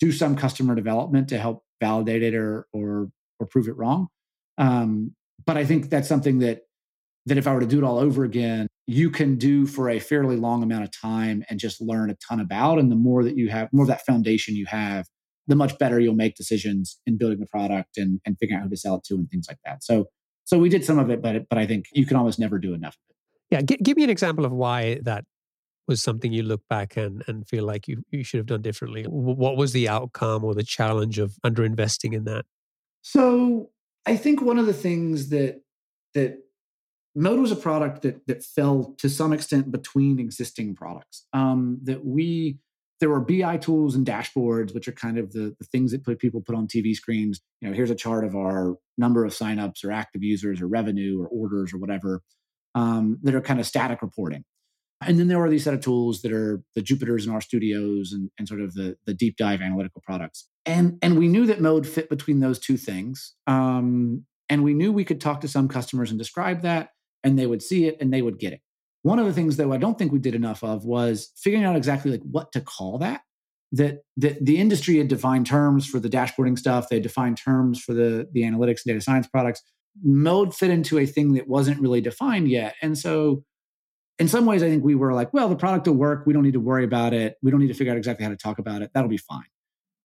do 0.00 0.12
some 0.12 0.36
customer 0.36 0.74
development 0.74 1.28
to 1.28 1.38
help 1.38 1.62
validate 1.80 2.22
it 2.22 2.34
or 2.34 2.66
or 2.72 3.10
or 3.38 3.46
prove 3.46 3.68
it 3.68 3.76
wrong. 3.76 4.08
Um, 4.58 5.14
but 5.44 5.56
I 5.56 5.64
think 5.64 5.90
that's 5.90 6.08
something 6.08 6.38
that 6.40 6.62
that 7.26 7.38
if 7.38 7.46
I 7.46 7.54
were 7.54 7.60
to 7.60 7.66
do 7.66 7.78
it 7.78 7.84
all 7.84 7.98
over 7.98 8.22
again, 8.24 8.66
you 8.86 9.10
can 9.10 9.36
do 9.36 9.66
for 9.66 9.88
a 9.88 9.98
fairly 9.98 10.36
long 10.36 10.62
amount 10.62 10.84
of 10.84 10.90
time 10.92 11.42
and 11.48 11.58
just 11.58 11.80
learn 11.80 12.10
a 12.10 12.16
ton 12.16 12.38
about. 12.38 12.78
And 12.78 12.92
the 12.92 12.96
more 12.96 13.24
that 13.24 13.36
you 13.36 13.48
have, 13.48 13.70
more 13.72 13.84
of 13.84 13.88
that 13.88 14.04
foundation 14.04 14.54
you 14.56 14.66
have, 14.66 15.06
the 15.46 15.56
much 15.56 15.78
better 15.78 15.98
you'll 15.98 16.14
make 16.14 16.34
decisions 16.34 16.98
in 17.06 17.16
building 17.16 17.40
the 17.40 17.46
product 17.46 17.96
and, 17.96 18.20
and 18.26 18.36
figuring 18.38 18.60
out 18.60 18.64
who 18.64 18.70
to 18.70 18.76
sell 18.76 18.96
it 18.96 19.04
to 19.04 19.14
and 19.14 19.30
things 19.30 19.46
like 19.48 19.58
that. 19.64 19.82
So 19.82 20.06
so 20.44 20.58
we 20.58 20.68
did 20.68 20.84
some 20.84 20.98
of 20.98 21.10
it, 21.10 21.22
but 21.22 21.48
but 21.48 21.58
I 21.58 21.66
think 21.66 21.86
you 21.92 22.06
can 22.06 22.16
almost 22.16 22.38
never 22.38 22.58
do 22.58 22.74
enough 22.74 22.94
of 22.94 23.10
it. 23.10 23.16
Yeah, 23.50 23.62
G- 23.62 23.82
give 23.82 23.96
me 23.96 24.04
an 24.04 24.10
example 24.10 24.44
of 24.44 24.52
why 24.52 25.00
that 25.02 25.24
was 25.86 26.02
something 26.02 26.32
you 26.32 26.42
look 26.42 26.62
back 26.68 26.96
and 26.96 27.24
and 27.26 27.48
feel 27.48 27.64
like 27.64 27.88
you 27.88 28.02
you 28.10 28.24
should 28.24 28.38
have 28.38 28.46
done 28.46 28.62
differently. 28.62 29.04
What 29.04 29.56
was 29.56 29.72
the 29.72 29.88
outcome 29.88 30.44
or 30.44 30.54
the 30.54 30.62
challenge 30.62 31.18
of 31.18 31.36
underinvesting 31.44 32.12
in 32.12 32.24
that? 32.24 32.44
So 33.00 33.70
I 34.06 34.16
think 34.16 34.42
one 34.42 34.58
of 34.58 34.66
the 34.66 34.72
things 34.72 35.30
that 35.30 35.62
that 36.14 36.38
Mode 37.16 37.38
was 37.38 37.52
a 37.52 37.56
product 37.56 38.02
that 38.02 38.26
that 38.26 38.42
fell 38.42 38.94
to 38.98 39.08
some 39.08 39.32
extent 39.32 39.70
between 39.70 40.18
existing 40.18 40.74
products. 40.74 41.26
Um, 41.32 41.78
that 41.84 42.04
we 42.04 42.58
there 43.00 43.10
were 43.10 43.20
BI 43.20 43.56
tools 43.58 43.94
and 43.94 44.06
dashboards, 44.06 44.72
which 44.72 44.88
are 44.88 44.92
kind 44.92 45.18
of 45.18 45.32
the, 45.32 45.54
the 45.58 45.66
things 45.66 45.92
that 45.92 46.04
put 46.04 46.18
people 46.18 46.40
put 46.40 46.54
on 46.54 46.66
TV 46.66 46.94
screens. 46.94 47.40
You 47.60 47.68
know, 47.68 47.74
here's 47.74 47.90
a 47.90 47.94
chart 47.94 48.24
of 48.24 48.34
our 48.34 48.76
number 48.96 49.24
of 49.24 49.32
signups 49.32 49.84
or 49.84 49.92
active 49.92 50.22
users 50.22 50.60
or 50.60 50.68
revenue 50.68 51.20
or 51.20 51.26
orders 51.26 51.72
or 51.74 51.78
whatever 51.78 52.22
um, 52.74 53.18
that 53.22 53.34
are 53.34 53.40
kind 53.40 53.60
of 53.60 53.66
static 53.66 54.00
reporting. 54.02 54.44
And 55.06 55.18
then 55.18 55.28
there 55.28 55.42
are 55.42 55.48
these 55.48 55.64
set 55.64 55.74
of 55.74 55.80
tools 55.80 56.22
that 56.22 56.32
are 56.32 56.62
the 56.74 56.82
Jupyters 56.82 57.26
in 57.26 57.32
RStudios 57.32 58.12
and, 58.12 58.30
and 58.38 58.48
sort 58.48 58.60
of 58.60 58.74
the, 58.74 58.96
the 59.06 59.14
deep 59.14 59.36
dive 59.36 59.60
analytical 59.60 60.02
products. 60.04 60.48
And, 60.66 60.98
and 61.02 61.18
we 61.18 61.28
knew 61.28 61.46
that 61.46 61.60
Mode 61.60 61.86
fit 61.86 62.08
between 62.08 62.40
those 62.40 62.58
two 62.58 62.76
things. 62.76 63.34
Um, 63.46 64.24
and 64.48 64.64
we 64.64 64.74
knew 64.74 64.92
we 64.92 65.04
could 65.04 65.20
talk 65.20 65.40
to 65.42 65.48
some 65.48 65.68
customers 65.68 66.10
and 66.10 66.18
describe 66.18 66.62
that, 66.62 66.90
and 67.22 67.38
they 67.38 67.46
would 67.46 67.62
see 67.62 67.86
it 67.86 67.96
and 68.00 68.12
they 68.12 68.22
would 68.22 68.38
get 68.38 68.52
it. 68.52 68.60
One 69.02 69.18
of 69.18 69.26
the 69.26 69.32
things, 69.32 69.56
though, 69.56 69.72
I 69.72 69.76
don't 69.76 69.98
think 69.98 70.12
we 70.12 70.18
did 70.18 70.34
enough 70.34 70.62
of 70.64 70.84
was 70.84 71.30
figuring 71.36 71.64
out 71.64 71.76
exactly 71.76 72.10
like 72.10 72.22
what 72.22 72.52
to 72.52 72.60
call 72.60 72.98
that. 72.98 73.22
That, 73.72 74.02
that 74.18 74.44
the 74.44 74.58
industry 74.58 74.98
had 74.98 75.08
defined 75.08 75.46
terms 75.46 75.86
for 75.86 75.98
the 75.98 76.08
dashboarding 76.08 76.58
stuff. 76.58 76.88
They 76.88 77.00
defined 77.00 77.36
terms 77.36 77.82
for 77.82 77.92
the, 77.92 78.28
the 78.32 78.42
analytics 78.42 78.82
and 78.84 78.86
data 78.86 79.00
science 79.00 79.26
products. 79.26 79.62
Mode 80.02 80.54
fit 80.54 80.70
into 80.70 80.98
a 80.98 81.06
thing 81.06 81.34
that 81.34 81.48
wasn't 81.48 81.80
really 81.80 82.00
defined 82.00 82.48
yet. 82.48 82.76
And 82.80 82.96
so 82.96 83.44
in 84.18 84.28
some 84.28 84.46
ways, 84.46 84.62
I 84.62 84.68
think 84.68 84.84
we 84.84 84.94
were 84.94 85.12
like, 85.12 85.32
well, 85.32 85.48
the 85.48 85.56
product 85.56 85.86
will 85.86 85.94
work. 85.94 86.24
We 86.26 86.32
don't 86.32 86.44
need 86.44 86.52
to 86.52 86.60
worry 86.60 86.84
about 86.84 87.12
it. 87.12 87.36
We 87.42 87.50
don't 87.50 87.60
need 87.60 87.68
to 87.68 87.74
figure 87.74 87.92
out 87.92 87.96
exactly 87.96 88.24
how 88.24 88.30
to 88.30 88.36
talk 88.36 88.58
about 88.58 88.82
it. 88.82 88.90
That'll 88.94 89.08
be 89.08 89.16
fine. 89.16 89.44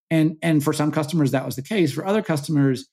And 0.10 0.38
and 0.42 0.64
for 0.64 0.74
some 0.74 0.92
customers, 0.92 1.32
that 1.32 1.46
was 1.46 1.56
the 1.56 1.62
case. 1.62 1.94
For 1.94 2.06
other 2.06 2.24
customers, 2.24 2.88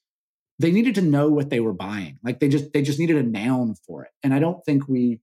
they 0.58 0.70
needed 0.70 0.94
to 0.96 1.02
know 1.02 1.28
what 1.28 1.48
they 1.48 1.60
were 1.60 1.72
buying. 1.72 2.18
Like 2.22 2.40
they 2.40 2.48
just 2.48 2.72
they 2.72 2.82
just 2.82 2.98
needed 2.98 3.16
a 3.16 3.22
noun 3.22 3.74
for 3.86 4.04
it. 4.04 4.10
And 4.22 4.34
I 4.34 4.38
don't 4.38 4.62
think 4.64 4.88
we 4.88 5.20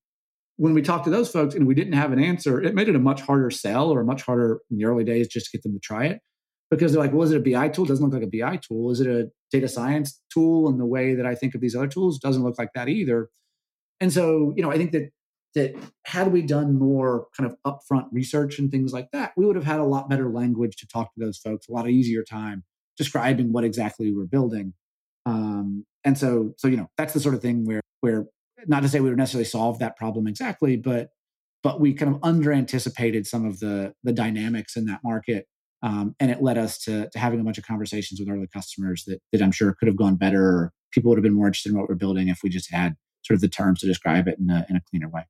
when 0.58 0.74
we 0.74 0.82
talked 0.82 1.06
to 1.06 1.12
those 1.12 1.32
folks 1.32 1.56
and 1.56 1.68
we 1.68 1.76
didn't 1.76 1.94
have 1.94 2.12
an 2.12 2.24
answer, 2.24 2.62
it 2.62 2.76
made 2.76 2.90
it 2.90 2.96
a 2.96 3.00
much 3.00 3.22
harder 3.22 3.50
sell 3.52 3.92
or 3.92 4.02
a 4.02 4.06
much 4.06 4.24
harder 4.24 4.60
in 4.70 4.78
the 4.78 4.86
early 4.86 5.04
days 5.04 5.28
just 5.28 5.48
to 5.48 5.58
get 5.58 5.64
them 5.64 5.74
to 5.74 5.80
try 5.80 6.06
it. 6.06 6.20
Because 6.72 6.92
they're 6.92 7.02
like, 7.02 7.14
well, 7.14 7.24
is 7.24 7.32
it 7.32 7.38
a 7.38 7.52
BI 7.52 7.70
tool? 7.70 7.86
It 7.86 7.90
doesn't 7.90 8.04
look 8.04 8.14
like 8.14 8.24
a 8.24 8.28
BI 8.28 8.58
tool. 8.58 8.92
Is 8.92 9.00
it 9.00 9.08
a 9.08 9.30
data 9.52 9.68
science 9.68 10.20
tool 10.32 10.70
in 10.70 10.80
the 10.80 10.86
way 10.86 11.14
that 11.14 11.26
I 11.26 11.36
think 11.36 11.54
of 11.54 11.62
these 11.62 11.76
other 11.76 11.88
tools? 11.88 12.18
Doesn't 12.18 12.44
look 12.44 12.58
like 12.58 12.70
that 12.74 12.90
either. 12.90 13.30
And 14.00 14.12
so, 14.12 14.54
you 14.56 14.64
know, 14.64 14.72
I 14.72 14.78
think 14.78 14.92
that 14.94 15.12
that 15.56 15.76
had 16.06 16.32
we 16.32 16.42
done 16.42 16.78
more 16.78 17.28
kind 17.38 17.50
of 17.50 17.58
upfront 17.66 18.08
research 18.12 18.60
and 18.60 18.72
things 18.72 18.92
like 18.94 19.10
that, 19.12 19.34
we 19.38 19.46
would 19.46 19.56
have 19.56 19.66
had 19.66 19.80
a 19.80 19.86
lot 19.86 20.10
better 20.10 20.30
language 20.30 20.76
to 20.78 20.88
talk 20.88 21.14
to 21.14 21.20
those 21.24 21.38
folks, 21.38 21.68
a 21.68 21.72
lot 21.72 21.90
easier 21.90 22.24
time 22.24 22.64
describing 22.98 23.52
what 23.52 23.64
exactly 23.64 24.08
we 24.08 24.18
were 24.18 24.26
building. 24.26 24.74
Um, 25.26 25.86
and 26.04 26.18
so, 26.18 26.54
so 26.58 26.68
you 26.68 26.78
know, 26.78 26.90
that's 26.98 27.14
the 27.14 27.20
sort 27.20 27.36
of 27.36 27.42
thing 27.42 27.66
where 27.66 27.82
where 28.02 28.26
not 28.68 28.82
to 28.82 28.90
say 28.90 29.00
we 29.00 29.10
would 29.10 29.18
necessarily 29.18 29.46
solve 29.46 29.80
that 29.80 29.98
problem 29.98 30.28
exactly, 30.28 30.78
but 30.78 31.10
but 31.62 31.80
we 31.80 31.94
kind 31.94 32.14
of 32.14 32.20
under 32.24 32.52
anticipated 32.52 33.26
some 33.26 33.46
of 33.46 33.60
the 33.60 33.94
the 34.04 34.14
dynamics 34.14 34.76
in 34.76 34.86
that 34.86 35.02
market. 35.04 35.48
Um, 35.82 36.16
and 36.18 36.32
it 36.32 36.42
led 36.42 36.58
us 36.58 36.78
to, 36.86 37.10
to 37.10 37.20
having 37.20 37.42
a 37.42 37.44
bunch 37.44 37.58
of 37.58 37.66
conversations 37.66 38.18
with 38.18 38.30
early 38.30 38.48
customers 38.48 39.04
that, 39.06 39.20
that 39.34 39.42
I'm 39.42 39.52
sure 39.52 39.76
could 39.78 39.90
have 39.90 39.98
gone 39.98 40.16
better. 40.16 40.72
People 40.94 41.10
would 41.10 41.18
have 41.18 41.24
been 41.24 41.34
more 41.34 41.48
interested 41.48 41.74
in 41.74 41.78
what 41.78 41.90
we're 41.90 41.96
building 41.96 42.30
if 42.30 42.40
we 42.42 42.50
just 42.50 42.72
had 42.72 42.96
sort 43.26 43.36
of 43.36 43.42
the 43.42 43.50
terms 43.50 43.82
to 43.82 43.86
describe 43.86 44.30
it 44.30 44.40
in 44.40 44.50
a, 44.50 44.66
in 44.70 44.78
a 44.78 44.82
cleaner 44.90 45.10
way. 45.10 45.24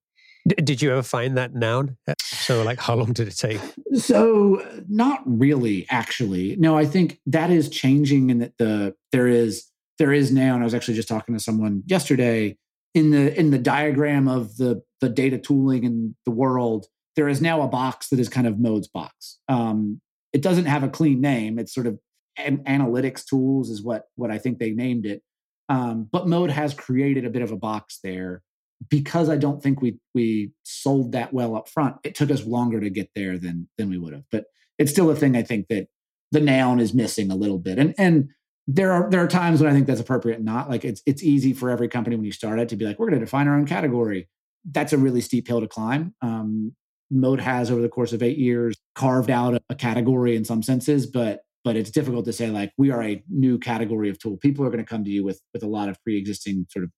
Did 0.47 0.81
you 0.81 0.91
ever 0.91 1.03
find 1.03 1.37
that 1.37 1.53
noun? 1.53 1.97
Uh, 2.07 2.15
so, 2.19 2.63
like, 2.63 2.79
how 2.79 2.95
long 2.95 3.13
did 3.13 3.27
it 3.27 3.37
take? 3.37 3.61
So, 3.95 4.65
not 4.89 5.21
really, 5.25 5.85
actually. 5.89 6.55
No, 6.57 6.77
I 6.77 6.85
think 6.85 7.19
that 7.27 7.49
is 7.49 7.69
changing, 7.69 8.29
and 8.29 8.41
that 8.41 8.57
the 8.57 8.95
there 9.11 9.27
is 9.27 9.65
there 9.99 10.11
is 10.11 10.31
now. 10.31 10.53
And 10.53 10.63
I 10.63 10.65
was 10.65 10.73
actually 10.73 10.95
just 10.95 11.07
talking 11.07 11.33
to 11.33 11.39
someone 11.39 11.83
yesterday 11.85 12.57
in 12.93 13.11
the 13.11 13.37
in 13.37 13.51
the 13.51 13.57
diagram 13.57 14.27
of 14.27 14.57
the 14.57 14.81
the 15.01 15.09
data 15.09 15.37
tooling 15.37 15.83
in 15.83 16.15
the 16.25 16.31
world, 16.31 16.87
there 17.15 17.27
is 17.27 17.41
now 17.41 17.61
a 17.61 17.67
box 17.67 18.09
that 18.09 18.19
is 18.19 18.29
kind 18.29 18.47
of 18.47 18.59
Mode's 18.59 18.87
box. 18.87 19.39
Um, 19.49 20.01
it 20.31 20.41
doesn't 20.41 20.65
have 20.65 20.83
a 20.83 20.89
clean 20.89 21.21
name. 21.21 21.59
It's 21.59 21.73
sort 21.73 21.87
of 21.87 21.99
an, 22.37 22.63
analytics 22.65 23.25
tools 23.25 23.69
is 23.69 23.83
what 23.83 24.05
what 24.15 24.31
I 24.31 24.37
think 24.37 24.59
they 24.59 24.71
named 24.71 25.05
it. 25.05 25.21
Um, 25.69 26.07
but 26.11 26.27
Mode 26.27 26.51
has 26.51 26.73
created 26.73 27.25
a 27.25 27.29
bit 27.29 27.41
of 27.41 27.51
a 27.51 27.57
box 27.57 27.99
there 28.03 28.41
because 28.89 29.29
I 29.29 29.37
don't 29.37 29.61
think 29.61 29.81
we 29.81 29.97
we 30.13 30.51
sold 30.63 31.11
that 31.11 31.33
well 31.33 31.55
up 31.55 31.69
front. 31.69 31.97
It 32.03 32.15
took 32.15 32.31
us 32.31 32.45
longer 32.45 32.79
to 32.79 32.89
get 32.89 33.09
there 33.15 33.37
than 33.37 33.69
than 33.77 33.89
we 33.89 33.97
would 33.97 34.13
have. 34.13 34.23
But 34.31 34.45
it's 34.77 34.91
still 34.91 35.09
a 35.09 35.15
thing 35.15 35.35
I 35.35 35.43
think 35.43 35.67
that 35.69 35.87
the 36.31 36.41
noun 36.41 36.79
is 36.79 36.93
missing 36.93 37.31
a 37.31 37.35
little 37.35 37.59
bit. 37.59 37.77
And 37.77 37.93
and 37.97 38.29
there 38.67 38.91
are 38.91 39.09
there 39.09 39.23
are 39.23 39.27
times 39.27 39.61
when 39.61 39.69
I 39.69 39.73
think 39.73 39.87
that's 39.87 40.01
appropriate 40.01 40.37
and 40.37 40.45
not. 40.45 40.69
Like 40.69 40.85
it's 40.85 41.01
it's 41.05 41.23
easy 41.23 41.53
for 41.53 41.69
every 41.69 41.87
company 41.87 42.15
when 42.15 42.25
you 42.25 42.31
start 42.31 42.59
it 42.59 42.69
to 42.69 42.75
be 42.75 42.85
like, 42.85 42.99
we're 42.99 43.09
going 43.09 43.19
to 43.19 43.25
define 43.25 43.47
our 43.47 43.55
own 43.55 43.65
category. 43.65 44.29
That's 44.71 44.93
a 44.93 44.97
really 44.97 45.21
steep 45.21 45.47
hill 45.47 45.61
to 45.61 45.67
climb. 45.67 46.15
Um, 46.21 46.73
Mode 47.11 47.41
has 47.41 47.69
over 47.69 47.81
the 47.81 47.89
course 47.89 48.13
of 48.13 48.23
eight 48.23 48.37
years 48.37 48.75
carved 48.95 49.29
out 49.29 49.53
a, 49.53 49.61
a 49.69 49.75
category 49.75 50.35
in 50.35 50.45
some 50.45 50.63
senses, 50.63 51.05
but 51.05 51.41
but 51.63 51.75
it's 51.75 51.91
difficult 51.91 52.25
to 52.25 52.33
say 52.33 52.49
like 52.49 52.71
we 52.77 52.91
are 52.91 53.03
a 53.03 53.23
new 53.29 53.57
category 53.59 54.09
of 54.09 54.19
tool. 54.19 54.37
People 54.37 54.65
are 54.65 54.69
going 54.69 54.83
to 54.83 54.89
come 54.89 55.03
to 55.03 55.11
you 55.11 55.23
with 55.23 55.41
with 55.53 55.63
a 55.63 55.67
lot 55.67 55.89
of 55.89 56.01
pre-existing 56.03 56.65
sort 56.69 56.85
of 56.85 56.91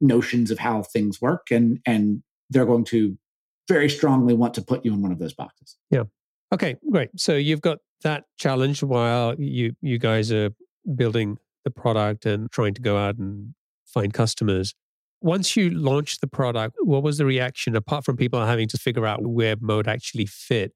notions 0.00 0.50
of 0.50 0.58
how 0.58 0.82
things 0.82 1.20
work, 1.20 1.50
and 1.50 1.80
and 1.86 2.22
they're 2.50 2.66
going 2.66 2.84
to 2.84 3.16
very 3.68 3.88
strongly 3.88 4.34
want 4.34 4.54
to 4.54 4.62
put 4.62 4.84
you 4.84 4.92
in 4.92 5.02
one 5.02 5.12
of 5.12 5.18
those 5.18 5.34
boxes. 5.34 5.76
Yeah. 5.90 6.04
Okay, 6.52 6.76
great. 6.90 7.10
So 7.16 7.34
you've 7.34 7.60
got 7.60 7.78
that 8.02 8.24
challenge 8.38 8.82
while 8.82 9.34
you 9.38 9.74
you 9.80 9.98
guys 9.98 10.30
are 10.32 10.50
building 10.94 11.38
the 11.64 11.70
product 11.70 12.26
and 12.26 12.50
trying 12.50 12.74
to 12.74 12.80
go 12.80 12.96
out 12.96 13.16
and 13.18 13.54
find 13.84 14.12
customers. 14.12 14.74
Once 15.22 15.56
you 15.56 15.70
launched 15.70 16.20
the 16.20 16.26
product, 16.26 16.76
what 16.80 17.02
was 17.02 17.18
the 17.18 17.26
reaction 17.26 17.74
apart 17.74 18.04
from 18.04 18.16
people 18.16 18.44
having 18.44 18.68
to 18.68 18.78
figure 18.78 19.06
out 19.06 19.26
where 19.26 19.56
mode 19.60 19.88
actually 19.88 20.26
fit? 20.26 20.72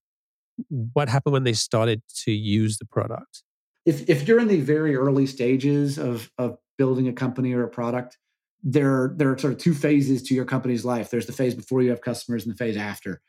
What 0.69 1.09
happened 1.09 1.35
when 1.35 1.45
they 1.45 1.53
started 1.53 2.03
to 2.25 2.33
use 2.33 2.79
the 2.79 2.87
product? 2.87 3.43
If 3.87 4.09
if 4.11 4.27
you're 4.27 4.41
in 4.41 4.49
the 4.49 4.61
very 4.61 4.97
early 4.97 5.27
stages 5.27 5.99
of 5.99 6.31
of 6.39 6.59
building 6.77 7.07
a 7.07 7.13
company 7.13 7.53
or 7.53 7.63
a 7.63 7.69
product, 7.69 8.19
there 8.63 9.15
there 9.17 9.31
are 9.31 9.39
sort 9.39 9.53
of 9.53 9.59
two 9.59 9.75
phases 9.75 10.23
to 10.25 10.35
your 10.35 10.45
company's 10.45 10.85
life. 10.85 11.11
There's 11.11 11.27
the 11.27 11.33
phase 11.33 11.55
before 11.55 11.83
you 11.83 11.91
have 11.91 12.01
customers 12.01 12.45
and 12.45 12.53
the 12.55 12.59
phase 12.59 12.77
after. 12.77 13.21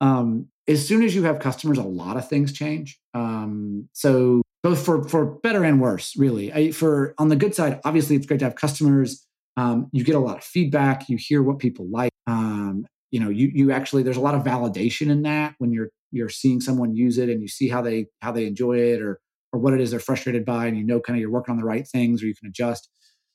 Um, 0.00 0.48
as 0.66 0.86
soon 0.86 1.02
as 1.02 1.14
you 1.14 1.24
have 1.24 1.40
customers, 1.40 1.78
a 1.78 1.82
lot 1.82 2.16
of 2.16 2.28
things 2.28 2.52
change. 2.52 2.98
Um, 3.14 3.88
so 3.92 4.42
both 4.62 4.84
for 4.84 5.08
for 5.08 5.26
better 5.26 5.64
and 5.64 5.80
worse, 5.80 6.16
really. 6.16 6.52
I, 6.52 6.70
for 6.72 7.14
on 7.18 7.28
the 7.28 7.36
good 7.36 7.54
side, 7.54 7.80
obviously 7.84 8.16
it's 8.16 8.26
great 8.26 8.40
to 8.40 8.46
have 8.46 8.54
customers. 8.54 9.26
Um, 9.56 9.88
you 9.92 10.04
get 10.04 10.14
a 10.14 10.20
lot 10.20 10.38
of 10.38 10.44
feedback. 10.44 11.08
You 11.08 11.18
hear 11.18 11.42
what 11.42 11.58
people 11.58 11.88
like. 11.90 12.12
Um, 12.26 12.86
you 13.10 13.20
know, 13.20 13.28
you 13.28 13.50
you 13.52 13.72
actually 13.72 14.02
there's 14.02 14.16
a 14.16 14.20
lot 14.22 14.34
of 14.34 14.44
validation 14.44 15.10
in 15.10 15.22
that 15.22 15.54
when 15.58 15.72
you're 15.72 15.88
you're 16.12 16.28
seeing 16.28 16.60
someone 16.60 16.94
use 16.94 17.18
it 17.18 17.28
and 17.28 17.40
you 17.40 17.48
see 17.48 17.68
how 17.68 17.82
they 17.82 18.06
how 18.22 18.32
they 18.32 18.46
enjoy 18.46 18.78
it 18.78 19.02
or 19.02 19.20
or 19.52 19.58
what 19.58 19.74
it 19.74 19.80
is 19.80 19.90
they're 19.90 20.00
frustrated 20.00 20.44
by, 20.44 20.66
and 20.66 20.76
you 20.76 20.84
know 20.84 21.00
kind 21.00 21.16
of 21.16 21.20
you're 21.20 21.30
working 21.30 21.52
on 21.52 21.58
the 21.58 21.64
right 21.64 21.86
things 21.86 22.22
or 22.22 22.26
you 22.26 22.34
can 22.34 22.48
adjust. 22.48 22.88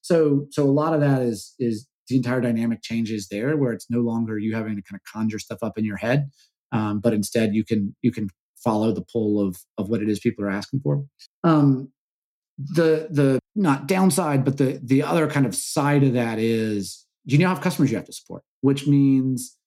So 0.06 0.46
so 0.52 0.64
a 0.64 0.70
lot 0.70 0.94
of 0.94 1.02
that 1.02 1.24
is 1.24 1.56
is 1.58 1.88
the 2.08 2.16
entire 2.16 2.40
dynamic 2.40 2.84
changes 2.84 3.28
there, 3.30 3.58
where 3.58 3.74
it's 3.74 3.88
no 3.90 4.02
longer 4.02 4.38
you 4.38 4.54
having 4.54 4.76
to 4.76 4.84
kind 4.84 5.00
of 5.00 5.12
conjure 5.12 5.40
stuff 5.40 5.58
up 5.64 5.80
in 5.80 5.84
your 5.84 5.98
head, 5.98 6.30
um, 6.72 7.00
but 7.00 7.12
instead 7.12 7.56
you 7.56 7.66
can 7.66 7.96
you 8.04 8.12
can 8.12 8.30
follow 8.64 8.92
the 8.92 9.04
pull 9.12 9.42
of 9.42 9.58
of 9.80 9.90
what 9.90 10.04
it 10.04 10.10
is 10.10 10.20
people 10.20 10.46
are 10.46 10.52
asking 10.52 10.82
for. 10.82 11.04
Um, 11.44 11.92
the 12.60 13.08
the 13.10 13.40
not 13.56 13.88
downside, 13.88 14.46
but 14.46 14.58
the 14.58 14.80
the 14.84 15.02
other 15.02 15.28
kind 15.28 15.48
of 15.48 15.56
side 15.56 16.04
of 16.04 16.14
that 16.14 16.38
is 16.38 17.08
you 17.24 17.40
now 17.40 17.50
have 17.50 17.62
customers 17.62 17.90
you 17.90 17.98
have 17.98 18.06
to 18.06 18.14
support, 18.14 18.44
which 18.62 18.86
means 18.86 19.58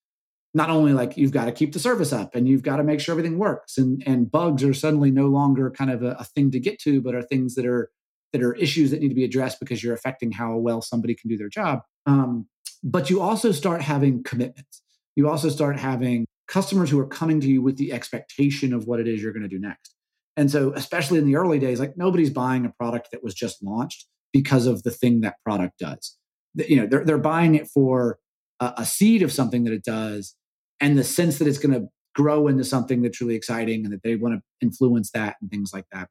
not 0.55 0.70
only 0.70 0.92
like 0.92 1.16
you've 1.16 1.33
got 1.33 1.46
to 1.46 1.53
keep 1.53 1.72
the 1.72 1.81
service 1.81 2.12
up 2.12 2.37
and 2.37 2.46
you've 2.46 2.62
got 2.62 2.77
to 2.77 2.85
make 2.85 3.01
sure 3.01 3.12
everything 3.12 3.38
works 3.38 3.77
and 3.77 4.05
and 4.07 4.31
bugs 4.31 4.62
are 4.62 4.72
suddenly 4.72 5.11
no 5.11 5.27
longer 5.27 5.68
kind 5.68 5.90
of 5.90 6.05
a, 6.05 6.12
a 6.20 6.24
thing 6.24 6.53
to 6.53 6.61
get 6.61 6.79
to, 6.83 7.01
but 7.01 7.16
are 7.16 7.22
things 7.22 7.57
that 7.57 7.66
are 7.66 7.90
that 8.33 8.43
are 8.43 8.55
issues 8.55 8.91
that 8.91 9.01
need 9.01 9.09
to 9.09 9.14
be 9.14 9.25
addressed 9.25 9.61
because 9.61 9.83
you're 9.83 9.95
affecting 9.95 10.33
how 10.33 10.57
well 10.57 10.83
somebody 10.83 11.14
can 11.14 11.29
do 11.29 11.37
their 11.37 11.49
job. 11.49 11.81
Um, 12.07 12.47
but 12.83 13.11
you 13.11 13.21
also 13.21 13.53
start 13.53 13.83
having 13.83 14.23
commitments. 14.23 14.83
You 15.17 15.29
also 15.29 15.49
start 15.49 15.79
having 15.79 16.27
customers 16.47 16.91
who 16.91 16.99
are 16.99 17.07
coming 17.07 17.41
to 17.41 17.49
you 17.49 17.62
with 17.62 17.77
the 17.77 17.93
expectation 17.93 18.73
of 18.73 18.87
what 18.87 19.01
it 19.01 19.09
is 19.09 19.23
you're 19.23 19.33
going 19.33 19.43
to 19.43 19.49
do 19.49 19.59
next. 19.59 19.95
And 20.37 20.51
so, 20.51 20.73
especially 20.75 21.19
in 21.19 21.27
the 21.27 21.37
early 21.37 21.59
days, 21.59 21.81
like 21.81 21.97
nobody's 21.97 22.31
buying 22.31 22.64
a 22.64 22.71
product 22.71 23.09
that 23.12 23.25
was 23.25 23.35
just 23.35 23.62
launched 23.62 24.07
because 24.33 24.67
of 24.67 24.83
the 24.85 24.91
thing 24.91 25.21
that 25.23 25.37
product 25.45 25.79
does. 25.79 26.17
You 26.55 26.77
know, 26.77 26.87
they're, 26.87 27.05
they're 27.05 27.19
buying 27.19 27.55
it 27.55 27.67
for 27.69 28.19
a, 28.61 28.75
a 28.79 28.87
seed 28.87 29.23
of 29.23 29.33
something 29.33 29.64
that 29.64 29.73
it 29.73 29.85
does 29.85 30.37
and 30.81 30.97
the 30.97 31.05
sense 31.05 31.38
that 31.38 31.49
it's 31.49 31.59
going 31.59 31.75
to 31.75 31.88
grow 32.14 32.49
into 32.49 32.64
something 32.64 33.03
that's 33.03 33.21
really 33.21 33.35
exciting 33.35 33.85
and 33.85 33.93
that 33.93 34.03
they 34.03 34.17
want 34.17 34.35
to 34.35 34.41
influence 34.64 35.11
that 35.12 35.37
and 35.41 35.51
things 35.51 35.73
like 35.73 35.87
that. 35.93 36.09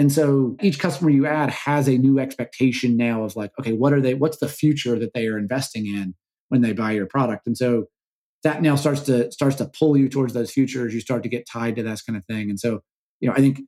And 0.00 0.10
so 0.10 0.56
each 0.62 0.78
customer 0.78 1.10
you 1.10 1.26
add 1.26 1.50
has 1.50 1.86
a 1.86 1.98
new 1.98 2.18
expectation 2.18 2.96
now 2.96 3.22
of 3.22 3.36
like, 3.36 3.50
okay, 3.60 3.74
what 3.74 3.92
are 3.92 4.00
they, 4.00 4.14
what's 4.14 4.38
the 4.38 4.48
future 4.48 4.98
that 4.98 5.12
they 5.12 5.26
are 5.26 5.36
investing 5.36 5.86
in 5.86 6.14
when 6.48 6.62
they 6.62 6.72
buy 6.72 6.92
your 6.92 7.04
product? 7.04 7.46
And 7.46 7.54
so 7.54 7.84
that 8.42 8.62
now 8.62 8.76
starts 8.76 9.02
to 9.02 9.30
starts 9.30 9.56
to 9.56 9.70
pull 9.78 9.98
you 9.98 10.08
towards 10.08 10.32
those 10.32 10.50
futures. 10.50 10.94
You 10.94 11.02
start 11.02 11.22
to 11.24 11.28
get 11.28 11.46
tied 11.46 11.76
to 11.76 11.82
that 11.82 12.00
kind 12.06 12.16
of 12.16 12.24
thing. 12.24 12.48
And 12.48 12.58
so, 12.58 12.80
you 13.20 13.28
know, 13.28 13.34
I 13.34 13.40
think 13.40 13.60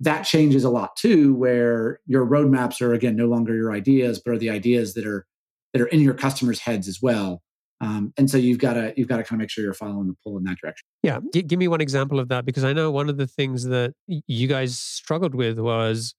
that 0.00 0.22
changes 0.22 0.64
a 0.64 0.68
lot 0.68 0.96
too, 0.96 1.32
where 1.32 2.00
your 2.06 2.26
roadmaps 2.26 2.82
are 2.82 2.92
again 2.92 3.14
no 3.14 3.26
longer 3.26 3.54
your 3.54 3.70
ideas, 3.70 4.20
but 4.24 4.32
are 4.32 4.38
the 4.38 4.50
ideas 4.50 4.94
that 4.94 5.06
are 5.06 5.28
that 5.72 5.80
are 5.80 5.86
in 5.86 6.00
your 6.00 6.14
customers' 6.14 6.58
heads 6.58 6.88
as 6.88 6.98
well. 7.00 7.40
Um, 7.82 8.14
and 8.16 8.30
so 8.30 8.38
you've 8.38 8.58
got 8.58 8.74
to 8.74 8.94
you've 8.96 9.08
got 9.08 9.16
to 9.16 9.24
kind 9.24 9.32
of 9.32 9.38
make 9.40 9.50
sure 9.50 9.64
you're 9.64 9.74
following 9.74 10.06
the 10.06 10.14
pull 10.22 10.38
in 10.38 10.44
that 10.44 10.56
direction. 10.62 10.86
Yeah, 11.02 11.18
G- 11.34 11.42
give 11.42 11.58
me 11.58 11.66
one 11.66 11.80
example 11.80 12.20
of 12.20 12.28
that 12.28 12.46
because 12.46 12.62
I 12.62 12.72
know 12.72 12.92
one 12.92 13.08
of 13.08 13.16
the 13.16 13.26
things 13.26 13.64
that 13.64 13.92
you 14.06 14.46
guys 14.46 14.78
struggled 14.78 15.34
with 15.34 15.58
was 15.58 16.14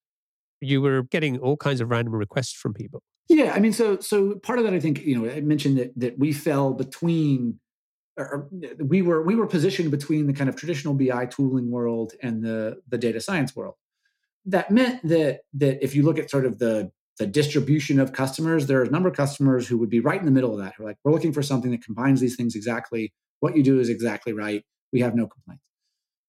you 0.60 0.82
were 0.82 1.04
getting 1.04 1.40
all 1.40 1.56
kinds 1.56 1.80
of 1.80 1.90
random 1.90 2.14
requests 2.14 2.54
from 2.54 2.74
people. 2.74 3.02
Yeah, 3.30 3.54
I 3.56 3.60
mean, 3.60 3.72
so 3.72 4.00
so 4.00 4.36
part 4.36 4.60
of 4.60 4.66
that, 4.66 4.74
I 4.74 4.80
think 4.82 5.04
you 5.04 5.18
know, 5.18 5.32
I 5.32 5.40
mentioned 5.40 5.78
that 5.78 5.94
that 5.96 6.20
we 6.20 6.34
fell 6.34 6.74
between, 6.74 7.60
or 8.18 8.50
we 8.78 9.02
were 9.02 9.24
we 9.24 9.36
were 9.36 9.48
positioned 9.48 9.90
between 9.90 10.28
the 10.28 10.34
kind 10.34 10.50
of 10.50 10.58
traditional 10.58 10.94
BI 10.94 11.28
tooling 11.28 11.72
world 11.72 12.12
and 12.22 12.44
the 12.44 12.82
the 12.90 12.98
data 12.98 13.22
science 13.22 13.56
world. 13.56 13.76
That 14.46 14.70
meant 14.70 15.08
that 15.08 15.42
that 15.54 15.82
if 15.82 15.96
you 15.96 16.04
look 16.04 16.20
at 16.20 16.30
sort 16.30 16.46
of 16.46 16.60
the 16.60 16.92
the 17.20 17.28
distribution 17.28 18.00
of 18.00 18.14
customers, 18.14 18.68
there 18.68 18.80
are 18.80 18.86
a 18.86 18.90
number 18.90 19.10
of 19.10 19.16
customers 19.16 19.68
who 19.68 19.78
would 19.78 19.90
be 19.90 20.00
right 20.00 20.20
in 20.20 20.26
the 20.26 20.32
middle 20.32 20.52
of 20.52 20.64
that, 20.64 20.74
who 20.76 20.84
are 20.84 20.88
like, 20.88 20.98
we're 21.04 21.12
looking 21.12 21.34
for 21.34 21.44
something 21.44 21.72
that 21.72 21.84
combines 21.84 22.20
these 22.20 22.36
things 22.36 22.56
exactly. 22.56 23.14
What 23.40 23.56
you 23.56 23.64
do 23.64 23.80
is 23.80 23.90
exactly 23.90 24.34
right. 24.34 24.64
We 24.92 25.02
have 25.02 25.16
no 25.16 25.28
complaints. 25.28 25.64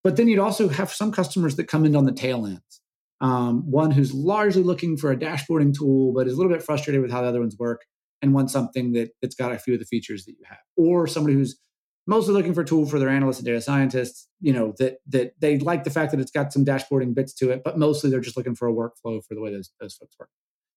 But 0.03 0.17
then 0.17 0.29
you'd 0.29 0.39
also 0.39 0.69
have 0.69 0.93
some 0.93 1.13
customers 1.13 1.57
that 1.57 1.69
come 1.69 1.85
in 1.85 1.97
on 1.97 2.05
the 2.05 2.13
tail 2.13 2.47
ends. 2.47 2.81
Um, 3.21 3.71
one 3.71 3.91
who's 3.93 4.13
largely 4.13 4.63
looking 4.63 4.99
for 4.99 5.11
a 5.11 5.17
dashboarding 5.17 5.75
tool, 5.75 6.13
but 6.13 6.27
is 6.27 6.35
a 6.35 6.37
little 6.37 6.53
bit 6.53 6.63
frustrated 6.63 7.01
with 7.01 7.11
how 7.11 7.23
the 7.23 7.29
other 7.29 7.41
ones 7.41 7.57
work 7.59 7.83
and 8.21 8.35
wants 8.35 8.53
something 8.53 8.93
that, 8.93 9.11
that's 9.23 9.35
got 9.35 9.53
a 9.53 9.59
few 9.59 9.75
of 9.75 9.81
the 9.81 9.87
features 9.87 10.27
that 10.27 10.33
you 10.33 10.45
have. 10.47 10.59
Or 10.77 11.07
somebody 11.07 11.35
who's 11.35 11.59
mostly 12.07 12.35
looking 12.35 12.53
for 12.53 12.61
a 12.61 12.67
tool 12.67 12.85
for 12.85 12.99
their 12.99 13.09
analysts 13.09 13.39
and 13.39 13.47
data 13.47 13.63
scientists, 13.63 14.29
you 14.41 14.53
know, 14.53 14.75
that 14.79 14.99
that 15.07 15.33
they 15.41 15.59
like 15.59 15.85
the 15.85 15.91
fact 15.91 16.11
that 16.11 16.21
it's 16.21 16.31
got 16.31 16.53
some 16.53 16.65
dashboarding 16.65 17.15
bits 17.15 17.33
to 17.35 17.51
it, 17.51 17.63
but 17.65 17.79
mostly 17.79 18.11
they're 18.11 18.21
just 18.21 18.37
looking 18.37 18.55
for 18.55 18.69
a 18.69 18.73
workflow 18.73 19.25
for 19.27 19.35
the 19.35 19.41
way 19.41 19.51
those, 19.51 19.71
those 19.81 19.95
folks 19.95 20.17
work. 20.19 20.29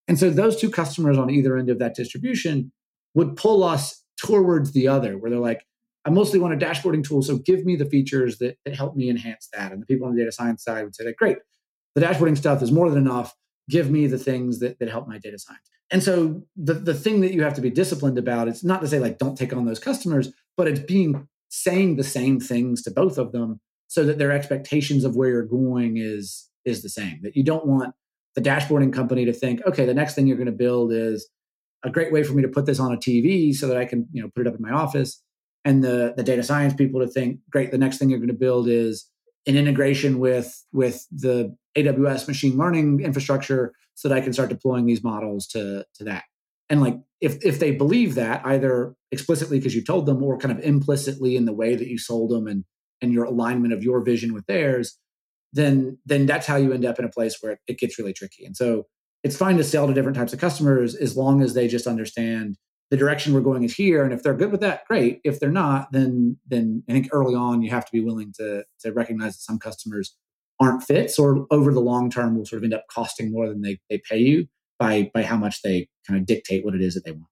And 0.08 0.18
so 0.18 0.30
those 0.30 0.60
two 0.60 0.70
customers 0.70 1.18
on 1.18 1.30
either 1.30 1.58
end 1.58 1.70
of 1.70 1.80
that 1.80 1.96
distribution 1.96 2.72
would 3.14 3.36
pull 3.36 3.64
us 3.64 4.04
towards 4.22 4.72
the 4.72 4.88
other, 4.88 5.18
where 5.18 5.30
they're 5.30 5.40
like, 5.40 5.66
I 6.06 6.10
mostly 6.10 6.40
want 6.40 6.54
a 6.54 6.66
dashboarding 6.66 7.06
tool. 7.06 7.22
So 7.22 7.38
give 7.38 7.66
me 7.66 7.76
the 7.76 7.86
features 7.86 8.38
that, 8.38 8.58
that 8.64 8.76
help 8.76 8.96
me 8.96 9.10
enhance 9.10 9.50
that. 9.54 9.72
And 9.72 9.82
the 9.82 9.86
people 9.86 10.08
on 10.08 10.16
the 10.16 10.22
data 10.22 10.32
science 10.32 10.64
side 10.64 10.84
would 10.86 10.96
say, 10.96 11.06
like, 11.06 11.18
great, 11.18 11.38
the 11.96 12.02
dashboarding 12.02 12.38
stuff 12.38 12.62
is 12.62 12.72
more 12.72 12.90
than 12.90 13.00
enough. 13.00 13.36
Give 13.70 13.92
me 13.92 14.08
the 14.08 14.18
things 14.18 14.60
that, 14.60 14.80
that 14.80 14.90
help 14.90 15.08
my 15.08 15.18
data 15.18 15.38
science. 15.38 15.70
And 15.92 16.04
so 16.04 16.44
the, 16.56 16.74
the 16.74 16.94
thing 16.94 17.22
that 17.22 17.34
you 17.34 17.44
have 17.44 17.54
to 17.56 17.62
be 17.62 17.70
disciplined 17.70 18.18
about, 18.18 18.48
it's 18.48 18.64
not 18.64 18.82
to 18.82 18.88
say 18.88 19.00
like 19.00 19.18
don't 19.18 19.38
take 19.38 19.54
on 19.54 19.66
those 19.66 19.80
customers, 19.80 20.32
but 20.56 20.68
it's 20.68 20.80
being 20.80 21.28
saying 21.50 21.96
the 21.96 22.04
same 22.04 22.40
things 22.40 22.82
to 22.84 22.92
both 22.92 23.18
of 23.18 23.32
them 23.32 23.60
so 23.88 24.04
that 24.06 24.18
their 24.18 24.32
expectations 24.32 25.06
of 25.06 25.16
where 25.16 25.30
you're 25.30 25.44
going 25.44 25.98
is 25.98 26.50
is 26.66 26.84
the 26.84 26.90
same. 26.90 27.20
That 27.24 27.36
you 27.36 27.44
don't 27.44 27.66
want 27.66 27.96
the 28.38 28.50
dashboarding 28.50 28.94
company 28.94 29.26
to 29.26 29.34
think, 29.34 29.66
okay, 29.66 29.84
the 29.84 29.96
next 29.96 30.14
thing 30.14 30.28
you're 30.28 30.38
going 30.38 30.46
to 30.46 30.52
build 30.52 30.94
is 30.94 31.28
a 31.84 31.90
great 31.90 32.14
way 32.14 32.22
for 32.22 32.34
me 32.34 32.44
to 32.44 32.48
put 32.48 32.68
this 32.68 32.80
on 32.80 32.94
a 32.94 32.98
TV 32.98 33.52
so 33.52 33.68
that 33.68 33.78
I 33.78 33.86
can, 33.86 34.08
you 34.12 34.22
know, 34.22 34.30
put 34.36 34.46
it 34.46 34.48
up 34.48 34.54
in 34.54 34.62
my 34.62 34.70
office. 34.70 35.24
And 35.66 35.84
the 35.84 36.14
the 36.16 36.22
data 36.22 36.44
science 36.44 36.76
people 36.76 37.00
to 37.00 37.08
think, 37.08 37.40
great, 37.50 37.72
the 37.72 37.80
next 37.80 37.98
thing 37.98 38.12
you're 38.12 38.20
going 38.20 38.28
to 38.28 38.36
build 38.36 38.70
is 38.70 39.10
an 39.48 39.58
integration 39.58 40.20
with 40.20 40.64
with 40.72 41.08
the 41.12 41.58
AWS 41.76 42.28
machine 42.28 42.56
learning 42.58 43.00
infrastructure 43.00 43.74
so 43.96 44.08
that 44.08 44.20
I 44.20 44.22
can 44.22 44.34
start 44.34 44.50
deploying 44.50 44.86
these 44.86 45.04
models 45.04 45.48
to 45.48 45.84
to 45.96 46.04
that. 46.04 46.26
And 46.70 46.80
like 46.80 47.00
if 47.22 47.44
if 47.44 47.60
they 47.60 47.72
believe 47.72 48.14
that 48.16 48.46
either 48.46 48.94
explicitly 49.12 49.58
because 49.58 49.74
you 49.74 49.84
told 49.84 50.06
them 50.06 50.22
or 50.22 50.38
kind 50.38 50.56
of 50.56 50.64
implicitly 50.64 51.36
in 51.36 51.46
the 51.46 51.54
way 51.54 51.76
that 51.76 51.88
you 51.88 51.98
sold 51.98 52.30
them 52.30 52.46
and 52.46 52.66
and 53.02 53.12
your 53.12 53.26
alignment 53.26 53.74
of 53.74 53.82
your 53.82 54.04
vision 54.04 54.32
with 54.32 54.46
theirs, 54.46 55.00
then 55.54 55.98
then 56.06 56.26
that's 56.26 56.48
how 56.48 56.56
you 56.56 56.74
end 56.74 56.86
up 56.86 57.00
in 57.00 57.06
a 57.06 57.10
place 57.10 57.38
where 57.42 57.60
it 57.68 57.80
gets 57.80 57.98
really 57.98 58.14
tricky. 58.14 58.46
And 58.46 58.56
so 58.56 58.86
it's 59.24 59.38
fine 59.38 59.58
to 59.58 59.64
sell 59.64 59.88
to 59.88 59.94
different 59.94 60.18
types 60.18 60.34
of 60.34 60.40
customers 60.40 60.96
as 60.96 61.18
long 61.18 61.42
as 61.42 61.54
they 61.54 61.68
just 61.68 61.88
understand 61.88 62.58
the 62.90 62.98
direction 62.98 63.34
we're 63.34 63.42
going 63.42 63.64
is 63.64 63.76
here. 63.76 64.04
And 64.04 64.14
if 64.14 64.24
they're 64.24 64.34
good 64.34 64.52
with 64.52 64.62
that, 64.62 64.86
great. 64.88 65.20
If 65.24 65.40
they're 65.40 65.52
not, 65.52 65.92
then 65.92 66.38
then 66.48 66.84
I 66.90 66.94
think 66.94 67.10
early 67.12 67.36
on 67.36 67.62
you 67.62 67.70
have 67.70 67.86
to 67.86 67.92
be 67.92 68.02
willing 68.02 68.34
to 68.38 68.64
to 68.82 68.92
recognize 68.94 69.34
that 69.34 69.42
some 69.42 69.60
customers 69.60 70.16
aren't 70.60 70.84
fits 70.84 71.20
or 71.20 71.46
over 71.52 71.74
the 71.74 71.82
long 71.82 72.10
term 72.10 72.38
will 72.38 72.46
sort 72.46 72.60
of 72.60 72.64
end 72.64 72.74
up 72.74 72.86
costing 72.90 73.32
more 73.32 73.48
than 73.48 73.62
they, 73.62 73.80
they 73.90 74.02
pay 74.10 74.18
you 74.18 74.48
by 74.80 75.12
by 75.14 75.24
how 75.24 75.38
much 75.38 75.62
they 75.62 75.88
kind 76.08 76.20
of 76.20 76.26
dictate 76.26 76.64
what 76.64 76.76
it 76.76 76.82
is 76.82 76.94
that 76.94 77.06
they 77.06 77.12
want. 77.12 77.28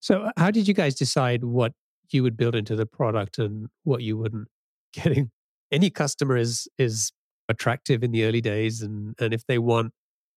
So 0.00 0.30
how 0.36 0.50
did 0.50 0.68
you 0.68 0.74
guys 0.74 0.94
decide 0.94 1.44
what 1.44 1.72
you 2.10 2.22
would 2.22 2.36
build 2.36 2.54
into 2.54 2.76
the 2.76 2.86
product 2.86 3.38
and 3.38 3.68
what 3.82 4.02
you 4.02 4.16
wouldn't? 4.16 4.48
Getting 4.92 5.30
any 5.72 5.90
customer 5.90 6.36
is 6.36 6.68
is 6.78 7.12
attractive 7.48 8.02
in 8.02 8.10
the 8.10 8.24
early 8.24 8.40
days 8.40 8.82
and 8.82 9.14
and 9.20 9.32
if 9.32 9.46
they 9.46 9.58
want 9.58 9.92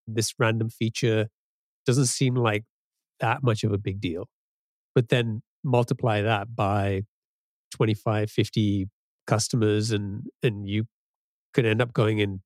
this 0.08 0.34
random 0.39 0.69
feature 0.69 1.28
doesn't 1.86 2.06
seem 2.06 2.36
like 2.36 2.63
that 3.19 3.43
much 3.43 3.63
of 3.63 3.72
a 3.72 3.78
big 3.78 4.00
deal 4.00 4.28
but 4.95 5.10
then 5.10 5.41
multiply 5.63 6.22
that 6.22 6.56
by 6.56 7.02
25 7.72 8.30
50 8.30 8.88
customers 9.28 9.91
and 9.91 10.24
and 10.43 10.67
you 10.67 10.86
could 11.54 11.65
end 11.65 11.82
up 11.82 11.93
going 11.93 12.19
in 12.19 12.41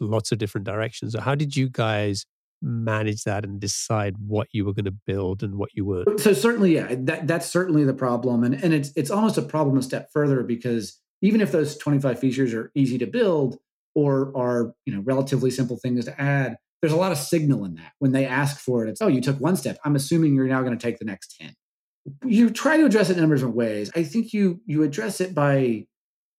lots 0.00 0.32
of 0.32 0.38
different 0.38 0.66
directions 0.66 1.12
so 1.12 1.20
how 1.20 1.34
did 1.34 1.56
you 1.56 1.68
guys 1.68 2.26
manage 2.62 3.24
that 3.24 3.44
and 3.44 3.60
decide 3.60 4.16
what 4.18 4.48
you 4.52 4.64
were 4.64 4.74
going 4.74 4.84
to 4.84 4.94
build 5.06 5.42
and 5.42 5.56
what 5.56 5.70
you 5.74 5.84
weren't? 5.84 6.20
So 6.20 6.32
certainly, 6.32 6.74
yeah, 6.74 6.88
that, 6.90 7.26
that's 7.26 7.46
certainly 7.46 7.84
the 7.84 7.94
problem, 7.94 8.44
and 8.44 8.54
and 8.54 8.74
it's 8.74 8.92
it's 8.96 9.10
almost 9.10 9.38
a 9.38 9.42
problem 9.42 9.78
a 9.78 9.82
step 9.82 10.10
further 10.12 10.42
because 10.42 10.98
even 11.22 11.40
if 11.40 11.52
those 11.52 11.76
25 11.76 12.18
features 12.18 12.54
are 12.54 12.70
easy 12.74 12.98
to 12.98 13.06
build 13.06 13.58
or 13.94 14.32
are 14.36 14.72
you 14.86 14.94
know 14.94 15.02
relatively 15.04 15.50
simple 15.50 15.76
things 15.76 16.04
to 16.04 16.20
add, 16.20 16.56
there's 16.80 16.92
a 16.92 16.96
lot 16.96 17.12
of 17.12 17.18
signal 17.18 17.64
in 17.64 17.74
that 17.74 17.92
when 17.98 18.12
they 18.12 18.26
ask 18.26 18.58
for 18.58 18.84
it. 18.84 18.90
It's 18.90 19.02
oh, 19.02 19.08
you 19.08 19.20
took 19.20 19.38
one 19.38 19.56
step. 19.56 19.78
I'm 19.84 19.96
assuming 19.96 20.34
you're 20.34 20.46
now 20.46 20.62
going 20.62 20.76
to 20.76 20.82
take 20.82 20.98
the 20.98 21.04
next 21.04 21.36
10. 21.40 21.54
You 22.24 22.50
try 22.50 22.76
to 22.76 22.86
address 22.86 23.10
it 23.10 23.12
in 23.12 23.18
a 23.18 23.22
number 23.22 23.34
of 23.34 23.40
different 23.40 23.56
ways. 23.56 23.90
I 23.94 24.02
think 24.02 24.32
you 24.32 24.60
you 24.66 24.82
address 24.82 25.20
it 25.20 25.34
by 25.34 25.86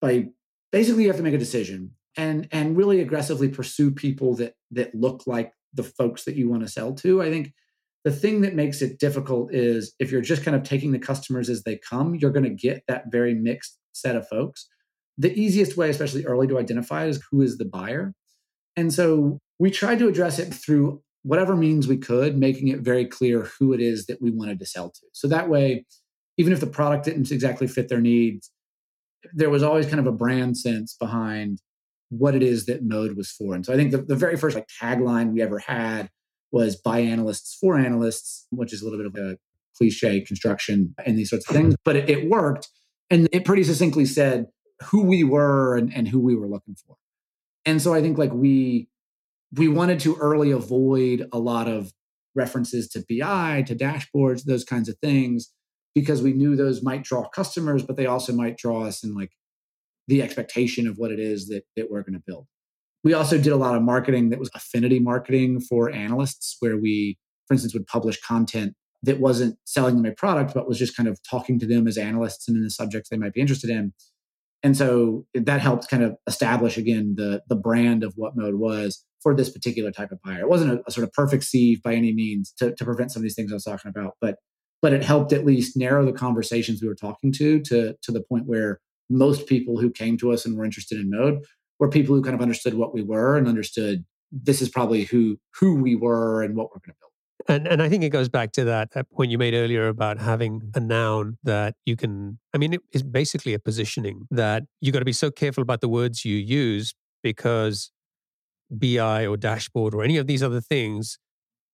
by 0.00 0.28
basically 0.72 1.02
you 1.02 1.08
have 1.08 1.18
to 1.18 1.22
make 1.22 1.34
a 1.34 1.38
decision 1.38 1.92
and 2.16 2.48
and 2.50 2.76
really 2.76 3.00
aggressively 3.00 3.48
pursue 3.48 3.90
people 3.90 4.34
that 4.36 4.54
that 4.72 4.94
look 4.94 5.22
like 5.26 5.52
the 5.74 5.82
folks 5.82 6.24
that 6.24 6.36
you 6.36 6.48
want 6.48 6.62
to 6.62 6.68
sell 6.68 6.94
to. 6.94 7.22
I 7.22 7.30
think 7.30 7.52
the 8.04 8.10
thing 8.10 8.40
that 8.40 8.54
makes 8.54 8.82
it 8.82 8.98
difficult 8.98 9.54
is 9.54 9.94
if 10.00 10.10
you're 10.10 10.20
just 10.20 10.44
kind 10.44 10.56
of 10.56 10.64
taking 10.64 10.90
the 10.90 10.98
customers 10.98 11.48
as 11.48 11.62
they 11.62 11.78
come, 11.78 12.16
you're 12.16 12.32
going 12.32 12.44
to 12.44 12.50
get 12.50 12.82
that 12.88 13.04
very 13.10 13.34
mixed 13.34 13.78
set 13.92 14.16
of 14.16 14.26
folks. 14.28 14.68
The 15.18 15.32
easiest 15.38 15.76
way, 15.76 15.90
especially 15.90 16.24
early, 16.24 16.46
to 16.48 16.58
identify 16.58 17.06
is 17.06 17.22
who 17.30 17.42
is 17.42 17.58
the 17.58 17.64
buyer. 17.64 18.14
And 18.76 18.92
so 18.92 19.38
we 19.58 19.70
tried 19.70 19.98
to 19.98 20.08
address 20.08 20.38
it 20.38 20.52
through 20.52 21.02
whatever 21.22 21.54
means 21.56 21.86
we 21.86 21.98
could, 21.98 22.36
making 22.36 22.68
it 22.68 22.80
very 22.80 23.04
clear 23.04 23.48
who 23.58 23.72
it 23.72 23.80
is 23.80 24.06
that 24.06 24.20
we 24.20 24.30
wanted 24.30 24.58
to 24.58 24.66
sell 24.66 24.90
to. 24.90 25.06
So 25.12 25.28
that 25.28 25.48
way, 25.48 25.84
even 26.38 26.52
if 26.52 26.60
the 26.60 26.66
product 26.66 27.04
didn't 27.04 27.30
exactly 27.30 27.66
fit 27.66 27.88
their 27.88 28.00
needs, 28.00 28.50
there 29.32 29.50
was 29.50 29.62
always 29.62 29.86
kind 29.86 30.00
of 30.00 30.06
a 30.06 30.12
brand 30.12 30.56
sense 30.56 30.96
behind 30.98 31.60
what 32.08 32.34
it 32.34 32.42
is 32.42 32.66
that 32.66 32.82
Mode 32.82 33.16
was 33.16 33.30
for. 33.30 33.54
And 33.54 33.64
so 33.64 33.72
I 33.72 33.76
think 33.76 33.92
the, 33.92 33.98
the 33.98 34.16
very 34.16 34.36
first 34.36 34.56
like 34.56 34.66
tagline 34.82 35.32
we 35.32 35.42
ever 35.42 35.58
had 35.58 36.08
was 36.50 36.76
by 36.76 36.98
analysts 36.98 37.56
for 37.58 37.78
analysts, 37.78 38.46
which 38.50 38.72
is 38.72 38.82
a 38.82 38.84
little 38.84 38.98
bit 38.98 39.06
of 39.06 39.14
a 39.14 39.38
cliche 39.76 40.20
construction 40.20 40.94
and 41.06 41.16
these 41.16 41.30
sorts 41.30 41.48
of 41.48 41.56
things, 41.56 41.74
but 41.84 41.96
it, 41.96 42.10
it 42.10 42.28
worked. 42.28 42.68
And 43.10 43.28
it 43.32 43.44
pretty 43.44 43.64
succinctly 43.64 44.06
said 44.06 44.46
who 44.82 45.02
we 45.02 45.24
were 45.24 45.76
and, 45.76 45.92
and 45.94 46.08
who 46.08 46.20
we 46.20 46.34
were 46.36 46.48
looking 46.48 46.74
for. 46.74 46.96
And 47.64 47.80
so 47.80 47.94
I 47.94 48.00
think 48.00 48.18
like 48.18 48.32
we 48.32 48.88
we 49.54 49.68
wanted 49.68 50.00
to 50.00 50.16
early 50.16 50.50
avoid 50.50 51.28
a 51.32 51.38
lot 51.38 51.68
of 51.68 51.92
references 52.34 52.88
to 52.88 53.04
BI, 53.08 53.62
to 53.66 53.74
dashboards, 53.74 54.44
those 54.44 54.64
kinds 54.64 54.88
of 54.88 54.96
things, 54.98 55.52
because 55.94 56.22
we 56.22 56.32
knew 56.32 56.56
those 56.56 56.82
might 56.82 57.04
draw 57.04 57.28
customers, 57.28 57.82
but 57.82 57.96
they 57.96 58.06
also 58.06 58.32
might 58.32 58.56
draw 58.56 58.84
us 58.84 59.04
in 59.04 59.14
like 59.14 59.32
the 60.08 60.22
expectation 60.22 60.88
of 60.88 60.96
what 60.96 61.12
it 61.12 61.20
is 61.20 61.48
that, 61.48 61.64
that 61.76 61.90
we're 61.90 62.02
going 62.02 62.14
to 62.14 62.22
build. 62.26 62.46
We 63.04 63.14
also 63.14 63.36
did 63.36 63.52
a 63.52 63.56
lot 63.56 63.76
of 63.76 63.82
marketing 63.82 64.30
that 64.30 64.38
was 64.38 64.50
affinity 64.54 65.00
marketing 65.00 65.60
for 65.60 65.90
analysts, 65.90 66.56
where 66.60 66.76
we, 66.76 67.18
for 67.46 67.54
instance, 67.54 67.74
would 67.74 67.86
publish 67.86 68.20
content 68.20 68.74
that 69.02 69.20
wasn't 69.20 69.58
selling 69.64 69.96
them 69.96 70.06
a 70.06 70.14
product, 70.14 70.54
but 70.54 70.68
was 70.68 70.78
just 70.78 70.96
kind 70.96 71.08
of 71.08 71.18
talking 71.28 71.58
to 71.58 71.66
them 71.66 71.88
as 71.88 71.98
analysts 71.98 72.48
and 72.48 72.56
in 72.56 72.62
the 72.62 72.70
subjects 72.70 73.08
they 73.08 73.16
might 73.16 73.34
be 73.34 73.40
interested 73.40 73.68
in. 73.68 73.92
And 74.62 74.76
so 74.76 75.26
that 75.34 75.60
helped 75.60 75.88
kind 75.88 76.02
of 76.02 76.16
establish 76.26 76.76
again 76.76 77.14
the 77.16 77.42
the 77.48 77.56
brand 77.56 78.04
of 78.04 78.14
what 78.16 78.36
Mode 78.36 78.54
was 78.54 79.04
for 79.22 79.34
this 79.34 79.50
particular 79.50 79.90
type 79.90 80.12
of 80.12 80.20
buyer. 80.22 80.40
It 80.40 80.48
wasn't 80.48 80.72
a, 80.72 80.82
a 80.86 80.90
sort 80.90 81.04
of 81.04 81.12
perfect 81.12 81.44
sieve 81.44 81.82
by 81.82 81.94
any 81.94 82.12
means 82.12 82.52
to, 82.58 82.74
to 82.74 82.84
prevent 82.84 83.12
some 83.12 83.20
of 83.20 83.24
these 83.24 83.34
things 83.34 83.52
I 83.52 83.56
was 83.56 83.64
talking 83.64 83.88
about, 83.88 84.14
but 84.20 84.36
but 84.80 84.92
it 84.92 85.04
helped 85.04 85.32
at 85.32 85.46
least 85.46 85.76
narrow 85.76 86.04
the 86.04 86.12
conversations 86.12 86.82
we 86.82 86.88
were 86.88 86.94
talking 86.94 87.32
to 87.32 87.60
to 87.60 87.94
to 88.02 88.12
the 88.12 88.22
point 88.22 88.46
where 88.46 88.80
most 89.10 89.46
people 89.46 89.78
who 89.78 89.90
came 89.90 90.16
to 90.18 90.32
us 90.32 90.44
and 90.44 90.56
were 90.56 90.64
interested 90.64 90.98
in 90.98 91.10
Mode 91.10 91.44
were 91.78 91.88
people 91.88 92.14
who 92.14 92.22
kind 92.22 92.34
of 92.34 92.40
understood 92.40 92.74
what 92.74 92.94
we 92.94 93.02
were 93.02 93.36
and 93.36 93.48
understood 93.48 94.04
this 94.30 94.62
is 94.62 94.68
probably 94.68 95.04
who 95.04 95.38
who 95.58 95.74
we 95.74 95.94
were 95.94 96.42
and 96.42 96.56
what 96.56 96.68
we're 96.70 96.80
going 96.80 96.94
to 96.94 97.00
build. 97.00 97.11
And 97.48 97.66
and 97.66 97.82
I 97.82 97.88
think 97.88 98.04
it 98.04 98.10
goes 98.10 98.28
back 98.28 98.52
to 98.52 98.64
that, 98.64 98.90
point 99.12 99.30
you 99.30 99.38
made 99.38 99.54
earlier 99.54 99.88
about 99.88 100.18
having 100.20 100.70
a 100.74 100.80
noun 100.80 101.38
that 101.42 101.74
you 101.84 101.96
can. 101.96 102.38
I 102.54 102.58
mean, 102.58 102.74
it 102.74 102.80
is 102.92 103.02
basically 103.02 103.54
a 103.54 103.58
positioning 103.58 104.26
that 104.30 104.64
you 104.80 104.92
got 104.92 105.00
to 105.00 105.04
be 105.04 105.12
so 105.12 105.30
careful 105.30 105.62
about 105.62 105.80
the 105.80 105.88
words 105.88 106.24
you 106.24 106.36
use 106.36 106.94
because 107.22 107.90
BI 108.70 109.26
or 109.26 109.36
dashboard 109.36 109.94
or 109.94 110.02
any 110.02 110.16
of 110.16 110.26
these 110.26 110.42
other 110.42 110.60
things 110.60 111.18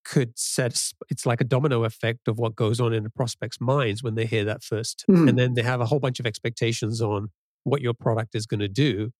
could 0.04 0.38
set. 0.38 0.92
It's 1.10 1.26
like 1.26 1.40
a 1.40 1.44
domino 1.44 1.84
effect 1.84 2.28
of 2.28 2.38
what 2.38 2.56
goes 2.56 2.80
on 2.80 2.92
in 2.92 3.06
a 3.06 3.10
prospect's 3.10 3.60
minds 3.60 4.02
when 4.02 4.14
they 4.14 4.26
hear 4.26 4.44
that 4.44 4.62
1st 4.62 5.04
mm-hmm. 5.10 5.28
and 5.28 5.38
then 5.38 5.54
they 5.54 5.62
have 5.62 5.80
a 5.80 5.86
whole 5.86 6.00
bunch 6.00 6.18
of 6.18 6.26
expectations 6.26 7.02
on 7.02 7.28
what 7.64 7.82
your 7.82 7.94
product 7.94 8.34
is 8.34 8.46
going 8.46 8.60
to 8.60 8.68
do 8.68 9.10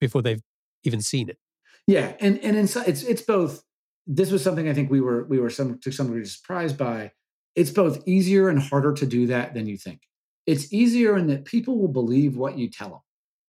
before 0.00 0.22
they've 0.22 0.42
even 0.84 1.00
seen 1.00 1.28
it. 1.28 1.38
Yeah, 1.86 2.14
and 2.20 2.38
and 2.38 2.56
inside 2.56 2.88
it's 2.88 3.02
it's 3.02 3.22
both 3.22 3.64
this 4.06 4.30
was 4.30 4.42
something 4.42 4.68
I 4.68 4.74
think 4.74 4.90
we 4.90 5.00
were 5.00 5.24
we 5.24 5.38
were 5.38 5.50
some 5.50 5.78
to 5.80 5.92
some 5.92 6.08
degree 6.08 6.24
surprised 6.24 6.78
by. 6.78 7.12
It's 7.54 7.70
both 7.70 8.06
easier 8.08 8.48
and 8.48 8.58
harder 8.58 8.94
to 8.94 9.06
do 9.06 9.26
that 9.26 9.52
than 9.52 9.66
you 9.66 9.76
think. 9.76 10.00
It's 10.46 10.72
easier 10.72 11.16
in 11.16 11.26
that 11.26 11.44
people 11.44 11.78
will 11.78 11.88
believe 11.88 12.36
what 12.36 12.56
you 12.56 12.70
tell 12.70 12.88
them. 12.88 13.00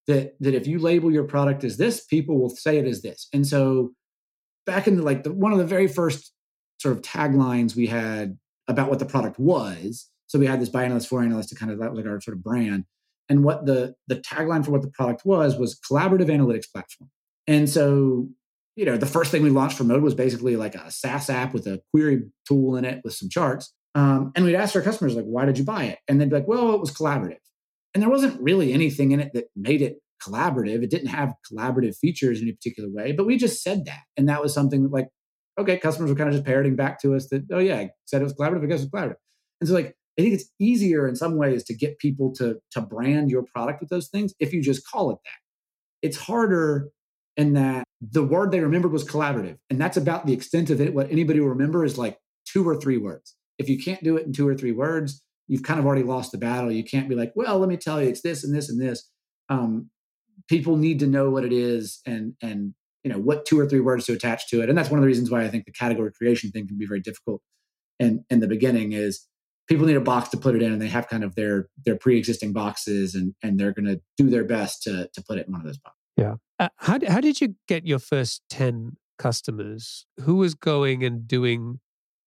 That 0.07 0.35
that 0.39 0.55
if 0.55 0.67
you 0.67 0.79
label 0.79 1.11
your 1.11 1.23
product 1.23 1.63
as 1.63 1.77
this, 1.77 2.03
people 2.05 2.39
will 2.39 2.49
say 2.49 2.77
it 2.77 2.85
as 2.85 3.01
this. 3.01 3.27
And 3.31 3.45
so 3.47 3.93
back 4.65 4.87
in 4.87 4.97
the 4.97 5.03
like 5.03 5.23
the 5.23 5.31
one 5.31 5.51
of 5.51 5.57
the 5.57 5.65
very 5.65 5.87
first 5.87 6.33
sort 6.79 6.95
of 6.95 7.03
taglines 7.03 7.75
we 7.75 7.87
had 7.87 8.37
about 8.67 8.89
what 8.89 8.99
the 8.99 9.05
product 9.05 9.39
was. 9.39 10.07
So 10.27 10.39
we 10.39 10.47
had 10.47 10.61
this 10.61 10.69
by 10.69 10.83
analyst 10.83 11.09
for 11.09 11.21
analyst 11.21 11.49
to 11.49 11.55
kind 11.55 11.71
of 11.71 11.79
like 11.79 12.05
our 12.05 12.21
sort 12.21 12.37
of 12.37 12.43
brand. 12.43 12.85
And 13.29 13.43
what 13.43 13.65
the 13.65 13.95
the 14.07 14.15
tagline 14.15 14.65
for 14.65 14.71
what 14.71 14.81
the 14.81 14.89
product 14.89 15.25
was 15.25 15.57
was 15.57 15.79
collaborative 15.79 16.27
analytics 16.27 16.71
platform. 16.71 17.09
And 17.47 17.69
so 17.69 18.29
you 18.75 18.85
know, 18.85 18.97
the 18.97 19.05
first 19.05 19.31
thing 19.31 19.43
we 19.43 19.49
launched 19.49 19.77
for 19.77 19.83
Mode 19.83 20.01
was 20.01 20.15
basically 20.15 20.55
like 20.55 20.75
a 20.75 20.89
SaaS 20.89 21.29
app 21.29 21.53
with 21.53 21.67
a 21.67 21.81
query 21.91 22.23
tool 22.47 22.77
in 22.77 22.85
it 22.85 23.01
with 23.03 23.13
some 23.13 23.29
charts. 23.29 23.73
Um, 23.95 24.31
and 24.35 24.45
we'd 24.45 24.55
ask 24.55 24.75
our 24.75 24.81
customers, 24.81 25.15
like, 25.15 25.25
why 25.25 25.45
did 25.45 25.57
you 25.57 25.65
buy 25.65 25.83
it? 25.85 25.99
And 26.07 26.19
they'd 26.19 26.29
be 26.29 26.35
like, 26.35 26.47
well, 26.47 26.73
it 26.73 26.79
was 26.79 26.91
collaborative. 26.91 27.39
And 27.93 28.01
there 28.01 28.09
wasn't 28.09 28.41
really 28.41 28.71
anything 28.71 29.11
in 29.11 29.19
it 29.19 29.31
that 29.33 29.45
made 29.55 29.81
it 29.81 29.97
collaborative. 30.25 30.83
It 30.83 30.89
didn't 30.89 31.09
have 31.09 31.33
collaborative 31.51 31.97
features 31.97 32.39
in 32.39 32.45
any 32.45 32.53
particular 32.53 32.89
way, 32.89 33.11
but 33.11 33.25
we 33.25 33.37
just 33.37 33.61
said 33.61 33.85
that. 33.85 34.03
And 34.15 34.29
that 34.29 34.41
was 34.41 34.53
something 34.53 34.83
that, 34.83 34.93
like, 34.93 35.09
okay, 35.59 35.77
customers 35.77 36.09
were 36.09 36.15
kind 36.15 36.29
of 36.29 36.35
just 36.35 36.45
parroting 36.45 36.77
back 36.77 37.01
to 37.01 37.15
us 37.15 37.27
that, 37.29 37.43
oh, 37.51 37.59
yeah, 37.59 37.77
I 37.77 37.89
said 38.05 38.21
it 38.21 38.23
was 38.23 38.33
collaborative. 38.33 38.63
I 38.63 38.67
guess 38.67 38.81
it's 38.83 38.91
collaborative. 38.91 39.15
And 39.59 39.67
so, 39.67 39.73
like, 39.73 39.93
I 40.17 40.21
think 40.21 40.35
it's 40.35 40.49
easier 40.59 41.07
in 41.07 41.15
some 41.15 41.37
ways 41.37 41.63
to 41.65 41.75
get 41.75 41.99
people 41.99 42.33
to, 42.35 42.59
to 42.71 42.81
brand 42.81 43.29
your 43.29 43.43
product 43.43 43.81
with 43.81 43.89
those 43.89 44.07
things 44.07 44.33
if 44.39 44.53
you 44.53 44.61
just 44.61 44.87
call 44.87 45.11
it 45.11 45.17
that. 45.25 46.07
It's 46.07 46.17
harder 46.17 46.89
in 47.35 47.53
that 47.53 47.83
the 48.01 48.23
word 48.23 48.51
they 48.51 48.59
remembered 48.59 48.91
was 48.91 49.05
collaborative. 49.05 49.57
And 49.69 49.79
that's 49.79 49.97
about 49.97 50.25
the 50.25 50.33
extent 50.33 50.69
of 50.69 50.81
it. 50.81 50.93
What 50.93 51.11
anybody 51.11 51.39
will 51.39 51.49
remember 51.49 51.85
is 51.85 51.97
like 51.97 52.17
two 52.45 52.67
or 52.67 52.75
three 52.75 52.97
words. 52.97 53.35
If 53.59 53.69
you 53.69 53.81
can't 53.81 54.03
do 54.03 54.17
it 54.17 54.25
in 54.25 54.33
two 54.33 54.47
or 54.47 54.55
three 54.55 54.71
words, 54.71 55.23
you've 55.47 55.63
kind 55.63 55.79
of 55.79 55.85
already 55.85 56.03
lost 56.03 56.31
the 56.31 56.37
battle. 56.37 56.71
You 56.71 56.83
can't 56.83 57.07
be 57.07 57.15
like, 57.15 57.31
well, 57.35 57.59
let 57.59 57.69
me 57.69 57.77
tell 57.77 58.01
you, 58.01 58.09
it's 58.09 58.21
this 58.21 58.43
and 58.43 58.55
this 58.55 58.69
and 58.69 58.81
this. 58.81 59.07
Um, 59.49 59.89
people 60.47 60.77
need 60.77 60.99
to 60.99 61.07
know 61.07 61.29
what 61.29 61.45
it 61.45 61.53
is 61.53 61.99
and 62.05 62.33
and 62.41 62.73
you 63.03 63.11
know 63.11 63.19
what 63.19 63.45
two 63.45 63.59
or 63.59 63.67
three 63.67 63.79
words 63.79 64.05
to 64.05 64.13
attach 64.13 64.47
to 64.49 64.61
it. 64.61 64.69
And 64.69 64.77
that's 64.77 64.89
one 64.89 64.97
of 64.97 65.01
the 65.01 65.07
reasons 65.07 65.29
why 65.29 65.43
I 65.43 65.49
think 65.49 65.65
the 65.65 65.71
category 65.71 66.11
creation 66.11 66.51
thing 66.51 66.67
can 66.67 66.77
be 66.77 66.87
very 66.87 67.01
difficult. 67.01 67.41
And 67.99 68.21
in 68.29 68.39
the 68.39 68.47
beginning 68.47 68.93
is 68.93 69.27
people 69.67 69.85
need 69.85 69.95
a 69.95 70.01
box 70.01 70.29
to 70.29 70.37
put 70.37 70.55
it 70.55 70.61
in, 70.61 70.71
and 70.71 70.81
they 70.81 70.87
have 70.87 71.07
kind 71.07 71.23
of 71.23 71.35
their 71.35 71.67
their 71.85 71.95
pre 71.95 72.17
existing 72.17 72.53
boxes, 72.53 73.13
and 73.13 73.35
and 73.43 73.59
they're 73.59 73.73
going 73.73 73.85
to 73.85 74.01
do 74.17 74.29
their 74.29 74.43
best 74.43 74.83
to 74.83 75.09
to 75.13 75.23
put 75.27 75.37
it 75.37 75.47
in 75.47 75.53
one 75.53 75.61
of 75.61 75.67
those 75.67 75.77
boxes. 75.77 76.00
Yeah. 76.21 76.35
Uh, 76.59 76.69
how, 76.77 76.99
how 77.07 77.21
did 77.21 77.41
you 77.41 77.55
get 77.67 77.85
your 77.85 77.99
first 77.99 78.43
10 78.49 78.97
customers? 79.17 80.05
Who 80.21 80.35
was 80.35 80.53
going 80.53 81.03
and 81.03 81.27
doing 81.27 81.79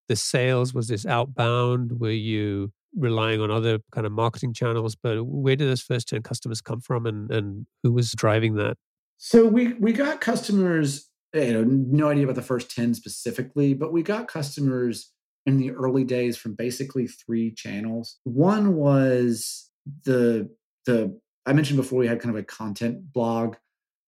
the 0.08 0.16
sales? 0.16 0.74
Was 0.74 0.88
this 0.88 1.06
outbound? 1.06 2.00
Were 2.00 2.10
you 2.10 2.72
relying 2.96 3.40
on 3.40 3.50
other 3.50 3.78
kind 3.92 4.06
of 4.06 4.12
marketing 4.12 4.52
channels? 4.52 4.96
But 5.00 5.24
where 5.24 5.56
did 5.56 5.68
those 5.68 5.82
first 5.82 6.08
10 6.08 6.22
customers 6.22 6.60
come 6.60 6.80
from 6.80 7.06
and, 7.06 7.30
and 7.30 7.66
who 7.82 7.92
was 7.92 8.12
driving 8.12 8.54
that? 8.56 8.76
So 9.18 9.46
we, 9.46 9.74
we 9.74 9.92
got 9.92 10.20
customers, 10.20 11.08
you 11.32 11.52
know, 11.52 11.64
no 11.64 12.10
idea 12.10 12.24
about 12.24 12.34
the 12.36 12.42
first 12.42 12.70
10 12.74 12.94
specifically, 12.94 13.74
but 13.74 13.92
we 13.92 14.02
got 14.02 14.28
customers 14.28 15.12
in 15.46 15.58
the 15.58 15.70
early 15.72 16.04
days 16.04 16.36
from 16.36 16.54
basically 16.54 17.06
three 17.06 17.52
channels. 17.52 18.18
One 18.24 18.74
was 18.74 19.70
the 20.04 20.50
the 20.86 21.18
I 21.46 21.52
mentioned 21.52 21.76
before 21.76 21.98
we 21.98 22.06
had 22.06 22.20
kind 22.20 22.34
of 22.34 22.40
a 22.40 22.44
content 22.44 23.12
blog 23.12 23.56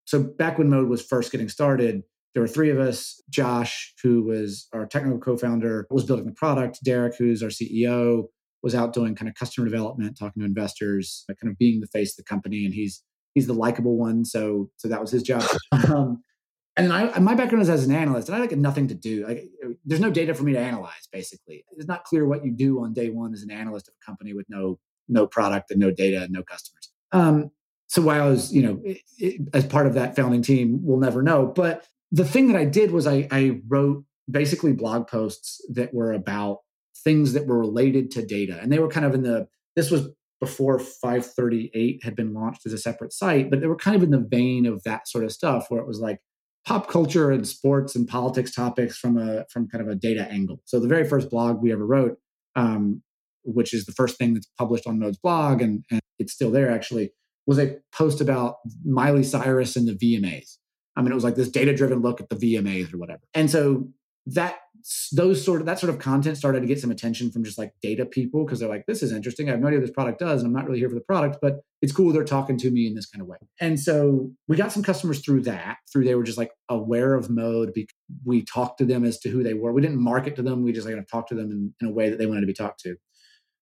so 0.06 0.22
back 0.22 0.56
when 0.56 0.70
Mode 0.70 0.88
was 0.88 1.04
first 1.04 1.32
getting 1.32 1.48
started, 1.48 2.02
there 2.34 2.42
were 2.42 2.48
three 2.48 2.70
of 2.70 2.78
us. 2.78 3.20
Josh, 3.28 3.92
who 4.02 4.22
was 4.22 4.68
our 4.72 4.86
technical 4.86 5.18
co-founder, 5.18 5.86
was 5.90 6.04
building 6.04 6.26
the 6.26 6.32
product. 6.32 6.78
Derek, 6.84 7.16
who's 7.16 7.42
our 7.42 7.48
CEO, 7.48 8.24
was 8.62 8.74
out 8.74 8.92
doing 8.92 9.14
kind 9.14 9.28
of 9.28 9.34
customer 9.34 9.66
development, 9.66 10.16
talking 10.18 10.40
to 10.40 10.46
investors, 10.46 11.24
kind 11.40 11.50
of 11.50 11.58
being 11.58 11.80
the 11.80 11.86
face 11.88 12.12
of 12.12 12.24
the 12.24 12.28
company. 12.28 12.64
And 12.64 12.72
he's 12.72 13.02
he's 13.34 13.46
the 13.46 13.52
likable 13.52 13.98
one, 13.98 14.24
so 14.24 14.70
so 14.76 14.88
that 14.88 15.00
was 15.00 15.10
his 15.10 15.22
job. 15.22 15.44
Um, 15.88 16.22
and 16.78 16.92
I, 16.92 17.18
my 17.20 17.34
background 17.34 17.62
is 17.62 17.70
as 17.70 17.86
an 17.86 17.94
analyst, 17.94 18.28
and 18.28 18.36
I 18.36 18.40
like 18.40 18.52
nothing 18.52 18.88
to 18.88 18.94
do. 18.94 19.26
Like, 19.26 19.44
there's 19.86 20.00
no 20.00 20.10
data 20.10 20.34
for 20.34 20.42
me 20.42 20.52
to 20.52 20.58
analyze. 20.58 21.08
Basically, 21.10 21.64
it's 21.72 21.88
not 21.88 22.04
clear 22.04 22.26
what 22.26 22.44
you 22.44 22.52
do 22.52 22.80
on 22.80 22.92
day 22.92 23.08
one 23.08 23.32
as 23.32 23.42
an 23.42 23.50
analyst 23.50 23.88
of 23.88 23.94
a 24.00 24.04
company 24.04 24.34
with 24.34 24.46
no 24.50 24.78
no 25.08 25.26
product 25.26 25.70
and 25.70 25.80
no 25.80 25.90
data 25.90 26.22
and 26.22 26.32
no 26.32 26.42
customers. 26.42 26.92
Um, 27.12 27.50
so 27.88 28.02
while 28.02 28.22
I 28.22 28.28
was, 28.28 28.52
you 28.52 28.62
know, 28.62 28.80
it, 28.84 28.98
it, 29.18 29.40
as 29.54 29.64
part 29.64 29.86
of 29.86 29.94
that 29.94 30.16
founding 30.16 30.42
team, 30.42 30.80
we'll 30.82 30.98
never 30.98 31.22
know. 31.22 31.46
But 31.46 31.86
the 32.10 32.24
thing 32.24 32.48
that 32.48 32.56
I 32.56 32.64
did 32.64 32.90
was 32.90 33.06
I, 33.06 33.28
I 33.30 33.60
wrote 33.68 34.04
basically 34.30 34.72
blog 34.72 35.06
posts 35.06 35.60
that 35.72 35.94
were 35.94 36.12
about 36.12 36.58
things 37.04 37.32
that 37.34 37.46
were 37.46 37.58
related 37.58 38.10
to 38.12 38.26
data. 38.26 38.58
And 38.60 38.72
they 38.72 38.78
were 38.78 38.88
kind 38.88 39.06
of 39.06 39.14
in 39.14 39.22
the, 39.22 39.46
this 39.76 39.90
was 39.90 40.08
before 40.40 40.78
538 40.78 42.04
had 42.04 42.16
been 42.16 42.34
launched 42.34 42.66
as 42.66 42.72
a 42.72 42.78
separate 42.78 43.12
site, 43.12 43.50
but 43.50 43.60
they 43.60 43.66
were 43.66 43.76
kind 43.76 43.96
of 43.96 44.02
in 44.02 44.10
the 44.10 44.18
vein 44.18 44.66
of 44.66 44.82
that 44.82 45.08
sort 45.08 45.24
of 45.24 45.32
stuff 45.32 45.66
where 45.68 45.80
it 45.80 45.86
was 45.86 46.00
like 46.00 46.20
pop 46.66 46.90
culture 46.90 47.30
and 47.30 47.46
sports 47.46 47.94
and 47.94 48.08
politics 48.08 48.52
topics 48.52 48.98
from 48.98 49.16
a 49.16 49.44
from 49.50 49.68
kind 49.68 49.82
of 49.82 49.88
a 49.88 49.94
data 49.94 50.28
angle. 50.30 50.60
So 50.64 50.80
the 50.80 50.88
very 50.88 51.08
first 51.08 51.30
blog 51.30 51.62
we 51.62 51.72
ever 51.72 51.86
wrote, 51.86 52.18
um, 52.56 53.02
which 53.44 53.72
is 53.72 53.86
the 53.86 53.92
first 53.92 54.18
thing 54.18 54.34
that's 54.34 54.48
published 54.58 54.86
on 54.86 54.98
Mode's 54.98 55.18
blog, 55.18 55.62
and, 55.62 55.84
and 55.90 56.00
it's 56.18 56.32
still 56.32 56.50
there 56.50 56.70
actually, 56.70 57.12
was 57.46 57.58
a 57.58 57.76
post 57.92 58.20
about 58.20 58.56
Miley 58.84 59.22
Cyrus 59.22 59.76
and 59.76 59.86
the 59.86 59.92
VMAs. 59.92 60.56
I 60.96 61.02
mean, 61.02 61.12
it 61.12 61.14
was 61.14 61.24
like 61.24 61.36
this 61.36 61.48
data 61.48 61.74
driven 61.74 62.00
look 62.00 62.20
at 62.20 62.28
the 62.28 62.36
VMAs 62.36 62.92
or 62.92 62.98
whatever. 62.98 63.20
And 63.34 63.50
so 63.50 63.88
that 64.26 64.56
those 65.12 65.44
sort 65.44 65.60
of 65.60 65.66
that 65.66 65.78
sort 65.80 65.92
of 65.92 65.98
content 65.98 66.36
started 66.36 66.60
to 66.60 66.66
get 66.66 66.80
some 66.80 66.90
attention 66.92 67.30
from 67.30 67.42
just 67.42 67.58
like 67.58 67.72
data 67.82 68.06
people 68.06 68.44
because 68.44 68.60
they're 68.60 68.68
like, 68.68 68.86
this 68.86 69.02
is 69.02 69.12
interesting. 69.12 69.48
I 69.48 69.52
have 69.52 69.60
no 69.60 69.66
idea 69.66 69.80
what 69.80 69.86
this 69.86 69.94
product 69.94 70.20
does, 70.20 70.42
and 70.42 70.46
I'm 70.46 70.52
not 70.52 70.66
really 70.66 70.78
here 70.78 70.88
for 70.88 70.94
the 70.94 71.00
product, 71.00 71.38
but 71.42 71.60
it's 71.82 71.92
cool 71.92 72.12
they're 72.12 72.24
talking 72.24 72.56
to 72.58 72.70
me 72.70 72.86
in 72.86 72.94
this 72.94 73.06
kind 73.06 73.20
of 73.20 73.26
way. 73.26 73.36
And 73.60 73.78
so 73.80 74.30
we 74.46 74.56
got 74.56 74.72
some 74.72 74.82
customers 74.82 75.20
through 75.20 75.42
that. 75.42 75.78
Through 75.92 76.04
they 76.04 76.14
were 76.14 76.22
just 76.22 76.38
like 76.38 76.52
aware 76.68 77.14
of 77.14 77.30
mode. 77.30 77.72
Because 77.74 77.94
We 78.24 78.44
talked 78.44 78.78
to 78.78 78.84
them 78.84 79.04
as 79.04 79.18
to 79.20 79.28
who 79.28 79.42
they 79.42 79.54
were. 79.54 79.72
We 79.72 79.82
didn't 79.82 80.00
market 80.00 80.36
to 80.36 80.42
them. 80.42 80.62
We 80.62 80.72
just 80.72 80.86
like 80.86 80.96
talked 81.08 81.30
to 81.30 81.34
them 81.34 81.50
in, 81.50 81.74
in 81.80 81.88
a 81.88 81.92
way 81.92 82.08
that 82.10 82.18
they 82.18 82.26
wanted 82.26 82.42
to 82.42 82.46
be 82.46 82.54
talked 82.54 82.80
to. 82.80 82.96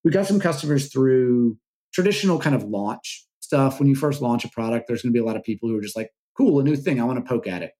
We 0.04 0.10
got 0.10 0.26
some 0.26 0.40
customers 0.40 0.92
through 0.92 1.56
traditional 1.94 2.38
kind 2.38 2.54
of 2.54 2.64
launch 2.64 3.26
stuff. 3.44 3.78
When 3.78 3.88
you 3.88 3.94
first 3.94 4.22
launch 4.22 4.44
a 4.44 4.48
product, 4.48 4.88
there's 4.88 5.02
going 5.02 5.12
to 5.12 5.16
be 5.16 5.22
a 5.22 5.26
lot 5.26 5.36
of 5.36 5.44
people 5.44 5.68
who 5.68 5.78
are 5.78 5.82
just 5.82 5.96
like, 5.96 6.10
cool, 6.36 6.58
a 6.58 6.64
new 6.64 6.76
thing. 6.76 7.00
I 7.00 7.04
want 7.04 7.24
to 7.24 7.28
poke 7.28 7.46
at 7.46 7.62
it. 7.62 7.72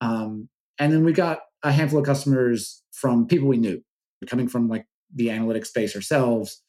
Um, 0.00 0.48
and 0.78 0.92
then 0.92 1.04
we 1.04 1.12
got 1.12 1.40
a 1.62 1.72
handful 1.72 2.00
of 2.00 2.06
customers 2.06 2.82
from 2.92 3.26
people 3.26 3.48
we 3.48 3.58
knew 3.58 3.82
coming 4.26 4.48
from 4.48 4.68
like 4.68 4.86
the 5.14 5.28
analytics 5.28 5.66
space 5.66 5.94
ourselves. 5.94 6.62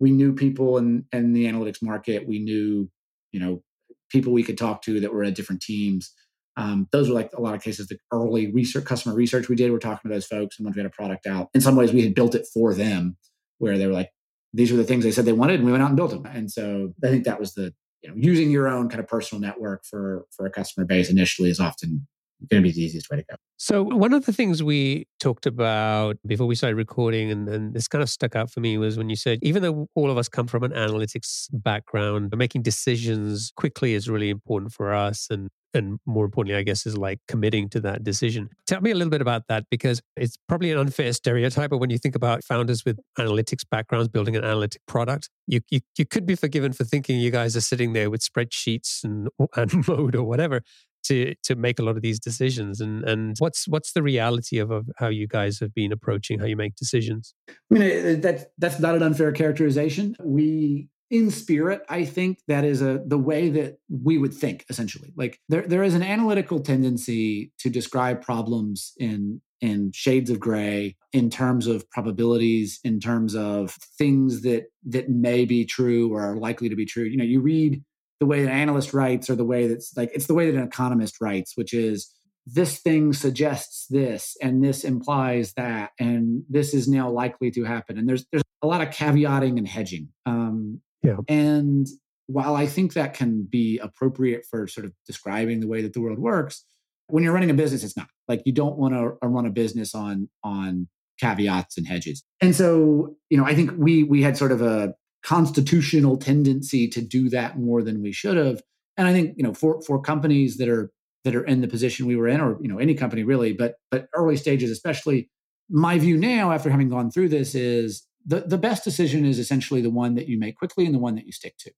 We 0.00 0.10
knew 0.10 0.34
people 0.34 0.78
in, 0.78 1.04
in 1.12 1.32
the 1.32 1.46
analytics 1.46 1.82
market. 1.82 2.26
We 2.26 2.38
knew, 2.38 2.90
you 3.32 3.40
know, 3.40 3.62
people 4.10 4.32
we 4.32 4.42
could 4.42 4.58
talk 4.58 4.82
to 4.82 5.00
that 5.00 5.12
were 5.12 5.24
at 5.24 5.34
different 5.34 5.62
teams. 5.62 6.12
Um, 6.56 6.88
those 6.90 7.08
were 7.08 7.14
like 7.14 7.30
a 7.36 7.40
lot 7.40 7.54
of 7.54 7.62
cases 7.62 7.86
the 7.86 7.98
early 8.12 8.50
research 8.50 8.84
customer 8.84 9.14
research 9.14 9.48
we 9.48 9.54
did 9.54 9.70
we're 9.70 9.78
talking 9.78 10.10
to 10.10 10.14
those 10.14 10.26
folks 10.26 10.58
and 10.58 10.66
once 10.66 10.74
we 10.74 10.82
had 10.82 10.90
a 10.90 10.94
product 10.94 11.24
out 11.24 11.50
in 11.54 11.60
some 11.60 11.76
ways 11.76 11.92
we 11.92 12.02
had 12.02 12.16
built 12.16 12.34
it 12.34 12.48
for 12.52 12.74
them 12.74 13.16
where 13.58 13.78
they 13.78 13.86
were 13.86 13.92
like 13.92 14.10
these 14.52 14.72
were 14.72 14.76
the 14.76 14.82
things 14.82 15.04
they 15.04 15.12
said 15.12 15.24
they 15.24 15.32
wanted 15.32 15.60
and 15.60 15.66
we 15.66 15.70
went 15.70 15.84
out 15.84 15.90
and 15.90 15.96
built 15.96 16.10
them 16.10 16.26
and 16.26 16.50
so 16.50 16.92
i 17.04 17.06
think 17.06 17.22
that 17.22 17.38
was 17.38 17.54
the 17.54 17.72
you 18.02 18.08
know 18.08 18.14
using 18.16 18.50
your 18.50 18.68
own 18.68 18.88
kind 18.88 19.00
of 19.00 19.08
personal 19.08 19.40
network 19.40 19.84
for 19.84 20.26
for 20.30 20.46
a 20.46 20.50
customer 20.50 20.86
base 20.86 21.10
initially 21.10 21.50
is 21.50 21.60
often 21.60 22.06
going 22.50 22.62
to 22.62 22.68
be 22.68 22.72
the 22.72 22.82
easiest 22.82 23.10
way 23.10 23.18
to 23.18 23.24
go. 23.24 23.36
So, 23.56 23.82
one 23.82 24.12
of 24.12 24.26
the 24.26 24.32
things 24.32 24.62
we 24.62 25.06
talked 25.18 25.46
about 25.46 26.16
before 26.26 26.46
we 26.46 26.54
started 26.54 26.76
recording, 26.76 27.30
and, 27.30 27.48
and 27.48 27.74
this 27.74 27.88
kind 27.88 28.02
of 28.02 28.08
stuck 28.08 28.36
out 28.36 28.50
for 28.50 28.60
me, 28.60 28.78
was 28.78 28.96
when 28.96 29.10
you 29.10 29.16
said, 29.16 29.38
even 29.42 29.62
though 29.62 29.88
all 29.94 30.10
of 30.10 30.18
us 30.18 30.28
come 30.28 30.46
from 30.46 30.62
an 30.62 30.72
analytics 30.72 31.48
background, 31.52 32.32
making 32.36 32.62
decisions 32.62 33.52
quickly 33.56 33.94
is 33.94 34.08
really 34.08 34.30
important 34.30 34.72
for 34.72 34.94
us. 34.94 35.26
And 35.30 35.50
and 35.74 35.98
more 36.06 36.24
importantly, 36.24 36.58
I 36.58 36.62
guess, 36.62 36.86
is 36.86 36.96
like 36.96 37.20
committing 37.28 37.68
to 37.70 37.80
that 37.80 38.02
decision. 38.02 38.48
Tell 38.66 38.80
me 38.80 38.90
a 38.90 38.94
little 38.94 39.10
bit 39.10 39.20
about 39.20 39.48
that 39.48 39.64
because 39.70 40.00
it's 40.16 40.36
probably 40.48 40.72
an 40.72 40.78
unfair 40.78 41.12
stereotype. 41.12 41.70
But 41.70 41.78
when 41.78 41.90
you 41.90 41.98
think 41.98 42.14
about 42.14 42.42
founders 42.42 42.84
with 42.84 42.98
analytics 43.18 43.68
backgrounds 43.70 44.08
building 44.08 44.34
an 44.36 44.44
analytic 44.44 44.80
product, 44.86 45.28
you, 45.46 45.60
you, 45.70 45.80
you 45.96 46.06
could 46.06 46.26
be 46.26 46.34
forgiven 46.34 46.72
for 46.72 46.84
thinking 46.84 47.20
you 47.20 47.30
guys 47.30 47.56
are 47.56 47.60
sitting 47.60 47.92
there 47.92 48.10
with 48.10 48.22
spreadsheets 48.22 49.04
and, 49.04 49.28
and 49.56 49.86
mode 49.86 50.16
or 50.16 50.24
whatever 50.24 50.62
to 51.04 51.34
to 51.44 51.54
make 51.54 51.78
a 51.78 51.82
lot 51.82 51.96
of 51.96 52.02
these 52.02 52.18
decisions 52.18 52.80
and 52.80 53.04
and 53.04 53.36
what's 53.38 53.66
what's 53.68 53.92
the 53.92 54.02
reality 54.02 54.58
of, 54.58 54.70
of 54.70 54.86
how 54.96 55.08
you 55.08 55.26
guys 55.26 55.58
have 55.60 55.74
been 55.74 55.92
approaching 55.92 56.38
how 56.38 56.46
you 56.46 56.56
make 56.56 56.74
decisions? 56.76 57.34
I 57.48 57.54
mean 57.70 57.82
uh, 57.82 58.20
that 58.20 58.52
that's 58.58 58.80
not 58.80 58.94
an 58.94 59.02
unfair 59.02 59.32
characterization. 59.32 60.16
We 60.22 60.88
in 61.10 61.30
spirit 61.30 61.80
i 61.88 62.04
think 62.04 62.38
that 62.48 62.64
is 62.64 62.82
a 62.82 63.02
the 63.06 63.16
way 63.16 63.48
that 63.48 63.78
we 63.88 64.18
would 64.18 64.34
think 64.34 64.64
essentially. 64.68 65.12
Like 65.16 65.40
there 65.48 65.66
there 65.66 65.82
is 65.82 65.94
an 65.94 66.02
analytical 66.02 66.60
tendency 66.60 67.52
to 67.60 67.70
describe 67.70 68.22
problems 68.22 68.92
in 68.98 69.40
in 69.60 69.90
shades 69.92 70.30
of 70.30 70.38
gray 70.38 70.96
in 71.12 71.30
terms 71.30 71.66
of 71.66 71.88
probabilities 71.90 72.78
in 72.84 73.00
terms 73.00 73.34
of 73.34 73.76
things 73.96 74.42
that 74.42 74.66
that 74.84 75.08
may 75.08 75.44
be 75.44 75.64
true 75.64 76.12
or 76.12 76.22
are 76.22 76.36
likely 76.36 76.68
to 76.68 76.76
be 76.76 76.86
true. 76.86 77.04
You 77.04 77.16
know 77.16 77.24
you 77.24 77.40
read 77.40 77.82
the 78.20 78.26
way 78.26 78.42
an 78.42 78.48
analyst 78.48 78.92
writes 78.92 79.30
or 79.30 79.36
the 79.36 79.44
way 79.44 79.66
that's 79.68 79.96
like 79.96 80.10
it's 80.14 80.26
the 80.26 80.34
way 80.34 80.50
that 80.50 80.58
an 80.58 80.66
economist 80.66 81.20
writes 81.20 81.52
which 81.56 81.72
is 81.72 82.12
this 82.54 82.78
thing 82.78 83.12
suggests 83.12 83.86
this 83.90 84.36
and 84.40 84.64
this 84.64 84.84
implies 84.84 85.52
that 85.54 85.90
and 85.98 86.44
this 86.48 86.72
is 86.72 86.88
now 86.88 87.10
likely 87.10 87.50
to 87.50 87.64
happen. 87.64 87.98
And 87.98 88.08
there's 88.08 88.24
there's 88.32 88.42
a 88.62 88.66
lot 88.66 88.80
of 88.80 88.88
caveating 88.88 89.58
and 89.58 89.68
hedging 89.68 90.08
um, 90.26 90.80
yeah. 91.02 91.16
and 91.28 91.86
while 92.26 92.56
i 92.56 92.66
think 92.66 92.92
that 92.92 93.14
can 93.14 93.42
be 93.48 93.78
appropriate 93.78 94.44
for 94.44 94.66
sort 94.66 94.84
of 94.84 94.92
describing 95.06 95.60
the 95.60 95.68
way 95.68 95.80
that 95.80 95.92
the 95.92 96.00
world 96.00 96.18
works 96.18 96.64
when 97.06 97.22
you're 97.22 97.32
running 97.32 97.50
a 97.50 97.54
business 97.54 97.84
it's 97.84 97.96
not. 97.96 98.08
Like 98.26 98.42
you 98.44 98.52
don't 98.52 98.76
want 98.76 98.94
to 98.94 99.16
run 99.26 99.46
a 99.46 99.50
business 99.50 99.94
on 99.94 100.28
on 100.42 100.88
caveats 101.20 101.78
and 101.78 101.86
hedges. 101.86 102.22
And 102.40 102.54
so 102.54 103.16
you 103.30 103.36
know 103.36 103.44
i 103.44 103.54
think 103.54 103.72
we 103.76 104.02
we 104.02 104.22
had 104.22 104.36
sort 104.36 104.52
of 104.52 104.62
a 104.62 104.94
constitutional 105.28 106.16
tendency 106.16 106.88
to 106.88 107.02
do 107.02 107.28
that 107.28 107.58
more 107.58 107.82
than 107.82 108.00
we 108.00 108.10
should 108.10 108.38
have. 108.38 108.62
And 108.96 109.06
I 109.06 109.12
think 109.12 109.34
you 109.36 109.42
know 109.44 109.52
for 109.52 109.82
for 109.82 110.00
companies 110.00 110.56
that 110.56 110.70
are 110.70 110.90
that 111.24 111.36
are 111.36 111.44
in 111.44 111.60
the 111.60 111.68
position 111.68 112.06
we 112.06 112.16
were 112.16 112.28
in, 112.28 112.40
or 112.40 112.56
you 112.62 112.68
know 112.68 112.78
any 112.78 112.94
company 112.94 113.24
really, 113.24 113.52
but 113.52 113.74
but 113.90 114.06
early 114.14 114.36
stages 114.36 114.70
especially. 114.70 115.28
My 115.70 115.98
view 115.98 116.16
now, 116.16 116.50
after 116.50 116.70
having 116.70 116.88
gone 116.88 117.10
through 117.10 117.28
this, 117.28 117.54
is 117.54 118.06
the 118.24 118.40
the 118.40 118.56
best 118.56 118.84
decision 118.84 119.26
is 119.26 119.38
essentially 119.38 119.82
the 119.82 119.90
one 119.90 120.14
that 120.14 120.28
you 120.28 120.38
make 120.38 120.56
quickly 120.56 120.86
and 120.86 120.94
the 120.94 120.98
one 120.98 121.14
that 121.16 121.26
you 121.26 121.32
stick 121.32 121.58
to. 121.58 121.72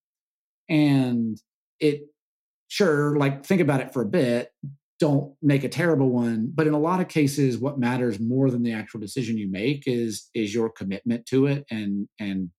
And 0.69 1.37
it 1.81 2.03
sure 2.69 3.17
like 3.17 3.45
think 3.45 3.61
about 3.61 3.81
it 3.81 3.93
for 3.93 4.03
a 4.03 4.07
bit 4.07 4.53
don't 5.01 5.35
make 5.43 5.65
a 5.65 5.69
terrible 5.69 6.11
one 6.11 6.53
but 6.55 6.69
in 6.69 6.73
a 6.73 6.79
lot 6.79 7.01
of 7.01 7.09
cases 7.09 7.59
what 7.59 7.81
matters 7.81 8.21
more 8.21 8.49
than 8.49 8.63
the 8.63 8.73
actual 8.73 9.01
decision 9.01 9.37
you 9.37 9.51
make 9.51 9.83
is 9.87 10.29
is 10.35 10.55
your 10.55 10.71
commitment 10.71 11.27
to 11.27 11.47
it 11.47 11.65
and 11.69 12.07
and 12.21 12.51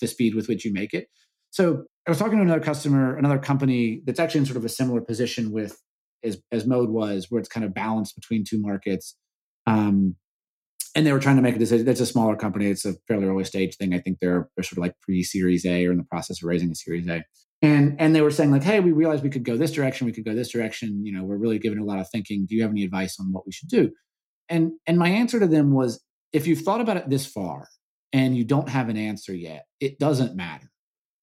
the 0.00 0.06
speed 0.06 0.34
with 0.34 0.48
which 0.48 0.64
you 0.64 0.72
make 0.72 0.94
it. 0.94 1.08
So 1.50 1.84
I 2.06 2.10
was 2.10 2.18
talking 2.18 2.38
to 2.38 2.42
another 2.42 2.60
customer, 2.60 3.16
another 3.16 3.38
company 3.38 4.02
that's 4.04 4.20
actually 4.20 4.40
in 4.40 4.46
sort 4.46 4.56
of 4.56 4.64
a 4.64 4.68
similar 4.68 5.00
position 5.00 5.52
with 5.52 5.80
as, 6.22 6.40
as 6.52 6.66
Mode 6.66 6.90
was, 6.90 7.26
where 7.28 7.40
it's 7.40 7.48
kind 7.48 7.64
of 7.64 7.74
balanced 7.74 8.14
between 8.14 8.44
two 8.44 8.60
markets. 8.60 9.16
Um, 9.66 10.16
and 10.94 11.06
they 11.06 11.12
were 11.12 11.20
trying 11.20 11.36
to 11.36 11.42
make 11.42 11.56
a 11.56 11.58
decision. 11.58 11.88
It's 11.88 12.00
a 12.00 12.06
smaller 12.06 12.36
company. 12.36 12.66
It's 12.66 12.84
a 12.84 12.94
fairly 13.06 13.26
early 13.26 13.44
stage 13.44 13.76
thing. 13.76 13.94
I 13.94 14.00
think 14.00 14.18
they're, 14.20 14.48
they're 14.56 14.64
sort 14.64 14.78
of 14.78 14.82
like 14.82 14.94
pre-Series 15.02 15.64
A 15.64 15.86
or 15.86 15.92
in 15.92 15.98
the 15.98 16.04
process 16.04 16.42
of 16.42 16.48
raising 16.48 16.70
a 16.70 16.74
Series 16.74 17.08
A. 17.08 17.24
And 17.62 17.96
and 18.00 18.14
they 18.14 18.22
were 18.22 18.30
saying 18.30 18.50
like, 18.50 18.62
hey, 18.62 18.80
we 18.80 18.92
realized 18.92 19.22
we 19.22 19.28
could 19.28 19.44
go 19.44 19.56
this 19.56 19.72
direction. 19.72 20.06
We 20.06 20.12
could 20.12 20.24
go 20.24 20.34
this 20.34 20.50
direction. 20.50 21.04
You 21.04 21.12
know, 21.12 21.24
we're 21.24 21.36
really 21.36 21.58
giving 21.58 21.78
a 21.78 21.84
lot 21.84 21.98
of 21.98 22.08
thinking. 22.08 22.46
Do 22.48 22.54
you 22.54 22.62
have 22.62 22.70
any 22.70 22.84
advice 22.84 23.18
on 23.20 23.32
what 23.32 23.44
we 23.44 23.52
should 23.52 23.68
do? 23.68 23.90
And 24.48 24.72
and 24.86 24.98
my 24.98 25.10
answer 25.10 25.38
to 25.38 25.46
them 25.46 25.74
was, 25.74 26.02
if 26.32 26.46
you've 26.46 26.62
thought 26.62 26.80
about 26.80 26.96
it 26.96 27.10
this 27.10 27.26
far, 27.26 27.68
and 28.12 28.36
you 28.36 28.44
don't 28.44 28.68
have 28.68 28.88
an 28.88 28.96
answer 28.96 29.34
yet, 29.34 29.66
it 29.80 29.98
doesn't 29.98 30.36
matter. 30.36 30.70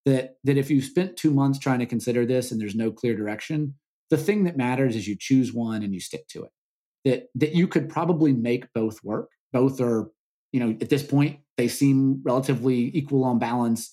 That 0.06 0.38
that 0.45 0.58
if 0.58 0.71
you 0.71 0.82
spent 0.82 1.17
2 1.17 1.32
months 1.32 1.60
trying 1.60 1.80
to 1.80 1.86
consider 1.86 2.26
this 2.26 2.52
and 2.52 2.62
there's 2.62 2.76
no 2.76 2.91
clear 2.91 3.15
direction, 3.15 3.76
the 4.10 4.17
thing 4.17 4.45
that 4.45 4.56
matters 4.56 4.95
is 4.95 5.08
you 5.08 5.17
choose 5.19 5.54
one 5.54 5.84
and 5.84 5.93
you 5.93 6.00
stick 6.00 6.28
to 6.30 6.43
it. 6.43 6.52
That 7.04 7.28
that 7.36 7.56
you 7.56 7.67
could 7.67 7.89
probably 7.89 8.32
make 8.32 8.71
both 8.73 9.04
work. 9.04 9.30
Both 9.52 9.82
are, 9.82 10.12
you 10.54 10.60
know, 10.60 10.78
at 10.80 10.89
this 10.89 11.04
point 11.04 11.39
they 11.58 11.67
seem 11.67 12.21
relatively 12.23 12.91
equal 12.95 13.26
on 13.26 13.39
balance. 13.39 13.91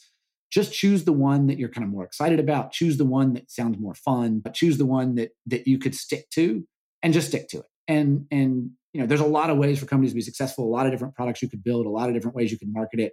Just 0.53 0.73
choose 0.73 1.05
the 1.05 1.13
one 1.13 1.49
that 1.49 1.59
you're 1.59 1.69
kind 1.69 1.85
of 1.85 1.91
more 1.91 2.05
excited 2.05 2.39
about. 2.39 2.71
Choose 2.71 2.97
the 2.97 3.05
one 3.05 3.33
that 3.33 3.51
sounds 3.51 3.79
more 3.79 3.95
fun. 3.95 4.39
But 4.39 4.55
choose 4.55 4.79
the 4.79 4.87
one 4.87 5.17
that 5.17 5.31
that 5.47 5.67
you 5.67 5.79
could 5.79 5.97
stick 5.97 6.31
to 6.31 6.65
and 7.03 7.13
just 7.13 7.29
stick 7.29 7.49
to 7.49 7.59
it. 7.59 7.67
And 7.89 8.27
and 8.31 8.71
you 8.93 9.01
know, 9.01 9.07
there's 9.07 9.21
a 9.21 9.27
lot 9.27 9.51
of 9.51 9.59
ways 9.59 9.79
for 9.79 9.87
companies 9.87 10.13
to 10.13 10.17
be 10.17 10.23
successful, 10.23 10.65
a 10.65 10.71
lot 10.71 10.87
of 10.87 10.93
different 10.93 11.15
products 11.15 11.43
you 11.43 11.49
could 11.49 11.65
build, 11.65 11.85
a 11.85 11.91
lot 11.91 12.09
of 12.09 12.15
different 12.15 12.37
ways 12.37 12.53
you 12.53 12.59
can 12.59 12.73
market 12.73 13.01
it. 13.01 13.13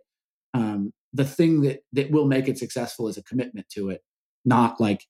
Um, 0.54 0.94
the 1.14 1.26
thing 1.26 1.62
that 1.62 1.84
that 1.94 2.12
will 2.12 2.28
make 2.28 2.48
it 2.48 2.58
successful 2.58 3.08
is 3.08 3.18
a 3.18 3.24
commitment 3.24 3.68
to 3.70 3.90
it, 3.90 4.02
not 4.46 4.80
like 4.80 5.06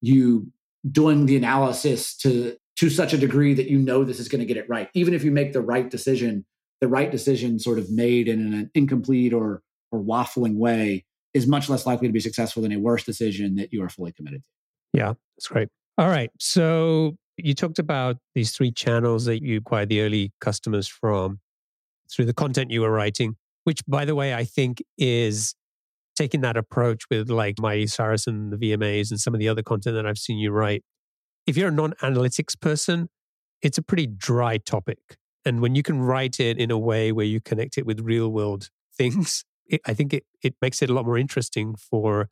you 0.00 0.52
doing 0.90 1.26
the 1.26 1.36
analysis 1.36 2.16
to 2.18 2.56
to 2.76 2.90
such 2.90 3.12
a 3.12 3.18
degree 3.18 3.54
that 3.54 3.68
you 3.68 3.78
know 3.78 4.04
this 4.04 4.20
is 4.20 4.28
going 4.28 4.40
to 4.40 4.46
get 4.46 4.56
it 4.56 4.68
right. 4.68 4.88
Even 4.94 5.14
if 5.14 5.24
you 5.24 5.30
make 5.30 5.52
the 5.52 5.62
right 5.62 5.88
decision, 5.90 6.44
the 6.80 6.88
right 6.88 7.10
decision 7.10 7.58
sort 7.58 7.78
of 7.78 7.90
made 7.90 8.28
in 8.28 8.52
an 8.52 8.70
incomplete 8.74 9.32
or 9.32 9.62
or 9.90 10.00
waffling 10.00 10.56
way 10.56 11.04
is 11.34 11.46
much 11.46 11.68
less 11.68 11.86
likely 11.86 12.08
to 12.08 12.12
be 12.12 12.20
successful 12.20 12.62
than 12.62 12.72
a 12.72 12.78
worse 12.78 13.04
decision 13.04 13.56
that 13.56 13.72
you 13.72 13.82
are 13.82 13.88
fully 13.88 14.12
committed 14.12 14.42
to. 14.42 14.48
Yeah, 14.92 15.14
that's 15.36 15.48
great. 15.48 15.68
All 15.98 16.08
right. 16.08 16.30
So 16.38 17.16
you 17.36 17.54
talked 17.54 17.78
about 17.78 18.16
these 18.34 18.52
three 18.52 18.70
channels 18.70 19.24
that 19.24 19.42
you 19.42 19.58
acquired 19.58 19.88
the 19.88 20.00
early 20.00 20.32
customers 20.40 20.86
from 20.86 21.40
through 22.10 22.26
the 22.26 22.34
content 22.34 22.70
you 22.70 22.80
were 22.80 22.90
writing, 22.90 23.36
which, 23.64 23.80
by 23.86 24.04
the 24.04 24.14
way, 24.14 24.34
I 24.34 24.44
think 24.44 24.82
is 24.98 25.54
taking 26.16 26.42
that 26.42 26.56
approach 26.56 27.04
with 27.10 27.28
like 27.28 27.56
Miley 27.58 27.86
Cyrus 27.86 28.26
and 28.26 28.52
the 28.52 28.56
VMAs 28.56 29.10
and 29.10 29.20
some 29.20 29.34
of 29.34 29.40
the 29.40 29.48
other 29.48 29.62
content 29.62 29.96
that 29.96 30.06
I've 30.06 30.18
seen 30.18 30.38
you 30.38 30.52
write. 30.52 30.84
If 31.46 31.56
you're 31.56 31.68
a 31.68 31.72
non 31.72 31.92
analytics 31.94 32.58
person, 32.58 33.08
it's 33.62 33.78
a 33.78 33.82
pretty 33.82 34.06
dry 34.06 34.58
topic. 34.58 34.98
And 35.44 35.60
when 35.60 35.74
you 35.74 35.82
can 35.82 36.00
write 36.00 36.40
it 36.40 36.58
in 36.58 36.70
a 36.70 36.78
way 36.78 37.12
where 37.12 37.26
you 37.26 37.40
connect 37.40 37.76
it 37.76 37.84
with 37.84 38.00
real 38.00 38.30
world 38.30 38.70
things, 38.96 39.44
it, 39.66 39.80
I 39.86 39.94
think 39.94 40.14
it, 40.14 40.24
it 40.42 40.54
makes 40.62 40.82
it 40.82 40.90
a 40.90 40.94
lot 40.94 41.04
more 41.04 41.18
interesting 41.18 41.74
for 41.74 42.28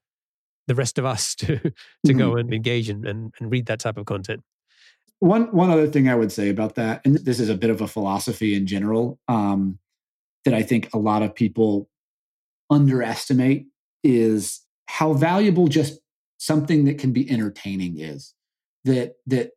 the 0.68 0.74
rest 0.74 0.98
of 0.98 1.04
us 1.04 1.34
to, 1.36 1.58
to 1.58 1.72
mm-hmm. 2.06 2.18
go 2.18 2.36
and 2.36 2.52
engage 2.54 2.88
and, 2.88 3.06
and, 3.06 3.34
and 3.40 3.50
read 3.50 3.66
that 3.66 3.80
type 3.80 3.96
of 3.96 4.06
content. 4.06 4.42
One 5.22 5.44
one 5.52 5.70
other 5.70 5.86
thing 5.86 6.08
I 6.08 6.16
would 6.16 6.32
say 6.32 6.48
about 6.48 6.74
that, 6.74 7.00
and 7.04 7.14
this 7.14 7.38
is 7.38 7.48
a 7.48 7.54
bit 7.54 7.70
of 7.70 7.80
a 7.80 7.86
philosophy 7.86 8.56
in 8.56 8.66
general, 8.66 9.20
um, 9.28 9.78
that 10.44 10.52
I 10.52 10.64
think 10.64 10.92
a 10.92 10.98
lot 10.98 11.22
of 11.22 11.32
people 11.32 11.88
underestimate 12.70 13.68
is 14.02 14.62
how 14.86 15.12
valuable 15.12 15.68
just 15.68 16.00
something 16.38 16.86
that 16.86 16.98
can 16.98 17.12
be 17.12 17.30
entertaining 17.30 18.00
is. 18.00 18.34
That 18.84 19.12
that 19.28 19.52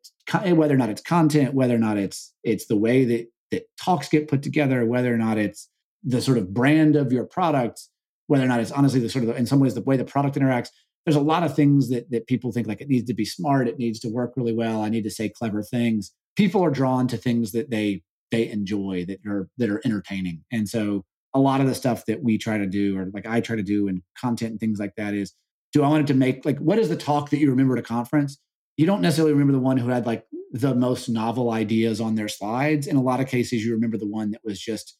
whether 0.55 0.75
or 0.75 0.77
not 0.77 0.89
it's 0.89 1.01
content, 1.01 1.55
whether 1.55 1.73
or 1.73 1.79
not 1.79 1.97
it's 1.97 2.31
it's 2.43 2.67
the 2.67 2.77
way 2.77 3.03
that 3.03 3.27
that 3.49 3.63
talks 3.83 4.07
get 4.07 4.27
put 4.27 4.43
together, 4.43 4.85
whether 4.85 5.11
or 5.11 5.17
not 5.17 5.39
it's 5.39 5.67
the 6.03 6.21
sort 6.21 6.37
of 6.37 6.53
brand 6.53 6.95
of 6.95 7.11
your 7.11 7.25
product, 7.25 7.81
whether 8.27 8.45
or 8.45 8.47
not 8.47 8.59
it's 8.59 8.71
honestly 8.71 8.99
the 8.99 9.09
sort 9.09 9.25
of 9.25 9.35
in 9.35 9.47
some 9.47 9.59
ways 9.59 9.73
the 9.73 9.81
way 9.81 9.97
the 9.97 10.05
product 10.05 10.35
interacts 10.35 10.69
there's 11.05 11.15
a 11.15 11.21
lot 11.21 11.43
of 11.43 11.55
things 11.55 11.89
that 11.89 12.09
that 12.11 12.27
people 12.27 12.51
think 12.51 12.67
like 12.67 12.81
it 12.81 12.89
needs 12.89 13.07
to 13.07 13.13
be 13.13 13.25
smart, 13.25 13.67
it 13.67 13.79
needs 13.79 13.99
to 14.01 14.09
work 14.09 14.33
really 14.35 14.53
well, 14.53 14.81
I 14.81 14.89
need 14.89 15.03
to 15.03 15.11
say 15.11 15.29
clever 15.29 15.61
things. 15.61 16.11
People 16.35 16.63
are 16.63 16.71
drawn 16.71 17.07
to 17.07 17.17
things 17.17 17.51
that 17.53 17.69
they 17.69 18.03
they 18.31 18.49
enjoy 18.49 19.05
that 19.07 19.19
are 19.25 19.47
that 19.57 19.69
are 19.69 19.81
entertaining. 19.85 20.43
And 20.51 20.67
so 20.67 21.05
a 21.33 21.39
lot 21.39 21.61
of 21.61 21.67
the 21.67 21.75
stuff 21.75 22.05
that 22.05 22.23
we 22.23 22.37
try 22.37 22.57
to 22.57 22.65
do 22.65 22.97
or 22.97 23.09
like 23.13 23.25
I 23.25 23.41
try 23.41 23.55
to 23.55 23.63
do 23.63 23.87
and 23.87 24.01
content 24.19 24.51
and 24.51 24.59
things 24.59 24.79
like 24.79 24.95
that 24.95 25.13
is 25.13 25.33
do 25.73 25.83
I 25.83 25.89
want 25.89 26.03
it 26.03 26.07
to 26.07 26.13
make 26.13 26.45
like 26.45 26.57
what 26.59 26.79
is 26.79 26.89
the 26.89 26.95
talk 26.95 27.29
that 27.29 27.37
you 27.37 27.49
remember 27.49 27.75
at 27.75 27.83
a 27.83 27.87
conference? 27.87 28.37
You 28.77 28.85
don't 28.85 29.01
necessarily 29.01 29.33
remember 29.33 29.53
the 29.53 29.59
one 29.59 29.77
who 29.77 29.89
had 29.89 30.05
like 30.05 30.25
the 30.51 30.73
most 30.73 31.09
novel 31.09 31.51
ideas 31.51 31.99
on 31.99 32.15
their 32.15 32.27
slides. 32.27 32.87
In 32.87 32.95
a 32.95 33.01
lot 33.01 33.19
of 33.19 33.27
cases, 33.27 33.65
you 33.65 33.73
remember 33.73 33.97
the 33.97 34.07
one 34.07 34.31
that 34.31 34.41
was 34.43 34.59
just 34.59 34.97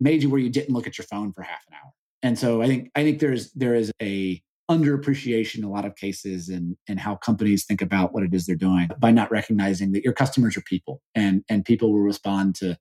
made 0.00 0.22
you 0.22 0.30
where 0.30 0.40
you 0.40 0.50
didn't 0.50 0.74
look 0.74 0.86
at 0.86 0.98
your 0.98 1.06
phone 1.06 1.32
for 1.32 1.42
half 1.42 1.64
an 1.68 1.74
hour. 1.74 1.92
And 2.22 2.38
so 2.38 2.62
I 2.62 2.66
think 2.66 2.90
I 2.94 3.02
think 3.02 3.18
there's 3.18 3.52
there 3.52 3.74
is 3.74 3.92
a 4.00 4.40
underappreciation 4.70 5.58
in 5.58 5.64
a 5.64 5.70
lot 5.70 5.84
of 5.84 5.94
cases 5.94 6.48
and 6.48 6.76
and 6.88 6.98
how 6.98 7.14
companies 7.14 7.64
think 7.64 7.80
about 7.80 8.12
what 8.12 8.22
it 8.22 8.34
is 8.34 8.46
they're 8.46 8.56
doing 8.56 8.88
by 8.98 9.10
not 9.10 9.30
recognizing 9.30 9.92
that 9.92 10.02
your 10.02 10.12
customers 10.12 10.56
are 10.56 10.62
people 10.62 11.00
and 11.14 11.44
and 11.48 11.64
people 11.64 11.92
will 11.92 12.00
respond 12.00 12.54
to 12.54 12.76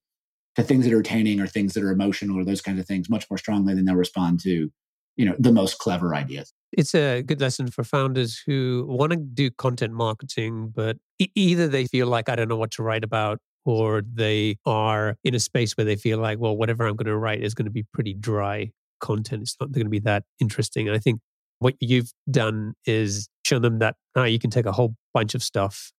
to 0.55 0.63
things 0.63 0.86
that 0.86 0.93
are 0.93 0.97
entertaining 0.97 1.39
or 1.39 1.47
things 1.47 1.73
that 1.73 1.83
are 1.83 1.91
emotional 1.91 2.39
or 2.39 2.45
those 2.45 2.61
kinds 2.61 2.79
of 2.79 2.88
things 2.88 3.09
much 3.09 3.29
more 3.29 3.38
strongly 3.38 3.75
than 3.75 3.86
they'll 3.86 3.95
respond 3.95 4.39
to 4.39 4.69
you 5.15 5.25
know 5.25 5.36
the 5.38 5.51
most 5.51 5.77
clever 5.77 6.15
ideas. 6.15 6.53
It's 6.71 6.95
a 6.95 7.21
good 7.21 7.39
lesson 7.39 7.69
for 7.69 7.83
founders 7.83 8.41
who 8.45 8.86
want 8.88 9.11
to 9.11 9.17
do 9.17 9.51
content 9.51 9.93
marketing 9.93 10.73
but 10.75 10.97
either 11.36 11.67
they 11.67 11.86
feel 11.86 12.07
like 12.07 12.29
i 12.29 12.36
don't 12.36 12.49
know 12.49 12.57
what 12.57 12.71
to 12.71 12.83
write 12.83 13.03
about 13.03 13.38
or 13.63 14.03
they 14.11 14.57
are 14.65 15.17
in 15.23 15.33
a 15.33 15.39
space 15.39 15.77
where 15.77 15.86
they 15.86 15.95
feel 15.95 16.17
like 16.17 16.39
well 16.39 16.57
whatever 16.57 16.88
i'm 16.88 16.95
going 16.95 17.05
to 17.05 17.15
write 17.15 17.43
is 17.43 17.53
going 17.53 17.65
to 17.65 17.71
be 17.71 17.86
pretty 17.93 18.13
dry 18.13 18.71
content. 18.99 19.43
It's 19.43 19.55
not 19.59 19.71
going 19.71 19.86
to 19.86 19.89
be 19.89 19.99
that 19.99 20.23
interesting. 20.39 20.88
And 20.88 20.95
i 20.95 20.99
think 20.99 21.19
what 21.66 21.74
you've 21.80 22.13
done 22.30 22.76
is 22.86 23.28
show 23.43 23.57
them 23.57 23.80
that 23.80 23.95
oh, 24.16 24.24
you 24.24 24.38
can 24.38 24.51
take 24.51 24.68
a 24.68 24.72
whole 24.72 24.95
bunch 25.16 25.34
of 25.34 25.41
stuff 25.41 25.91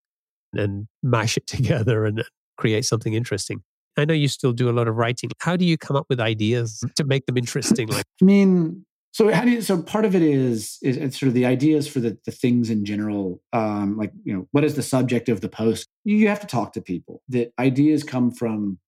and 0.54 0.86
mash 1.02 1.36
it 1.36 1.46
together 1.48 2.06
and 2.06 2.20
uh, 2.20 2.24
create 2.56 2.84
something 2.84 3.14
interesting. 3.14 3.62
I 3.96 4.04
know 4.04 4.14
you 4.14 4.28
still 4.28 4.52
do 4.52 4.70
a 4.70 4.74
lot 4.78 4.86
of 4.86 4.94
writing. 4.94 5.30
How 5.40 5.56
do 5.56 5.64
you 5.64 5.76
come 5.76 5.96
up 5.96 6.06
with 6.08 6.20
ideas 6.20 6.84
mm. 6.86 6.94
to 6.94 7.04
make 7.04 7.26
them 7.26 7.36
interesting? 7.36 7.88
Like, 7.88 8.04
I 8.22 8.24
mean, 8.24 8.86
so 9.12 9.32
how 9.32 9.44
do 9.44 9.50
you, 9.50 9.60
so 9.60 9.82
part 9.82 10.04
of 10.04 10.14
it 10.14 10.22
is 10.22 10.78
is 10.82 10.96
it's 10.98 11.18
sort 11.18 11.26
of 11.28 11.34
the 11.34 11.46
ideas 11.46 11.88
for 11.88 11.98
the 11.98 12.16
the 12.24 12.30
things 12.30 12.70
in 12.70 12.84
general. 12.84 13.42
Um, 13.52 13.96
like 13.96 14.12
you 14.22 14.34
know, 14.34 14.46
what 14.52 14.62
is 14.62 14.76
the 14.76 14.84
subject 14.84 15.28
of 15.28 15.40
the 15.40 15.48
post? 15.48 15.88
You 16.04 16.28
have 16.28 16.40
to 16.40 16.46
talk 16.46 16.74
to 16.74 16.80
people. 16.80 17.22
That 17.28 17.52
ideas 17.58 18.04
come 18.04 18.30
from 18.30 18.78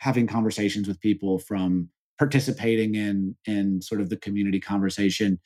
having 0.00 0.26
conversations 0.26 0.86
with 0.86 1.00
people, 1.00 1.38
from 1.38 1.88
participating 2.18 2.94
in 2.94 3.36
in 3.46 3.80
sort 3.80 4.02
of 4.02 4.10
the 4.10 4.18
community 4.18 4.60
conversation 4.60 5.40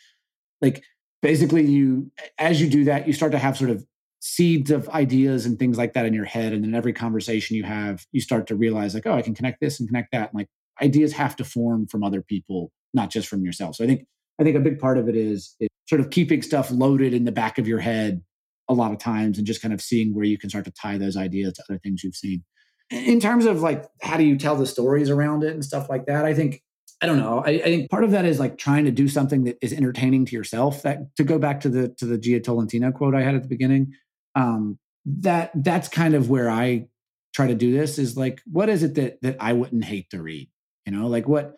like 0.60 0.82
basically 1.22 1.64
you 1.64 2.10
as 2.38 2.60
you 2.60 2.68
do 2.68 2.84
that 2.84 3.06
you 3.06 3.12
start 3.12 3.32
to 3.32 3.38
have 3.38 3.56
sort 3.56 3.70
of 3.70 3.84
seeds 4.20 4.70
of 4.70 4.88
ideas 4.90 5.46
and 5.46 5.58
things 5.58 5.78
like 5.78 5.94
that 5.94 6.04
in 6.04 6.12
your 6.12 6.26
head 6.26 6.52
and 6.52 6.64
in 6.64 6.74
every 6.74 6.92
conversation 6.92 7.56
you 7.56 7.64
have 7.64 8.04
you 8.12 8.20
start 8.20 8.46
to 8.46 8.54
realize 8.54 8.94
like 8.94 9.06
oh 9.06 9.14
i 9.14 9.22
can 9.22 9.34
connect 9.34 9.60
this 9.60 9.80
and 9.80 9.88
connect 9.88 10.12
that 10.12 10.30
and 10.30 10.38
like 10.38 10.48
ideas 10.82 11.12
have 11.12 11.36
to 11.36 11.44
form 11.44 11.86
from 11.86 12.02
other 12.02 12.22
people 12.22 12.70
not 12.92 13.10
just 13.10 13.28
from 13.28 13.44
yourself. 13.44 13.76
So 13.76 13.84
i 13.84 13.86
think 13.86 14.06
i 14.40 14.44
think 14.44 14.56
a 14.56 14.60
big 14.60 14.78
part 14.78 14.98
of 14.98 15.08
it 15.08 15.16
is, 15.16 15.54
is 15.60 15.68
sort 15.88 16.00
of 16.00 16.10
keeping 16.10 16.42
stuff 16.42 16.70
loaded 16.70 17.14
in 17.14 17.24
the 17.24 17.32
back 17.32 17.58
of 17.58 17.66
your 17.66 17.80
head 17.80 18.22
a 18.68 18.74
lot 18.74 18.92
of 18.92 18.98
times 18.98 19.38
and 19.38 19.46
just 19.46 19.62
kind 19.62 19.74
of 19.74 19.80
seeing 19.80 20.14
where 20.14 20.24
you 20.24 20.38
can 20.38 20.48
start 20.48 20.64
to 20.64 20.70
tie 20.70 20.96
those 20.96 21.16
ideas 21.16 21.54
to 21.54 21.64
other 21.68 21.80
things 21.82 22.04
you've 22.04 22.14
seen. 22.14 22.44
In 22.90 23.18
terms 23.18 23.44
of 23.44 23.62
like 23.62 23.84
how 24.00 24.16
do 24.16 24.24
you 24.24 24.36
tell 24.36 24.56
the 24.56 24.66
stories 24.66 25.10
around 25.10 25.42
it 25.42 25.52
and 25.52 25.64
stuff 25.64 25.88
like 25.88 26.06
that 26.06 26.24
i 26.24 26.34
think 26.34 26.62
I 27.02 27.06
don't 27.06 27.18
know. 27.18 27.42
I, 27.44 27.50
I, 27.50 27.62
think 27.62 27.90
part 27.90 28.04
of 28.04 28.10
that 28.10 28.26
is 28.26 28.38
like 28.38 28.58
trying 28.58 28.84
to 28.84 28.90
do 28.90 29.08
something 29.08 29.44
that 29.44 29.56
is 29.62 29.72
entertaining 29.72 30.26
to 30.26 30.36
yourself. 30.36 30.82
That 30.82 31.14
to 31.16 31.24
go 31.24 31.38
back 31.38 31.60
to 31.62 31.68
the 31.68 31.88
to 31.98 32.04
the 32.04 32.18
Jia 32.18 32.42
Tolentino 32.42 32.92
quote 32.92 33.14
I 33.14 33.22
had 33.22 33.34
at 33.34 33.42
the 33.42 33.48
beginning. 33.48 33.94
Um, 34.34 34.78
that 35.06 35.50
that's 35.54 35.88
kind 35.88 36.14
of 36.14 36.28
where 36.28 36.50
I 36.50 36.88
try 37.34 37.46
to 37.46 37.54
do 37.54 37.72
this. 37.72 37.98
Is 37.98 38.16
like, 38.16 38.42
what 38.44 38.68
is 38.68 38.82
it 38.82 38.94
that 38.96 39.22
that 39.22 39.36
I 39.40 39.54
wouldn't 39.54 39.84
hate 39.84 40.10
to 40.10 40.22
read? 40.22 40.50
You 40.84 40.92
know, 40.92 41.06
like 41.06 41.26
what 41.26 41.56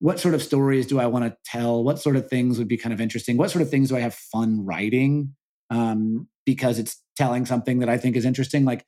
what 0.00 0.20
sort 0.20 0.34
of 0.34 0.42
stories 0.42 0.86
do 0.86 1.00
I 1.00 1.06
want 1.06 1.24
to 1.24 1.36
tell? 1.46 1.82
What 1.82 1.98
sort 1.98 2.16
of 2.16 2.28
things 2.28 2.58
would 2.58 2.68
be 2.68 2.76
kind 2.76 2.92
of 2.92 3.00
interesting? 3.00 3.38
What 3.38 3.50
sort 3.50 3.62
of 3.62 3.70
things 3.70 3.88
do 3.88 3.96
I 3.96 4.00
have 4.00 4.14
fun 4.14 4.66
writing? 4.66 5.34
Um, 5.70 6.28
because 6.44 6.78
it's 6.78 7.02
telling 7.16 7.46
something 7.46 7.78
that 7.78 7.88
I 7.88 7.96
think 7.96 8.16
is 8.16 8.26
interesting. 8.26 8.66
Like 8.66 8.84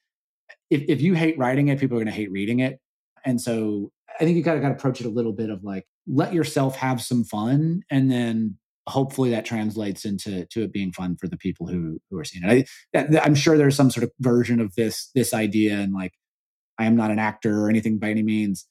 if 0.69 0.83
if 0.89 1.01
you 1.01 1.15
hate 1.15 1.39
writing 1.39 1.69
it, 1.69 1.81
people 1.81 1.97
are 1.97 2.01
going 2.01 2.13
to 2.13 2.13
hate 2.13 2.31
reading 2.31 2.61
it. 2.61 2.81
And 3.25 3.41
so 3.41 3.93
I 4.21 4.25
think 4.25 4.37
you 4.37 4.43
got 4.43 4.55
to 4.55 4.71
approach 4.71 5.01
it 5.01 5.07
a 5.07 5.11
little 5.11 5.33
bit 5.33 5.51
of 5.51 5.63
like 5.65 5.85
let 6.07 6.33
yourself 6.33 6.77
have 6.77 7.03
some 7.03 7.25
fun, 7.25 7.83
and 7.91 8.11
then 8.11 8.57
hopefully 8.89 9.31
that 9.31 9.45
translates 9.45 10.05
into 10.05 10.47
to 10.47 10.63
it 10.63 10.73
being 10.73 10.93
fun 10.93 11.17
for 11.17 11.29
the 11.29 11.37
people 11.37 11.67
who 11.67 11.99
who 12.11 12.19
are 12.19 12.25
seeing 12.25 12.45
it. 12.45 12.69
I, 12.95 13.19
I'm 13.19 13.35
sure 13.35 13.57
there's 13.57 13.77
some 13.77 13.91
sort 13.91 14.05
of 14.05 14.13
version 14.21 14.61
of 14.61 14.75
this 14.75 15.11
this 15.15 15.35
idea, 15.35 15.75
and 15.75 15.93
like 15.93 16.13
I 16.79 16.85
am 16.85 16.97
not 16.97 17.11
an 17.11 17.19
actor 17.19 17.63
or 17.63 17.69
anything 17.69 17.99
by 17.99 18.11
any 18.11 18.23
means 18.23 18.67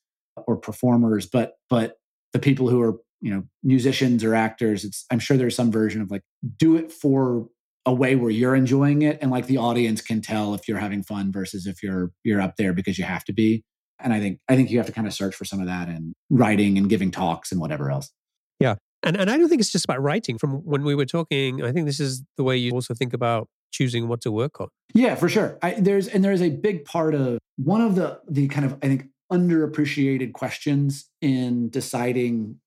or 0.47 0.57
performers, 0.57 1.27
but 1.27 1.53
but 1.69 1.95
the 2.33 2.39
people 2.39 2.69
who 2.69 2.81
are 2.81 2.95
you 3.21 3.33
know 3.33 3.43
musicians 3.63 4.23
or 4.23 4.35
actors, 4.35 4.83
it's 4.83 5.05
I'm 5.11 5.19
sure 5.19 5.37
there's 5.37 5.55
some 5.55 5.71
version 5.71 6.01
of 6.01 6.11
like 6.11 6.23
do 6.57 6.75
it 6.75 6.91
for 6.91 7.47
a 7.85 7.93
way 7.93 8.15
where 8.15 8.31
you're 8.31 8.55
enjoying 8.55 9.03
it 9.03 9.19
and 9.21 9.29
like 9.29 9.45
the 9.45 9.57
audience 9.57 10.01
can 10.01 10.19
tell 10.21 10.55
if 10.55 10.67
you're 10.67 10.79
having 10.79 11.03
fun 11.03 11.31
versus 11.31 11.67
if 11.67 11.83
you're 11.83 12.11
you're 12.23 12.41
up 12.41 12.55
there 12.57 12.73
because 12.73 12.97
you 12.97 13.03
have 13.03 13.23
to 13.23 13.33
be 13.33 13.63
and 13.99 14.13
I 14.13 14.19
think 14.19 14.39
I 14.47 14.55
think 14.55 14.71
you 14.71 14.77
have 14.77 14.87
to 14.87 14.91
kind 14.91 15.07
of 15.07 15.13
search 15.13 15.35
for 15.35 15.45
some 15.45 15.59
of 15.59 15.67
that 15.67 15.87
in 15.89 16.13
writing 16.29 16.77
and 16.77 16.89
giving 16.89 17.11
talks 17.11 17.51
and 17.51 17.61
whatever 17.61 17.91
else. 17.91 18.11
Yeah. 18.59 18.75
And 19.03 19.15
and 19.17 19.29
I 19.29 19.37
don't 19.37 19.49
think 19.49 19.61
it's 19.61 19.71
just 19.71 19.85
about 19.85 20.01
writing. 20.01 20.37
From 20.37 20.57
when 20.65 20.83
we 20.83 20.95
were 20.95 21.05
talking, 21.05 21.63
I 21.63 21.71
think 21.71 21.85
this 21.85 21.99
is 21.99 22.23
the 22.37 22.43
way 22.43 22.57
you 22.57 22.71
also 22.71 22.93
think 22.93 23.13
about 23.13 23.47
choosing 23.71 24.07
what 24.07 24.21
to 24.21 24.31
work 24.31 24.59
on. 24.59 24.67
Yeah, 24.93 25.15
for 25.15 25.29
sure. 25.29 25.57
I, 25.61 25.73
there's 25.73 26.07
and 26.07 26.23
there's 26.23 26.41
a 26.41 26.49
big 26.49 26.85
part 26.85 27.13
of 27.13 27.39
one 27.57 27.81
of 27.81 27.95
the 27.95 28.19
the 28.27 28.47
kind 28.47 28.65
of 28.65 28.73
I 28.81 28.87
think 28.87 29.07
underappreciated 29.31 30.33
questions 30.33 31.09
in 31.21 31.69
deciding 31.69 32.59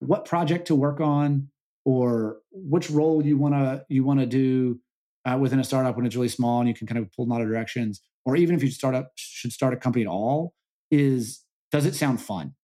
what 0.00 0.24
project 0.24 0.66
to 0.68 0.74
work 0.74 1.00
on 1.00 1.48
or 1.84 2.38
which 2.52 2.90
role 2.90 3.24
you 3.24 3.36
want 3.36 3.54
to 3.54 3.84
you 3.88 4.04
want 4.04 4.20
to 4.20 4.26
do 4.26 4.80
uh, 5.24 5.36
within 5.38 5.58
a 5.58 5.64
startup 5.64 5.96
when 5.96 6.06
it's 6.06 6.14
really 6.14 6.28
small 6.28 6.60
and 6.60 6.68
you 6.68 6.74
can 6.74 6.86
kind 6.86 6.98
of 6.98 7.10
pull 7.12 7.24
in 7.24 7.30
a 7.30 7.34
lot 7.34 7.42
of 7.42 7.48
directions 7.48 8.00
or 8.24 8.36
even 8.36 8.54
if 8.54 8.62
you 8.62 8.70
start 8.70 8.94
up 8.94 9.12
should 9.16 9.52
start 9.52 9.74
a 9.74 9.76
company 9.76 10.04
at 10.04 10.08
all 10.08 10.52
is 10.90 11.42
does 11.72 11.86
it 11.86 11.94
sound 11.94 12.20
fun? 12.20 12.54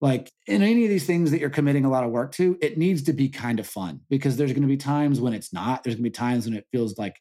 Like 0.00 0.30
in 0.46 0.62
any 0.62 0.84
of 0.84 0.90
these 0.90 1.06
things 1.06 1.30
that 1.30 1.40
you're 1.40 1.50
committing 1.50 1.84
a 1.84 1.90
lot 1.90 2.04
of 2.04 2.10
work 2.10 2.32
to, 2.32 2.58
it 2.60 2.76
needs 2.76 3.02
to 3.04 3.12
be 3.12 3.28
kind 3.28 3.58
of 3.58 3.66
fun 3.66 4.00
because 4.10 4.36
there's 4.36 4.52
going 4.52 4.62
to 4.62 4.68
be 4.68 4.76
times 4.76 5.20
when 5.20 5.32
it's 5.32 5.52
not. 5.52 5.82
There's 5.82 5.94
going 5.94 6.04
to 6.04 6.10
be 6.10 6.14
times 6.14 6.44
when 6.44 6.54
it 6.54 6.66
feels 6.70 6.98
like 6.98 7.16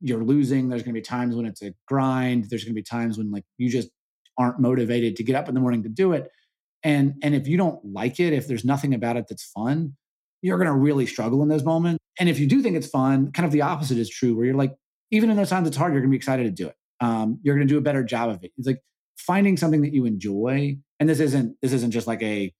you're 0.00 0.24
losing. 0.24 0.68
There's 0.68 0.82
going 0.82 0.94
to 0.94 1.00
be 1.00 1.04
times 1.04 1.36
when 1.36 1.46
it's 1.46 1.62
a 1.62 1.72
grind. 1.86 2.46
There's 2.50 2.64
going 2.64 2.74
to 2.74 2.78
be 2.78 2.82
times 2.82 3.18
when 3.18 3.30
like 3.30 3.44
you 3.56 3.70
just 3.70 3.88
aren't 4.36 4.58
motivated 4.58 5.16
to 5.16 5.24
get 5.24 5.36
up 5.36 5.48
in 5.48 5.54
the 5.54 5.60
morning 5.60 5.84
to 5.84 5.88
do 5.88 6.12
it. 6.12 6.28
And 6.82 7.14
and 7.22 7.34
if 7.34 7.46
you 7.46 7.56
don't 7.56 7.84
like 7.84 8.20
it, 8.20 8.32
if 8.32 8.46
there's 8.48 8.64
nothing 8.64 8.94
about 8.94 9.16
it 9.16 9.26
that's 9.28 9.44
fun, 9.44 9.96
you're 10.42 10.58
going 10.58 10.68
to 10.68 10.74
really 10.74 11.06
struggle 11.06 11.42
in 11.42 11.48
those 11.48 11.64
moments. 11.64 11.98
And 12.18 12.28
if 12.28 12.38
you 12.38 12.46
do 12.46 12.62
think 12.62 12.76
it's 12.76 12.86
fun, 12.88 13.32
kind 13.32 13.46
of 13.46 13.52
the 13.52 13.62
opposite 13.62 13.98
is 13.98 14.08
true, 14.10 14.36
where 14.36 14.46
you're 14.46 14.54
like, 14.54 14.74
even 15.10 15.30
in 15.30 15.36
those 15.36 15.50
times 15.50 15.66
it's 15.66 15.76
hard, 15.76 15.92
you're 15.92 16.02
going 16.02 16.10
to 16.10 16.14
be 16.14 16.18
excited 16.18 16.44
to 16.44 16.50
do 16.50 16.68
it. 16.68 16.74
Um, 17.00 17.38
you're 17.42 17.54
going 17.56 17.66
to 17.66 17.72
do 17.72 17.78
a 17.78 17.82
better 17.82 18.02
job 18.02 18.30
of 18.30 18.42
it. 18.44 18.52
It's 18.56 18.66
like 18.66 18.80
finding 19.18 19.56
something 19.56 19.82
that 19.82 19.92
you 19.92 20.04
enjoy 20.04 20.76
and 21.00 21.08
this 21.08 21.20
isn't 21.20 21.56
this 21.62 21.72
isn't 21.72 21.90
just 21.90 22.06
like 22.06 22.22
a 22.22 22.52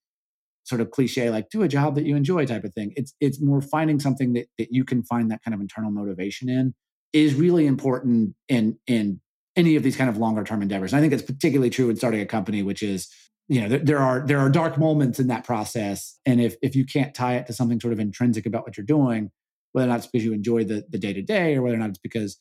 sort 0.64 0.80
of 0.80 0.90
cliche 0.90 1.30
like 1.30 1.48
do 1.48 1.62
a 1.62 1.68
job 1.68 1.94
that 1.94 2.04
you 2.04 2.14
enjoy 2.14 2.44
type 2.44 2.64
of 2.64 2.74
thing. 2.74 2.92
It's 2.96 3.14
it's 3.20 3.40
more 3.40 3.60
finding 3.60 4.00
something 4.00 4.34
that, 4.34 4.46
that 4.58 4.68
you 4.70 4.84
can 4.84 5.02
find 5.02 5.30
that 5.30 5.42
kind 5.42 5.54
of 5.54 5.60
internal 5.60 5.90
motivation 5.90 6.48
in 6.48 6.74
is 7.12 7.34
really 7.34 7.66
important 7.66 8.34
in 8.48 8.78
in 8.86 9.20
any 9.56 9.76
of 9.76 9.82
these 9.82 9.96
kind 9.96 10.10
of 10.10 10.18
longer 10.18 10.44
term 10.44 10.62
endeavors. 10.62 10.92
And 10.92 10.98
i 10.98 11.00
think 11.00 11.12
it's 11.12 11.22
particularly 11.22 11.70
true 11.70 11.90
in 11.90 11.96
starting 11.96 12.20
a 12.20 12.26
company 12.26 12.62
which 12.62 12.82
is 12.82 13.08
you 13.48 13.62
know 13.62 13.68
there, 13.68 13.78
there 13.78 13.98
are 13.98 14.26
there 14.26 14.38
are 14.38 14.50
dark 14.50 14.78
moments 14.78 15.18
in 15.18 15.28
that 15.28 15.44
process. 15.44 16.18
And 16.26 16.40
if 16.40 16.56
if 16.62 16.76
you 16.76 16.84
can't 16.84 17.14
tie 17.14 17.36
it 17.36 17.46
to 17.46 17.52
something 17.52 17.80
sort 17.80 17.92
of 17.92 18.00
intrinsic 18.00 18.46
about 18.46 18.64
what 18.64 18.76
you're 18.76 18.86
doing 18.86 19.30
whether 19.72 19.86
or 19.86 19.90
not 19.90 19.98
it's 19.98 20.06
because 20.06 20.24
you 20.24 20.32
enjoy 20.32 20.64
the 20.64 20.84
the 20.90 20.98
day 20.98 21.12
to 21.12 21.22
day 21.22 21.54
or 21.54 21.62
whether 21.62 21.76
or 21.76 21.78
not 21.78 21.90
it's 21.90 21.98
because 21.98 22.38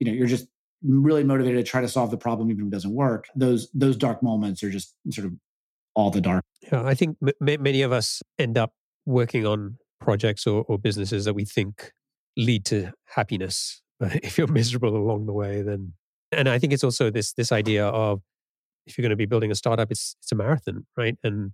you 0.00 0.06
know 0.06 0.12
you're 0.12 0.26
just 0.26 0.46
really 0.82 1.24
motivated 1.24 1.64
to 1.64 1.70
try 1.70 1.80
to 1.80 1.88
solve 1.88 2.10
the 2.10 2.16
problem 2.16 2.50
even 2.50 2.62
if 2.62 2.66
it 2.68 2.70
doesn't 2.70 2.94
work 2.94 3.26
those 3.34 3.68
those 3.74 3.96
dark 3.96 4.22
moments 4.22 4.62
are 4.62 4.70
just 4.70 4.94
sort 5.10 5.26
of 5.26 5.32
all 5.94 6.10
the 6.10 6.20
dark. 6.20 6.44
Yeah 6.70 6.84
i 6.84 6.94
think 6.94 7.16
m- 7.22 7.62
many 7.62 7.82
of 7.82 7.92
us 7.92 8.22
end 8.38 8.56
up 8.56 8.72
working 9.06 9.46
on 9.46 9.78
projects 10.00 10.46
or, 10.46 10.64
or 10.68 10.78
businesses 10.78 11.24
that 11.24 11.34
we 11.34 11.44
think 11.44 11.92
lead 12.36 12.64
to 12.66 12.92
happiness. 13.16 13.82
But 13.98 14.14
if 14.22 14.38
you're 14.38 14.46
miserable 14.46 14.96
along 14.96 15.26
the 15.26 15.32
way 15.32 15.62
then 15.62 15.94
and 16.30 16.48
i 16.48 16.58
think 16.58 16.72
it's 16.72 16.84
also 16.84 17.10
this 17.10 17.32
this 17.32 17.50
idea 17.52 17.86
of 17.86 18.20
if 18.86 18.96
you're 18.96 19.02
going 19.02 19.10
to 19.10 19.16
be 19.16 19.26
building 19.26 19.50
a 19.50 19.54
startup 19.54 19.90
it's 19.90 20.14
it's 20.20 20.32
a 20.32 20.34
marathon 20.34 20.86
right? 20.96 21.16
And 21.24 21.52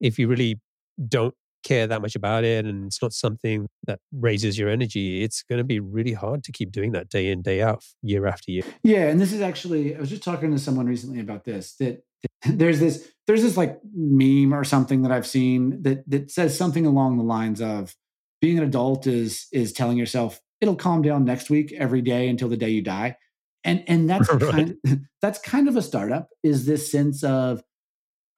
if 0.00 0.18
you 0.18 0.28
really 0.28 0.60
don't 1.08 1.34
care 1.62 1.86
that 1.86 2.02
much 2.02 2.14
about 2.14 2.44
it 2.44 2.64
and 2.64 2.86
it's 2.86 3.02
not 3.02 3.12
something 3.12 3.66
that 3.86 3.98
raises 4.12 4.58
your 4.58 4.68
energy, 4.68 5.22
it's 5.22 5.42
going 5.42 5.58
to 5.58 5.64
be 5.64 5.80
really 5.80 6.12
hard 6.12 6.44
to 6.44 6.52
keep 6.52 6.72
doing 6.72 6.92
that 6.92 7.08
day 7.08 7.30
in, 7.30 7.42
day 7.42 7.62
out, 7.62 7.84
year 8.02 8.26
after 8.26 8.50
year. 8.50 8.62
Yeah. 8.82 9.08
And 9.08 9.20
this 9.20 9.32
is 9.32 9.40
actually, 9.40 9.96
I 9.96 10.00
was 10.00 10.10
just 10.10 10.22
talking 10.22 10.50
to 10.52 10.58
someone 10.58 10.86
recently 10.86 11.20
about 11.20 11.44
this 11.44 11.74
that 11.76 12.04
there's 12.46 12.80
this 12.80 13.08
there's 13.26 13.42
this 13.42 13.56
like 13.56 13.78
meme 13.94 14.54
or 14.54 14.64
something 14.64 15.02
that 15.02 15.12
I've 15.12 15.26
seen 15.26 15.82
that 15.82 16.08
that 16.08 16.30
says 16.30 16.56
something 16.56 16.86
along 16.86 17.18
the 17.18 17.24
lines 17.24 17.60
of 17.60 17.94
being 18.40 18.58
an 18.58 18.64
adult 18.64 19.06
is 19.06 19.46
is 19.52 19.72
telling 19.72 19.98
yourself 19.98 20.40
it'll 20.60 20.76
calm 20.76 21.02
down 21.02 21.24
next 21.24 21.50
week 21.50 21.72
every 21.72 22.02
day 22.02 22.28
until 22.28 22.48
the 22.48 22.56
day 22.56 22.70
you 22.70 22.82
die. 22.82 23.16
And 23.64 23.84
and 23.86 24.08
that's 24.08 24.28
right. 24.32 24.40
kind 24.40 24.76
of, 24.84 24.98
that's 25.22 25.38
kind 25.40 25.68
of 25.68 25.76
a 25.76 25.82
startup 25.82 26.28
is 26.42 26.66
this 26.66 26.90
sense 26.90 27.22
of 27.22 27.62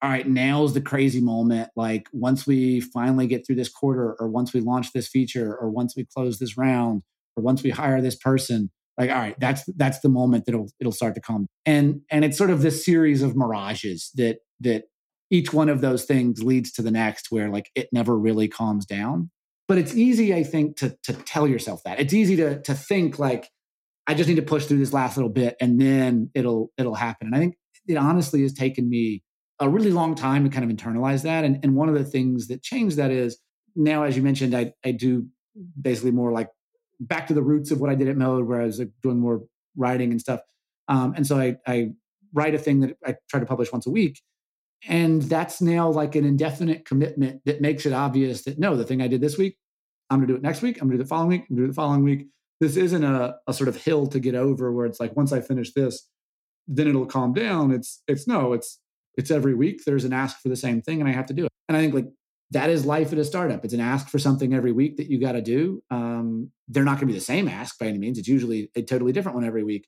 all 0.01 0.09
right, 0.09 0.27
now's 0.27 0.73
the 0.73 0.81
crazy 0.81 1.19
moment. 1.19 1.69
Like 1.75 2.07
once 2.13 2.47
we 2.47 2.79
finally 2.79 3.27
get 3.27 3.45
through 3.45 3.57
this 3.57 3.69
quarter, 3.69 4.15
or 4.19 4.29
once 4.29 4.53
we 4.53 4.61
launch 4.61 4.93
this 4.93 5.07
feature, 5.07 5.55
or 5.55 5.69
once 5.69 5.93
we 5.95 6.05
close 6.05 6.39
this 6.39 6.57
round, 6.57 7.03
or 7.35 7.43
once 7.43 7.63
we 7.63 7.69
hire 7.69 8.01
this 8.01 8.15
person, 8.15 8.69
like 8.97 9.09
all 9.09 9.17
right, 9.17 9.39
that's 9.39 9.63
that's 9.75 9.99
the 9.99 10.09
moment 10.09 10.45
that 10.45 10.53
it'll 10.53 10.69
it'll 10.79 10.93
start 10.93 11.15
to 11.15 11.21
come. 11.21 11.47
And 11.65 12.01
and 12.09 12.23
it's 12.23 12.37
sort 12.37 12.49
of 12.49 12.61
this 12.61 12.85
series 12.85 13.21
of 13.21 13.35
mirages 13.35 14.11
that 14.15 14.39
that 14.61 14.85
each 15.31 15.53
one 15.53 15.69
of 15.69 15.81
those 15.81 16.05
things 16.05 16.43
leads 16.43 16.71
to 16.73 16.81
the 16.81 16.91
next, 16.91 17.27
where 17.29 17.49
like 17.49 17.69
it 17.75 17.89
never 17.91 18.17
really 18.17 18.47
calms 18.47 18.85
down. 18.85 19.29
But 19.67 19.77
it's 19.77 19.93
easy, 19.93 20.33
I 20.33 20.43
think, 20.43 20.77
to 20.77 20.95
to 21.03 21.13
tell 21.13 21.47
yourself 21.47 21.81
that. 21.83 21.99
It's 21.99 22.13
easy 22.13 22.37
to 22.37 22.61
to 22.61 22.73
think 22.73 23.19
like 23.19 23.49
I 24.07 24.13
just 24.13 24.29
need 24.29 24.35
to 24.35 24.41
push 24.41 24.65
through 24.65 24.79
this 24.79 24.93
last 24.93 25.17
little 25.17 25.29
bit, 25.29 25.55
and 25.59 25.79
then 25.79 26.31
it'll 26.33 26.71
it'll 26.77 26.95
happen. 26.95 27.27
And 27.27 27.35
I 27.35 27.39
think 27.39 27.55
it 27.85 27.95
honestly 27.95 28.41
has 28.43 28.53
taken 28.53 28.89
me 28.89 29.23
a 29.59 29.69
really 29.69 29.91
long 29.91 30.15
time 30.15 30.43
to 30.43 30.49
kind 30.49 30.69
of 30.69 30.75
internalize 30.75 31.23
that. 31.23 31.43
And, 31.43 31.59
and 31.63 31.75
one 31.75 31.89
of 31.89 31.95
the 31.95 32.03
things 32.03 32.47
that 32.47 32.63
changed 32.63 32.97
that 32.97 33.11
is 33.11 33.37
now, 33.75 34.03
as 34.03 34.15
you 34.15 34.23
mentioned, 34.23 34.55
I, 34.55 34.73
I 34.85 34.91
do 34.91 35.27
basically 35.79 36.11
more 36.11 36.31
like 36.31 36.49
back 36.99 37.27
to 37.27 37.33
the 37.33 37.41
roots 37.41 37.71
of 37.71 37.79
what 37.79 37.89
I 37.89 37.95
did 37.95 38.07
at 38.07 38.17
Mode, 38.17 38.47
where 38.47 38.61
I 38.61 38.65
was 38.65 38.79
like 38.79 38.91
doing 39.01 39.19
more 39.19 39.43
writing 39.75 40.11
and 40.11 40.19
stuff. 40.19 40.41
Um, 40.87 41.13
and 41.15 41.25
so 41.25 41.37
I, 41.37 41.57
I 41.67 41.91
write 42.33 42.55
a 42.55 42.57
thing 42.57 42.81
that 42.81 42.97
I 43.05 43.15
try 43.29 43.39
to 43.39 43.45
publish 43.45 43.71
once 43.71 43.85
a 43.85 43.91
week. 43.91 44.21
And 44.87 45.21
that's 45.23 45.61
now 45.61 45.89
like 45.89 46.15
an 46.15 46.25
indefinite 46.25 46.85
commitment 46.85 47.41
that 47.45 47.61
makes 47.61 47.85
it 47.85 47.93
obvious 47.93 48.43
that 48.43 48.57
no, 48.57 48.77
the 48.77 48.85
thing 48.85 49.01
I 49.01 49.07
did 49.07 49.21
this 49.21 49.37
week, 49.37 49.57
I'm 50.09 50.19
going 50.19 50.27
to 50.27 50.33
do 50.33 50.37
it 50.37 50.41
next 50.41 50.61
week. 50.61 50.77
I'm 50.77 50.87
going 50.87 50.97
to 50.97 51.03
do 51.03 51.03
the 51.03 51.09
following 51.09 51.29
week. 51.29 51.41
I'm 51.49 51.55
going 51.55 51.63
to 51.63 51.67
do 51.67 51.71
the 51.71 51.75
following 51.75 52.03
week. 52.03 52.27
This 52.61 52.77
isn't 52.77 53.03
a, 53.03 53.35
a 53.47 53.53
sort 53.53 53.67
of 53.67 53.75
hill 53.75 54.07
to 54.07 54.19
get 54.19 54.35
over 54.35 54.71
where 54.71 54.85
it's 54.85 54.99
like 54.99 55.15
once 55.15 55.31
I 55.31 55.41
finish 55.41 55.73
this, 55.73 56.07
then 56.67 56.87
it'll 56.87 57.05
calm 57.05 57.33
down. 57.33 57.71
It's 57.71 58.01
it's 58.07 58.27
no, 58.27 58.53
it's 58.53 58.79
it's 59.19 59.31
every 59.31 59.53
week 59.53 59.83
there's 59.85 60.05
an 60.05 60.13
ask 60.13 60.39
for 60.41 60.49
the 60.49 60.55
same 60.55 60.81
thing 60.81 60.99
and 60.99 61.09
I 61.09 61.13
have 61.13 61.27
to 61.27 61.33
do 61.33 61.45
it. 61.45 61.51
And 61.67 61.77
I 61.77 61.81
think 61.81 61.93
like 61.93 62.07
that 62.51 62.69
is 62.69 62.85
life 62.85 63.13
at 63.13 63.19
a 63.19 63.25
startup. 63.25 63.63
It's 63.63 63.73
an 63.73 63.79
ask 63.79 64.09
for 64.09 64.17
something 64.17 64.53
every 64.53 64.71
week 64.71 64.97
that 64.97 65.07
you 65.07 65.19
got 65.19 65.33
to 65.33 65.41
do. 65.41 65.83
Um, 65.91 66.51
they're 66.67 66.83
not 66.83 66.93
going 66.93 67.07
to 67.07 67.13
be 67.13 67.13
the 67.13 67.23
same 67.23 67.47
ask 67.47 67.77
by 67.77 67.87
any 67.87 67.99
means. 67.99 68.17
It's 68.17 68.27
usually 68.27 68.71
a 68.75 68.81
totally 68.81 69.11
different 69.11 69.35
one 69.35 69.45
every 69.45 69.63
week, 69.63 69.87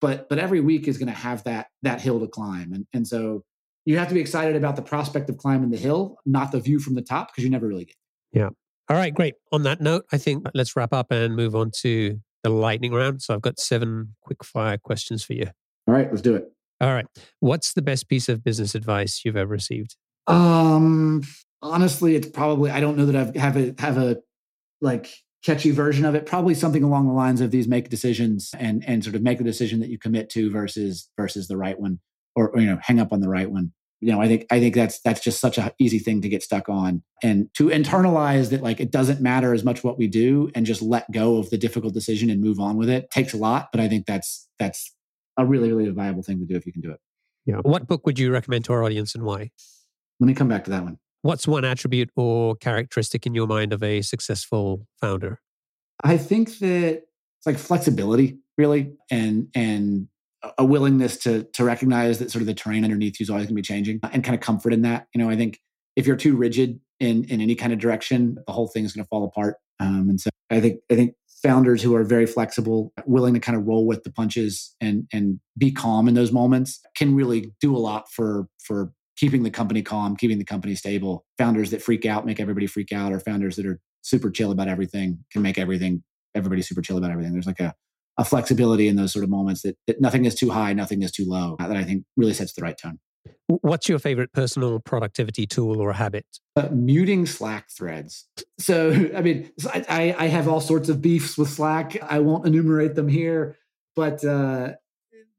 but 0.00 0.28
but 0.28 0.38
every 0.38 0.60
week 0.60 0.88
is 0.88 0.98
going 0.98 1.08
to 1.08 1.12
have 1.12 1.44
that 1.44 1.68
that 1.82 2.00
hill 2.00 2.18
to 2.20 2.26
climb. 2.26 2.72
And 2.72 2.86
and 2.92 3.06
so 3.06 3.44
you 3.84 3.98
have 3.98 4.08
to 4.08 4.14
be 4.14 4.20
excited 4.20 4.56
about 4.56 4.76
the 4.76 4.82
prospect 4.82 5.30
of 5.30 5.36
climbing 5.36 5.70
the 5.70 5.76
hill, 5.76 6.16
not 6.26 6.52
the 6.52 6.60
view 6.60 6.80
from 6.80 6.94
the 6.94 7.02
top, 7.02 7.28
because 7.28 7.44
you 7.44 7.50
never 7.50 7.68
really 7.68 7.84
get. 7.86 7.96
Yeah. 8.32 8.48
All 8.88 8.96
right. 8.96 9.14
Great. 9.14 9.34
On 9.52 9.62
that 9.62 9.80
note, 9.80 10.04
I 10.12 10.18
think 10.18 10.46
let's 10.52 10.74
wrap 10.74 10.92
up 10.92 11.12
and 11.12 11.36
move 11.36 11.54
on 11.54 11.70
to 11.82 12.18
the 12.42 12.50
lightning 12.50 12.92
round. 12.92 13.22
So 13.22 13.34
I've 13.34 13.42
got 13.42 13.58
seven 13.58 14.16
quick 14.22 14.44
fire 14.44 14.78
questions 14.78 15.22
for 15.22 15.34
you. 15.34 15.46
All 15.86 15.94
right. 15.94 16.08
Let's 16.10 16.22
do 16.22 16.34
it. 16.34 16.52
All 16.80 16.94
right. 16.94 17.06
What's 17.40 17.74
the 17.74 17.82
best 17.82 18.08
piece 18.08 18.28
of 18.28 18.42
business 18.42 18.74
advice 18.74 19.22
you've 19.24 19.36
ever 19.36 19.52
received? 19.52 19.96
Um, 20.26 21.22
honestly, 21.62 22.16
it's 22.16 22.28
probably 22.28 22.70
I 22.70 22.80
don't 22.80 22.96
know 22.96 23.06
that 23.06 23.16
I've 23.16 23.36
have 23.36 23.56
a 23.56 23.74
have 23.78 23.98
a 23.98 24.18
like 24.80 25.12
catchy 25.44 25.70
version 25.70 26.04
of 26.04 26.14
it. 26.14 26.26
Probably 26.26 26.54
something 26.54 26.82
along 26.82 27.06
the 27.06 27.12
lines 27.12 27.40
of 27.40 27.50
these 27.50 27.68
make 27.68 27.90
decisions 27.90 28.50
and 28.58 28.84
and 28.86 29.04
sort 29.04 29.16
of 29.16 29.22
make 29.22 29.38
the 29.38 29.44
decision 29.44 29.80
that 29.80 29.90
you 29.90 29.98
commit 29.98 30.30
to 30.30 30.50
versus 30.50 31.08
versus 31.16 31.48
the 31.48 31.56
right 31.56 31.78
one, 31.78 32.00
or, 32.34 32.50
or 32.50 32.60
you 32.60 32.66
know 32.66 32.78
hang 32.82 33.00
up 33.00 33.12
on 33.12 33.20
the 33.20 33.28
right 33.28 33.50
one. 33.50 33.72
You 34.00 34.12
know, 34.12 34.20
I 34.22 34.28
think 34.28 34.46
I 34.50 34.60
think 34.60 34.74
that's 34.74 35.00
that's 35.00 35.20
just 35.20 35.40
such 35.40 35.58
an 35.58 35.70
easy 35.78 35.98
thing 35.98 36.22
to 36.22 36.28
get 36.30 36.42
stuck 36.42 36.70
on, 36.70 37.02
and 37.22 37.48
to 37.54 37.64
internalize 37.64 38.48
that 38.50 38.62
like 38.62 38.80
it 38.80 38.90
doesn't 38.90 39.20
matter 39.20 39.52
as 39.52 39.64
much 39.64 39.84
what 39.84 39.98
we 39.98 40.06
do, 40.06 40.50
and 40.54 40.64
just 40.64 40.80
let 40.80 41.10
go 41.12 41.36
of 41.36 41.50
the 41.50 41.58
difficult 41.58 41.92
decision 41.92 42.30
and 42.30 42.40
move 42.40 42.58
on 42.58 42.78
with 42.78 42.88
it 42.88 43.10
takes 43.10 43.34
a 43.34 43.36
lot. 43.36 43.68
But 43.70 43.80
I 43.82 43.88
think 43.88 44.06
that's 44.06 44.48
that's 44.58 44.94
a 45.36 45.44
really, 45.44 45.72
really 45.72 45.90
viable 45.90 46.22
thing 46.22 46.38
to 46.40 46.46
do 46.46 46.56
if 46.56 46.66
you 46.66 46.72
can 46.72 46.82
do 46.82 46.90
it. 46.90 47.00
Yeah. 47.46 47.56
What 47.62 47.86
book 47.86 48.06
would 48.06 48.18
you 48.18 48.32
recommend 48.32 48.64
to 48.66 48.72
our 48.72 48.84
audience 48.84 49.14
and 49.14 49.24
why? 49.24 49.50
Let 50.20 50.26
me 50.26 50.34
come 50.34 50.48
back 50.48 50.64
to 50.64 50.70
that 50.70 50.84
one. 50.84 50.98
What's 51.22 51.46
one 51.46 51.64
attribute 51.64 52.10
or 52.16 52.56
characteristic 52.56 53.26
in 53.26 53.34
your 53.34 53.46
mind 53.46 53.72
of 53.72 53.82
a 53.82 54.02
successful 54.02 54.86
founder? 55.00 55.40
I 56.02 56.16
think 56.16 56.58
that 56.58 57.02
it's 57.38 57.46
like 57.46 57.58
flexibility, 57.58 58.38
really, 58.56 58.94
and 59.10 59.48
and 59.54 60.08
a 60.56 60.64
willingness 60.64 61.18
to 61.18 61.44
to 61.52 61.64
recognize 61.64 62.18
that 62.18 62.30
sort 62.30 62.40
of 62.40 62.46
the 62.46 62.54
terrain 62.54 62.84
underneath 62.84 63.20
you 63.20 63.24
is 63.24 63.30
always 63.30 63.44
going 63.44 63.54
to 63.54 63.54
be 63.54 63.62
changing, 63.62 64.00
and 64.02 64.24
kind 64.24 64.34
of 64.34 64.40
comfort 64.40 64.72
in 64.72 64.82
that. 64.82 65.08
You 65.14 65.22
know, 65.22 65.28
I 65.28 65.36
think 65.36 65.58
if 65.96 66.06
you're 66.06 66.16
too 66.16 66.36
rigid 66.36 66.80
in 67.00 67.24
in 67.24 67.40
any 67.40 67.54
kind 67.54 67.72
of 67.72 67.78
direction, 67.78 68.36
the 68.46 68.52
whole 68.52 68.68
thing 68.68 68.84
is 68.84 68.92
going 68.92 69.04
to 69.04 69.08
fall 69.08 69.24
apart. 69.24 69.56
Um, 69.78 70.08
and 70.08 70.20
so 70.20 70.30
I 70.50 70.60
think 70.60 70.80
I 70.90 70.94
think 70.94 71.14
founders 71.42 71.82
who 71.82 71.94
are 71.94 72.04
very 72.04 72.26
flexible, 72.26 72.92
willing 73.06 73.34
to 73.34 73.40
kind 73.40 73.56
of 73.56 73.66
roll 73.66 73.86
with 73.86 74.02
the 74.04 74.12
punches 74.12 74.74
and 74.80 75.06
and 75.12 75.40
be 75.56 75.72
calm 75.72 76.08
in 76.08 76.14
those 76.14 76.32
moments 76.32 76.80
can 76.96 77.14
really 77.14 77.52
do 77.60 77.76
a 77.76 77.78
lot 77.78 78.10
for 78.10 78.48
for 78.62 78.92
keeping 79.16 79.42
the 79.42 79.50
company 79.50 79.82
calm, 79.82 80.16
keeping 80.16 80.38
the 80.38 80.44
company 80.44 80.74
stable. 80.74 81.24
Founders 81.38 81.70
that 81.70 81.82
freak 81.82 82.06
out 82.06 82.26
make 82.26 82.40
everybody 82.40 82.66
freak 82.66 82.92
out, 82.92 83.12
or 83.12 83.20
founders 83.20 83.56
that 83.56 83.66
are 83.66 83.80
super 84.02 84.30
chill 84.30 84.50
about 84.50 84.68
everything 84.68 85.24
can 85.32 85.42
make 85.42 85.58
everything 85.58 86.02
everybody 86.34 86.62
super 86.62 86.80
chill 86.80 86.96
about 86.96 87.10
everything. 87.10 87.32
There's 87.32 87.46
like 87.46 87.60
a 87.60 87.74
a 88.18 88.24
flexibility 88.24 88.86
in 88.86 88.96
those 88.96 89.12
sort 89.12 89.24
of 89.24 89.30
moments 89.30 89.62
that, 89.62 89.76
that 89.86 90.00
nothing 90.00 90.26
is 90.26 90.34
too 90.34 90.50
high, 90.50 90.74
nothing 90.74 91.02
is 91.02 91.10
too 91.10 91.24
low. 91.26 91.56
That 91.58 91.76
I 91.76 91.84
think 91.84 92.04
really 92.16 92.34
sets 92.34 92.52
the 92.52 92.62
right 92.62 92.76
tone. 92.76 92.98
What's 93.62 93.88
your 93.88 93.98
favorite 93.98 94.32
personal 94.32 94.78
productivity 94.78 95.46
tool 95.46 95.80
or 95.80 95.92
habit? 95.92 96.24
Uh, 96.54 96.68
muting 96.70 97.26
Slack 97.26 97.68
threads. 97.70 98.28
So, 98.58 98.90
I 99.16 99.22
mean, 99.22 99.50
I, 99.66 100.14
I 100.16 100.26
have 100.28 100.46
all 100.46 100.60
sorts 100.60 100.88
of 100.88 101.02
beefs 101.02 101.36
with 101.36 101.48
Slack. 101.48 102.00
I 102.02 102.20
won't 102.20 102.46
enumerate 102.46 102.94
them 102.94 103.08
here, 103.08 103.56
but 103.96 104.24
uh, 104.24 104.74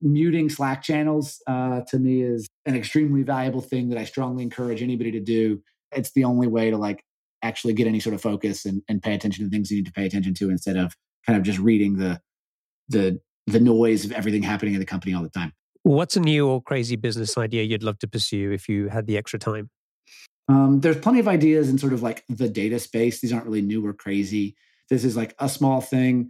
muting 0.02 0.50
Slack 0.50 0.84
channels 0.84 1.42
uh, 1.48 1.82
to 1.88 2.00
me 2.00 2.22
is 2.22 2.48
an 2.66 2.76
extremely 2.76 3.24
valuable 3.24 3.62
thing 3.62 3.90
that 3.90 3.98
I 3.98 4.06
strongly 4.06 4.44
encourage 4.44 4.82
anybody 4.82 5.12
to 5.12 5.20
do. 5.20 5.62
It's 5.92 6.12
the 6.12 6.26
only 6.26 6.48
way 6.48 6.70
to 6.70 6.78
like 6.78 7.04
actually 7.44 7.74
get 7.74 7.88
any 7.88 8.00
sort 8.00 8.14
of 8.14 8.22
focus 8.22 8.66
and, 8.66 8.82
and 8.88 9.02
pay 9.02 9.14
attention 9.14 9.46
to 9.46 9.50
things 9.50 9.72
you 9.72 9.78
need 9.78 9.86
to 9.86 9.92
pay 9.92 10.06
attention 10.06 10.34
to 10.36 10.50
instead 10.50 10.78
of 10.78 10.96
kind 11.26 11.38
of 11.38 11.44
just 11.44 11.60
reading 11.60 11.98
the 11.98 12.20
the 12.90 13.20
the 13.48 13.60
noise 13.60 14.06
of 14.06 14.12
everything 14.12 14.44
happening 14.44 14.74
in 14.74 14.80
the 14.80 14.86
company 14.86 15.14
all 15.14 15.24
the 15.24 15.30
time. 15.30 15.54
What's 15.84 16.16
a 16.16 16.20
new 16.20 16.48
or 16.48 16.62
crazy 16.62 16.96
business 16.96 17.38
idea 17.38 17.64
you'd 17.64 17.84
love 17.84 18.00
to 18.00 18.08
pursue 18.08 18.52
if 18.52 18.70
you 18.70 18.90
had 18.90 19.08
the 19.08 19.18
extra 19.18 19.40
time? 19.40 19.70
Um, 20.48 20.82
there's 20.82 20.98
plenty 20.98 21.20
of 21.20 21.28
ideas 21.28 21.70
in 21.70 21.78
sort 21.78 21.94
of 21.94 22.04
like 22.04 22.24
the 22.30 22.50
data 22.50 22.80
space. 22.80 23.22
These 23.22 23.34
aren't 23.34 23.46
really 23.46 23.62
new 23.62 23.86
or 23.86 23.94
crazy. 23.94 24.56
This 24.90 25.04
is 25.04 25.16
like 25.16 25.34
a 25.40 25.48
small 25.50 25.82
thing 25.82 26.30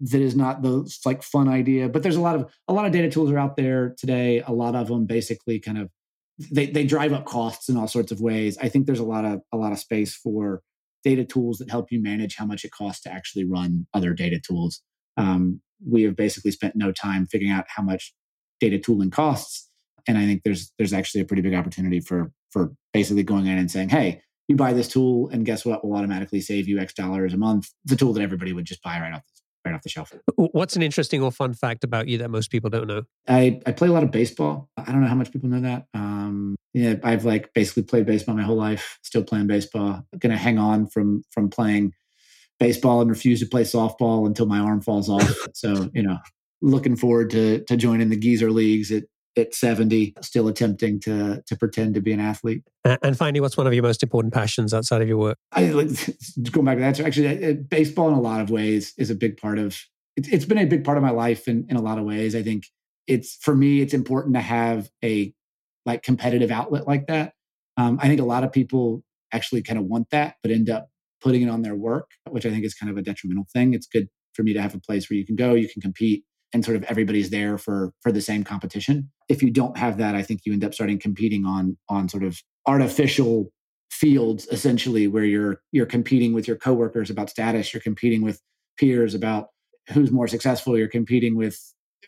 that 0.00 0.20
is 0.20 0.34
not 0.34 0.62
the 0.62 0.90
like 1.04 1.22
fun 1.22 1.48
idea, 1.48 1.88
but 1.88 2.02
there's 2.02 2.16
a 2.16 2.20
lot 2.20 2.34
of 2.34 2.52
a 2.68 2.72
lot 2.72 2.86
of 2.86 2.92
data 2.92 3.10
tools 3.10 3.30
are 3.30 3.38
out 3.38 3.56
there 3.56 3.94
today. 3.98 4.42
A 4.46 4.52
lot 4.52 4.74
of 4.74 4.88
them 4.88 5.06
basically 5.06 5.60
kind 5.60 5.78
of 5.78 5.90
they 6.50 6.66
they 6.66 6.84
drive 6.84 7.12
up 7.12 7.26
costs 7.26 7.68
in 7.68 7.76
all 7.76 7.88
sorts 7.88 8.10
of 8.10 8.20
ways. 8.20 8.58
I 8.58 8.68
think 8.68 8.86
there's 8.86 8.98
a 8.98 9.04
lot 9.04 9.24
of 9.24 9.40
a 9.52 9.56
lot 9.56 9.72
of 9.72 9.78
space 9.78 10.14
for 10.14 10.62
data 11.04 11.24
tools 11.24 11.58
that 11.58 11.70
help 11.70 11.90
you 11.90 12.02
manage 12.02 12.36
how 12.36 12.46
much 12.46 12.64
it 12.64 12.72
costs 12.72 13.02
to 13.02 13.12
actually 13.12 13.44
run 13.44 13.86
other 13.94 14.12
data 14.14 14.40
tools. 14.40 14.82
Um, 15.16 15.60
we 15.86 16.02
have 16.02 16.16
basically 16.16 16.50
spent 16.50 16.76
no 16.76 16.92
time 16.92 17.26
figuring 17.26 17.52
out 17.52 17.66
how 17.68 17.82
much 17.82 18.14
data 18.60 18.78
tooling 18.78 19.10
costs. 19.10 19.68
And 20.06 20.16
I 20.16 20.26
think 20.26 20.42
there's 20.44 20.72
there's 20.78 20.92
actually 20.92 21.20
a 21.20 21.24
pretty 21.24 21.42
big 21.42 21.54
opportunity 21.54 22.00
for 22.00 22.32
for 22.50 22.72
basically 22.92 23.22
going 23.22 23.46
in 23.46 23.58
and 23.58 23.70
saying, 23.70 23.90
hey, 23.90 24.22
you 24.48 24.56
buy 24.56 24.72
this 24.72 24.88
tool, 24.88 25.28
and 25.28 25.46
guess 25.46 25.64
what? 25.64 25.84
We'll 25.84 25.96
automatically 25.96 26.40
save 26.40 26.68
you 26.68 26.78
X 26.78 26.92
dollars 26.94 27.32
a 27.32 27.36
month. 27.36 27.68
The 27.84 27.96
tool 27.96 28.12
that 28.14 28.22
everybody 28.22 28.52
would 28.52 28.64
just 28.64 28.82
buy 28.82 28.98
right 28.98 29.12
off 29.12 29.22
the, 29.22 29.68
right 29.70 29.76
off 29.76 29.82
the 29.82 29.88
shelf. 29.88 30.12
What's 30.34 30.74
an 30.74 30.82
interesting 30.82 31.22
or 31.22 31.30
fun 31.30 31.54
fact 31.54 31.84
about 31.84 32.08
you 32.08 32.18
that 32.18 32.30
most 32.30 32.50
people 32.50 32.68
don't 32.68 32.88
know? 32.88 33.02
I, 33.28 33.60
I 33.64 33.72
play 33.72 33.88
a 33.88 33.92
lot 33.92 34.02
of 34.02 34.10
baseball. 34.10 34.68
I 34.76 34.90
don't 34.90 35.02
know 35.02 35.06
how 35.06 35.14
much 35.14 35.30
people 35.30 35.48
know 35.48 35.60
that. 35.60 35.86
Um, 35.94 36.56
yeah, 36.74 36.94
I've 37.04 37.24
like 37.24 37.52
basically 37.54 37.84
played 37.84 38.06
baseball 38.06 38.34
my 38.34 38.42
whole 38.42 38.56
life. 38.56 38.98
Still 39.02 39.22
playing 39.22 39.46
baseball. 39.46 40.04
Gonna 40.18 40.36
hang 40.36 40.58
on 40.58 40.86
from 40.88 41.22
from 41.30 41.48
playing 41.48 41.92
baseball 42.58 43.00
and 43.00 43.10
refuse 43.10 43.40
to 43.40 43.46
play 43.46 43.62
softball 43.62 44.26
until 44.26 44.46
my 44.46 44.58
arm 44.58 44.80
falls 44.80 45.08
off. 45.08 45.32
so 45.54 45.90
you 45.94 46.02
know, 46.02 46.18
looking 46.62 46.96
forward 46.96 47.30
to 47.30 47.64
to 47.64 47.76
joining 47.76 48.08
the 48.10 48.16
geezer 48.16 48.50
leagues 48.50 48.90
at 48.90 49.04
at 49.36 49.54
70 49.54 50.14
still 50.20 50.48
attempting 50.48 51.00
to 51.00 51.42
to 51.46 51.56
pretend 51.56 51.94
to 51.94 52.00
be 52.00 52.12
an 52.12 52.20
athlete. 52.20 52.62
And 52.84 53.16
finally 53.16 53.40
what's 53.40 53.56
one 53.56 53.66
of 53.66 53.72
your 53.72 53.82
most 53.82 54.02
important 54.02 54.34
passions 54.34 54.74
outside 54.74 55.02
of 55.02 55.08
your 55.08 55.18
work? 55.18 55.38
I 55.52 55.66
like 55.66 55.88
going 56.50 56.66
back 56.66 56.76
to 56.76 56.82
that 56.82 57.00
actually 57.00 57.54
baseball 57.54 58.08
in 58.08 58.14
a 58.14 58.20
lot 58.20 58.40
of 58.40 58.50
ways 58.50 58.92
is 58.98 59.10
a 59.10 59.14
big 59.14 59.36
part 59.36 59.58
of 59.58 59.80
it's, 60.16 60.28
it's 60.28 60.44
been 60.44 60.58
a 60.58 60.64
big 60.64 60.84
part 60.84 60.96
of 60.96 61.02
my 61.02 61.10
life 61.10 61.46
in, 61.46 61.66
in 61.68 61.76
a 61.76 61.80
lot 61.80 61.98
of 61.98 62.04
ways. 62.04 62.34
I 62.34 62.42
think 62.42 62.64
it's 63.06 63.36
for 63.36 63.54
me 63.54 63.80
it's 63.80 63.94
important 63.94 64.34
to 64.34 64.40
have 64.40 64.90
a 65.04 65.32
like 65.86 66.02
competitive 66.02 66.50
outlet 66.50 66.86
like 66.86 67.06
that. 67.06 67.34
Um, 67.76 67.98
i 68.02 68.08
think 68.08 68.20
a 68.20 68.24
lot 68.24 68.44
of 68.44 68.52
people 68.52 69.02
actually 69.32 69.62
kind 69.62 69.78
of 69.78 69.84
want 69.84 70.10
that 70.10 70.34
but 70.42 70.50
end 70.50 70.68
up 70.68 70.88
putting 71.22 71.42
it 71.42 71.48
on 71.48 71.62
their 71.62 71.76
work 71.76 72.10
which 72.28 72.44
i 72.44 72.50
think 72.50 72.64
is 72.64 72.74
kind 72.74 72.90
of 72.90 72.98
a 72.98 73.02
detrimental 73.02 73.46
thing. 73.52 73.74
It's 73.74 73.86
good 73.86 74.08
for 74.34 74.42
me 74.42 74.52
to 74.52 74.60
have 74.60 74.74
a 74.74 74.80
place 74.80 75.08
where 75.08 75.16
you 75.16 75.24
can 75.24 75.36
go 75.36 75.54
you 75.54 75.68
can 75.68 75.80
compete 75.80 76.24
and 76.52 76.64
sort 76.64 76.76
of 76.76 76.82
everybody's 76.84 77.30
there 77.30 77.58
for 77.58 77.92
for 78.00 78.12
the 78.12 78.20
same 78.20 78.44
competition. 78.44 79.10
If 79.28 79.42
you 79.42 79.50
don't 79.50 79.76
have 79.76 79.98
that 79.98 80.14
i 80.14 80.22
think 80.22 80.42
you 80.44 80.52
end 80.52 80.64
up 80.64 80.74
starting 80.74 80.98
competing 80.98 81.44
on 81.44 81.76
on 81.88 82.08
sort 82.08 82.24
of 82.24 82.42
artificial 82.66 83.52
fields 83.90 84.46
essentially 84.50 85.06
where 85.06 85.24
you're 85.24 85.60
you're 85.72 85.86
competing 85.86 86.32
with 86.32 86.46
your 86.46 86.56
coworkers 86.56 87.10
about 87.10 87.28
status 87.28 87.72
you're 87.74 87.80
competing 87.80 88.22
with 88.22 88.40
peers 88.78 89.14
about 89.14 89.48
who's 89.90 90.10
more 90.10 90.28
successful 90.28 90.78
you're 90.78 90.88
competing 90.88 91.36
with 91.36 91.58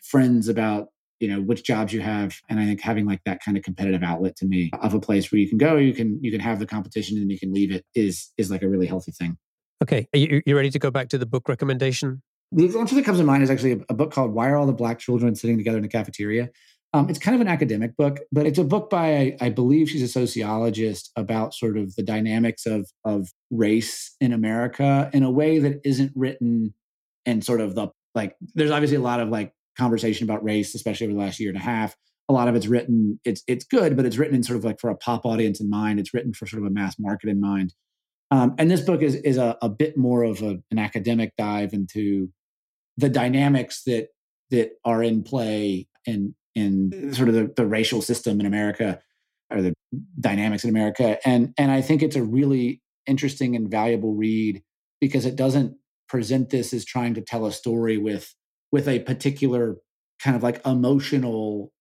friends 0.01 0.47
about 0.47 0.87
you 1.19 1.29
know 1.29 1.41
which 1.41 1.63
jobs 1.63 1.93
you 1.93 2.01
have. 2.01 2.35
And 2.49 2.59
i 2.59 2.65
think 2.65 2.81
having 2.81 3.05
like 3.05 3.21
that 3.25 3.39
kind 3.43 3.57
of 3.57 3.63
competitive 3.63 4.03
outlet 4.03 4.35
to 4.37 4.45
me 4.45 4.71
of 4.81 4.93
a 4.93 4.99
place 4.99 5.31
where 5.31 5.39
you 5.39 5.47
can 5.47 5.57
go 5.57 5.77
you 5.77 5.93
can 5.93 6.19
you 6.21 6.31
can 6.31 6.41
have 6.41 6.59
the 6.59 6.65
competition 6.65 7.17
and 7.17 7.31
you 7.31 7.39
can 7.39 7.53
leave 7.53 7.71
it 7.71 7.85
is 7.95 8.31
is 8.37 8.51
like 8.51 8.61
a 8.61 8.67
really 8.67 8.87
healthy 8.87 9.11
thing. 9.13 9.37
Okay. 9.81 10.07
Are 10.13 10.17
you, 10.17 10.41
you 10.45 10.55
ready 10.55 10.69
to 10.69 10.79
go 10.79 10.91
back 10.91 11.09
to 11.09 11.17
the 11.17 11.25
book 11.25 11.49
recommendation 11.49 12.21
the 12.53 12.65
example 12.65 12.95
that 12.95 13.05
comes 13.05 13.19
to 13.19 13.23
mind 13.23 13.43
is 13.43 13.49
actually 13.49 13.73
a, 13.73 13.79
a, 13.89 13.93
book 13.93 14.11
called 14.11 14.31
Why 14.31 14.49
Are 14.49 14.55
All 14.55 14.65
the 14.65 14.73
Black 14.73 14.99
Children 14.99 15.35
Sitting 15.35 15.57
Together 15.57 15.77
in 15.77 15.83
a 15.83 15.89
Cafeteria? 15.89 16.49
Um, 16.93 17.09
it's 17.09 17.19
kind 17.19 17.33
of 17.33 17.41
an 17.41 17.47
academic 17.47 17.97
book, 17.97 18.19
but 18.31 18.45
it's 18.45 18.59
a 18.59 18.63
book 18.63 18.89
by, 18.89 19.17
I, 19.17 19.37
I, 19.41 19.49
believe 19.49 19.89
she's 19.89 20.03
a 20.03 20.07
sociologist 20.07 21.11
about 21.15 21.55
sort 21.55 21.75
of 21.75 21.95
the 21.95 22.03
dynamics 22.03 22.67
of, 22.67 22.87
of 23.03 23.29
race 23.49 24.15
in 24.21 24.31
America 24.31 25.09
in 25.11 25.23
a 25.23 25.31
way 25.31 25.57
that 25.57 25.81
isn't 25.83 26.11
written 26.15 26.75
in 27.25 27.41
sort 27.41 27.61
of 27.61 27.73
the, 27.73 27.87
like, 28.13 28.35
there's 28.53 28.69
obviously 28.69 28.97
a 28.97 29.01
lot 29.01 29.19
of 29.19 29.29
like 29.29 29.53
conversation 29.75 30.29
about 30.29 30.43
race, 30.43 30.75
especially 30.75 31.07
over 31.07 31.15
the 31.15 31.19
last 31.19 31.39
year 31.39 31.49
and 31.49 31.57
a 31.57 31.63
half. 31.63 31.95
A 32.29 32.33
lot 32.33 32.47
of 32.47 32.55
it's 32.55 32.67
written, 32.67 33.19
it's, 33.25 33.41
it's 33.47 33.65
good, 33.65 33.97
but 33.97 34.05
it's 34.05 34.17
written 34.17 34.35
in 34.35 34.43
sort 34.43 34.57
of 34.57 34.63
like 34.63 34.79
for 34.79 34.91
a 34.91 34.95
pop 34.95 35.25
audience 35.25 35.59
in 35.59 35.71
mind. 35.71 35.99
It's 35.99 36.13
written 36.13 36.31
for 36.31 36.45
sort 36.45 36.61
of 36.61 36.67
a 36.67 36.71
mass 36.71 36.95
market 36.99 37.27
in 37.27 37.41
mind. 37.41 37.73
Um, 38.29 38.53
and 38.59 38.69
this 38.69 38.81
book 38.81 39.01
is, 39.01 39.15
is 39.15 39.37
a, 39.37 39.57
a 39.63 39.69
bit 39.69 39.97
more 39.97 40.23
of 40.23 40.43
a, 40.43 40.59
an 40.69 40.77
academic 40.77 41.33
dive 41.37 41.73
into 41.73 42.29
the 42.97 43.09
dynamics 43.09 43.83
that 43.85 44.09
that 44.51 44.71
are 44.85 45.01
in 45.01 45.23
play 45.23 45.87
in 46.05 46.35
in 46.55 47.13
sort 47.13 47.29
of 47.29 47.35
the, 47.35 47.51
the 47.55 47.65
racial 47.65 48.01
system 48.01 48.39
in 48.39 48.45
America 48.45 48.99
or 49.51 49.61
the 49.61 49.73
dynamics 50.19 50.63
in 50.63 50.69
America. 50.69 51.17
And 51.27 51.53
and 51.57 51.71
I 51.71 51.81
think 51.81 52.03
it's 52.03 52.15
a 52.15 52.23
really 52.23 52.81
interesting 53.05 53.55
and 53.55 53.69
valuable 53.69 54.13
read 54.13 54.61
because 55.01 55.25
it 55.25 55.35
doesn't 55.35 55.75
present 56.07 56.49
this 56.49 56.73
as 56.73 56.85
trying 56.85 57.13
to 57.15 57.21
tell 57.21 57.45
a 57.45 57.51
story 57.51 57.97
with 57.97 58.33
with 58.71 58.87
a 58.87 58.99
particular 58.99 59.77
kind 60.21 60.35
of 60.35 60.43
like 60.43 60.65
emotional 60.65 61.71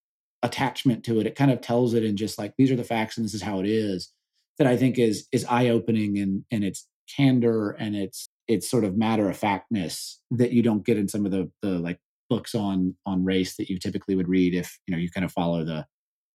attachment 0.42 1.04
to 1.04 1.20
it. 1.20 1.26
It 1.26 1.36
kind 1.36 1.50
of 1.50 1.60
tells 1.60 1.94
it 1.94 2.04
in 2.04 2.16
just 2.16 2.38
like 2.38 2.54
these 2.56 2.70
are 2.70 2.76
the 2.76 2.84
facts 2.84 3.16
and 3.16 3.24
this 3.24 3.34
is 3.34 3.42
how 3.42 3.60
it 3.60 3.66
is 3.66 4.12
that 4.58 4.66
I 4.66 4.76
think 4.76 4.98
is 4.98 5.26
is 5.32 5.44
eye 5.46 5.68
opening 5.68 6.18
and 6.18 6.44
and 6.50 6.64
its 6.64 6.86
candor 7.16 7.70
and 7.70 7.94
its 7.94 8.28
it's 8.48 8.70
sort 8.70 8.84
of 8.84 8.96
matter 8.96 9.28
of 9.28 9.36
factness 9.36 10.20
that 10.30 10.52
you 10.52 10.62
don't 10.62 10.84
get 10.84 10.98
in 10.98 11.08
some 11.08 11.24
of 11.24 11.32
the 11.32 11.50
the 11.62 11.78
like 11.78 11.98
books 12.28 12.54
on 12.54 12.96
on 13.06 13.24
race 13.24 13.56
that 13.56 13.68
you 13.68 13.78
typically 13.78 14.14
would 14.14 14.28
read 14.28 14.54
if 14.54 14.78
you 14.86 14.92
know 14.92 15.00
you 15.00 15.10
kind 15.10 15.24
of 15.24 15.32
follow 15.32 15.64
the 15.64 15.86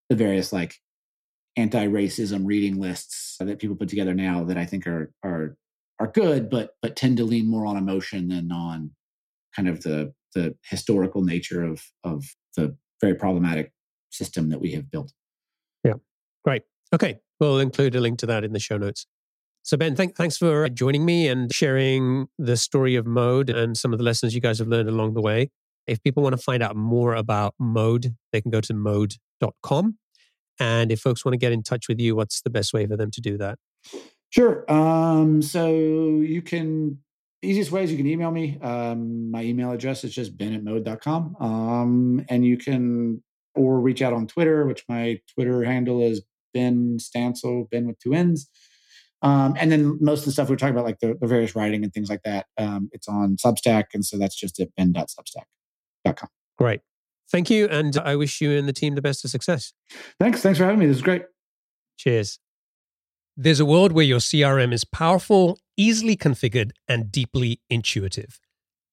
the 0.10 0.16
various 0.16 0.54
like 0.54 0.76
anti-racism 1.58 2.46
reading 2.46 2.80
lists 2.80 3.36
that 3.40 3.60
people 3.60 3.76
put 3.76 3.90
together 3.90 4.14
now 4.14 4.44
that 4.44 4.58
I 4.58 4.66
think 4.66 4.86
are 4.88 5.12
are 5.24 5.58
are 6.00 6.08
good 6.08 6.50
but 6.50 6.72
but 6.82 6.96
tend 6.96 7.18
to 7.18 7.24
lean 7.24 7.50
more 7.50 7.66
on 7.66 7.78
emotion 7.78 8.28
than 8.28 8.52
on 8.52 8.92
kind 9.56 9.68
of 9.68 9.82
the 9.82 10.14
the 10.36 10.56
historical 10.70 11.24
nature 11.24 11.64
of 11.64 11.82
of 12.04 12.26
the 12.56 12.76
very 13.02 13.16
problematic 13.16 13.72
system 14.12 14.50
that 14.50 14.60
we 14.60 14.72
have 14.72 14.90
built. 14.90 15.12
Yeah. 15.84 15.94
Great. 16.44 16.64
Okay. 16.94 17.20
We'll 17.40 17.60
include 17.60 17.96
a 17.96 18.02
link 18.02 18.20
to 18.20 18.26
that 18.28 18.44
in 18.44 18.54
the 18.54 18.60
show 18.60 18.78
notes. 18.78 19.06
So, 19.68 19.76
Benn, 19.76 19.96
th- 19.96 20.12
thanks 20.16 20.38
for 20.38 20.70
joining 20.70 21.04
me 21.04 21.28
and 21.28 21.54
sharing 21.54 22.30
the 22.40 22.56
story 22.56 22.96
of 22.96 23.06
Mode 23.06 23.50
and 23.50 23.76
some 23.76 23.92
of 23.92 24.00
the 24.00 24.06
lessons 24.06 24.34
you 24.34 24.40
guys 24.40 24.60
have 24.60 24.70
learned 24.70 24.88
along 24.88 25.14
the 25.14 25.20
way. 25.20 25.52
If 25.88 26.02
people 26.02 26.24
want 26.24 26.38
to 26.38 26.42
find 26.42 26.64
out 26.64 26.78
more 26.78 27.14
about 27.16 27.54
Mode, 27.60 28.16
they 28.32 28.40
can 28.40 28.50
go 28.50 28.62
to 28.62 28.74
mode.com. 28.74 29.98
And 30.58 30.90
if 30.90 31.02
folks 31.02 31.26
want 31.26 31.34
to 31.34 31.38
get 31.38 31.52
in 31.52 31.64
touch 31.64 31.90
with 31.90 32.00
you, 32.00 32.16
what's 32.16 32.40
the 32.44 32.50
best 32.50 32.74
way 32.74 32.88
for 32.88 32.96
them 32.96 33.12
to 33.12 33.20
do 33.20 33.38
that? 33.40 33.60
Sure. 34.30 34.64
Um, 34.72 35.42
so 35.42 35.68
you 35.68 36.42
can, 36.42 37.00
easiest 37.42 37.70
way 37.70 37.84
is 37.84 37.92
you 37.92 37.98
can 37.98 38.08
email 38.08 38.32
me. 38.32 38.58
Um, 38.62 39.30
my 39.32 39.44
email 39.44 39.74
address 39.74 40.06
is 40.06 40.16
just 40.16 40.38
benn 40.38 40.54
at 40.54 40.64
mode.com. 40.64 41.36
Um, 41.42 42.26
and 42.30 42.46
you 42.46 42.56
can, 42.56 43.22
or 43.54 43.82
reach 43.82 44.02
out 44.02 44.14
on 44.14 44.28
Twitter, 44.28 44.66
which 44.66 44.86
my 44.88 45.20
Twitter 45.34 45.66
handle 45.66 46.02
is 46.02 46.22
Benn 46.54 47.00
Stancil, 47.00 47.70
Benn 47.70 47.86
with 47.86 48.00
two 48.00 48.14
N's. 48.14 48.50
Um, 49.22 49.56
and 49.58 49.72
then 49.72 49.98
most 50.00 50.20
of 50.20 50.26
the 50.26 50.32
stuff 50.32 50.50
we 50.50 50.54
are 50.54 50.58
talking 50.58 50.76
about, 50.76 50.86
like 50.86 51.00
the, 51.00 51.16
the 51.20 51.28
various 51.28 51.56
writing 51.56 51.84
and 51.84 51.92
things 51.92 52.10
like 52.10 52.22
that, 52.24 52.46
um, 52.58 52.90
it's 52.92 53.08
on 53.08 53.38
Substack. 53.38 53.86
And 53.94 54.06
so 54.06 54.18
that's 54.18 54.36
just 54.36 54.60
at 54.60 54.74
benn.substack.com. 54.76 56.30
Great. 56.58 56.82
Thank 57.30 57.50
you. 57.50 57.68
And 57.68 57.98
I 57.98 58.16
wish 58.16 58.42
you 58.42 58.52
and 58.52 58.68
the 58.68 58.74
team 58.74 58.96
the 58.96 59.02
best 59.02 59.26
of 59.26 59.32
success. 59.32 59.74
Thanks. 60.20 60.42
Thanks 60.42 60.60
for 60.60 60.66
having 60.66 60.80
me. 60.80 60.86
This 60.86 60.98
is 60.98 61.04
great. 61.04 61.24
Cheers. 61.98 62.40
There's 63.36 63.60
a 63.60 63.66
world 63.66 63.92
where 63.92 64.06
your 64.06 64.20
CRM 64.20 64.74
is 64.74 64.84
powerful, 64.84 65.60
easily 65.76 66.16
configured, 66.16 66.72
and 66.88 67.12
deeply 67.12 67.62
intuitive. 67.70 68.40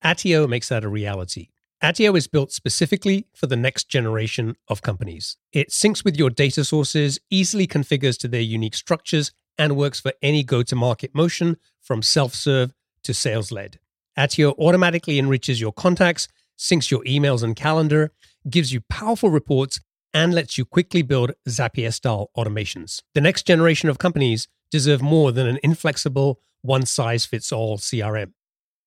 Attio 0.04 0.46
makes 0.48 0.68
that 0.68 0.84
a 0.84 0.88
reality. 0.88 1.48
Attio 1.82 2.16
is 2.16 2.26
built 2.26 2.52
specifically 2.52 3.26
for 3.34 3.46
the 3.46 3.56
next 3.56 3.88
generation 3.88 4.56
of 4.68 4.82
companies. 4.82 5.36
It 5.52 5.70
syncs 5.70 6.04
with 6.04 6.16
your 6.16 6.30
data 6.30 6.64
sources, 6.64 7.18
easily 7.30 7.66
configures 7.66 8.18
to 8.18 8.28
their 8.28 8.40
unique 8.40 8.74
structures, 8.74 9.32
and 9.58 9.76
works 9.76 10.00
for 10.00 10.12
any 10.22 10.42
go 10.42 10.62
to 10.62 10.76
market 10.76 11.14
motion 11.14 11.56
from 11.80 12.02
self 12.02 12.34
serve 12.34 12.72
to 13.02 13.14
sales 13.14 13.52
led. 13.52 13.78
Attio 14.18 14.54
automatically 14.58 15.18
enriches 15.18 15.60
your 15.60 15.72
contacts, 15.72 16.28
syncs 16.58 16.90
your 16.90 17.02
emails 17.04 17.42
and 17.42 17.56
calendar, 17.56 18.12
gives 18.48 18.72
you 18.72 18.80
powerful 18.88 19.30
reports, 19.30 19.80
and 20.12 20.32
lets 20.32 20.56
you 20.56 20.64
quickly 20.64 21.02
build 21.02 21.32
Zapier 21.48 21.92
style 21.92 22.30
automations. 22.36 23.02
The 23.14 23.20
next 23.20 23.46
generation 23.46 23.88
of 23.88 23.98
companies 23.98 24.46
deserve 24.70 25.02
more 25.02 25.32
than 25.32 25.48
an 25.48 25.58
inflexible, 25.62 26.40
one 26.62 26.86
size 26.86 27.26
fits 27.26 27.50
all 27.50 27.78
CRM. 27.78 28.32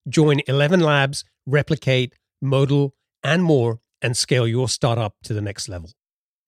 Join 0.07 0.39
11 0.47 0.80
labs, 0.80 1.26
replicate, 1.45 2.15
modal, 2.41 2.95
and 3.24 3.43
more, 3.43 3.82
and 4.01 4.15
scale 4.15 4.47
your 4.47 4.70
startup 4.70 5.15
to 5.24 5.34
the 5.34 5.41
next 5.41 5.68
level. 5.68 5.91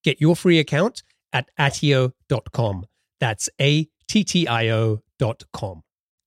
Get 0.04 0.22
your 0.22 0.36
free 0.36 0.60
account 0.60 1.04
at 1.34 1.50
attio.com. 1.60 2.86
That's 3.20 3.50
A 3.60 3.90
ttio.com. 4.10 5.84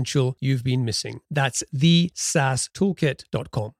potential 0.00 0.36
you've 0.40 0.64
been 0.64 0.84
missing. 0.84 1.20
That's 1.30 1.62
the 1.72 2.10
SaaStoolkit.com. 2.14 3.72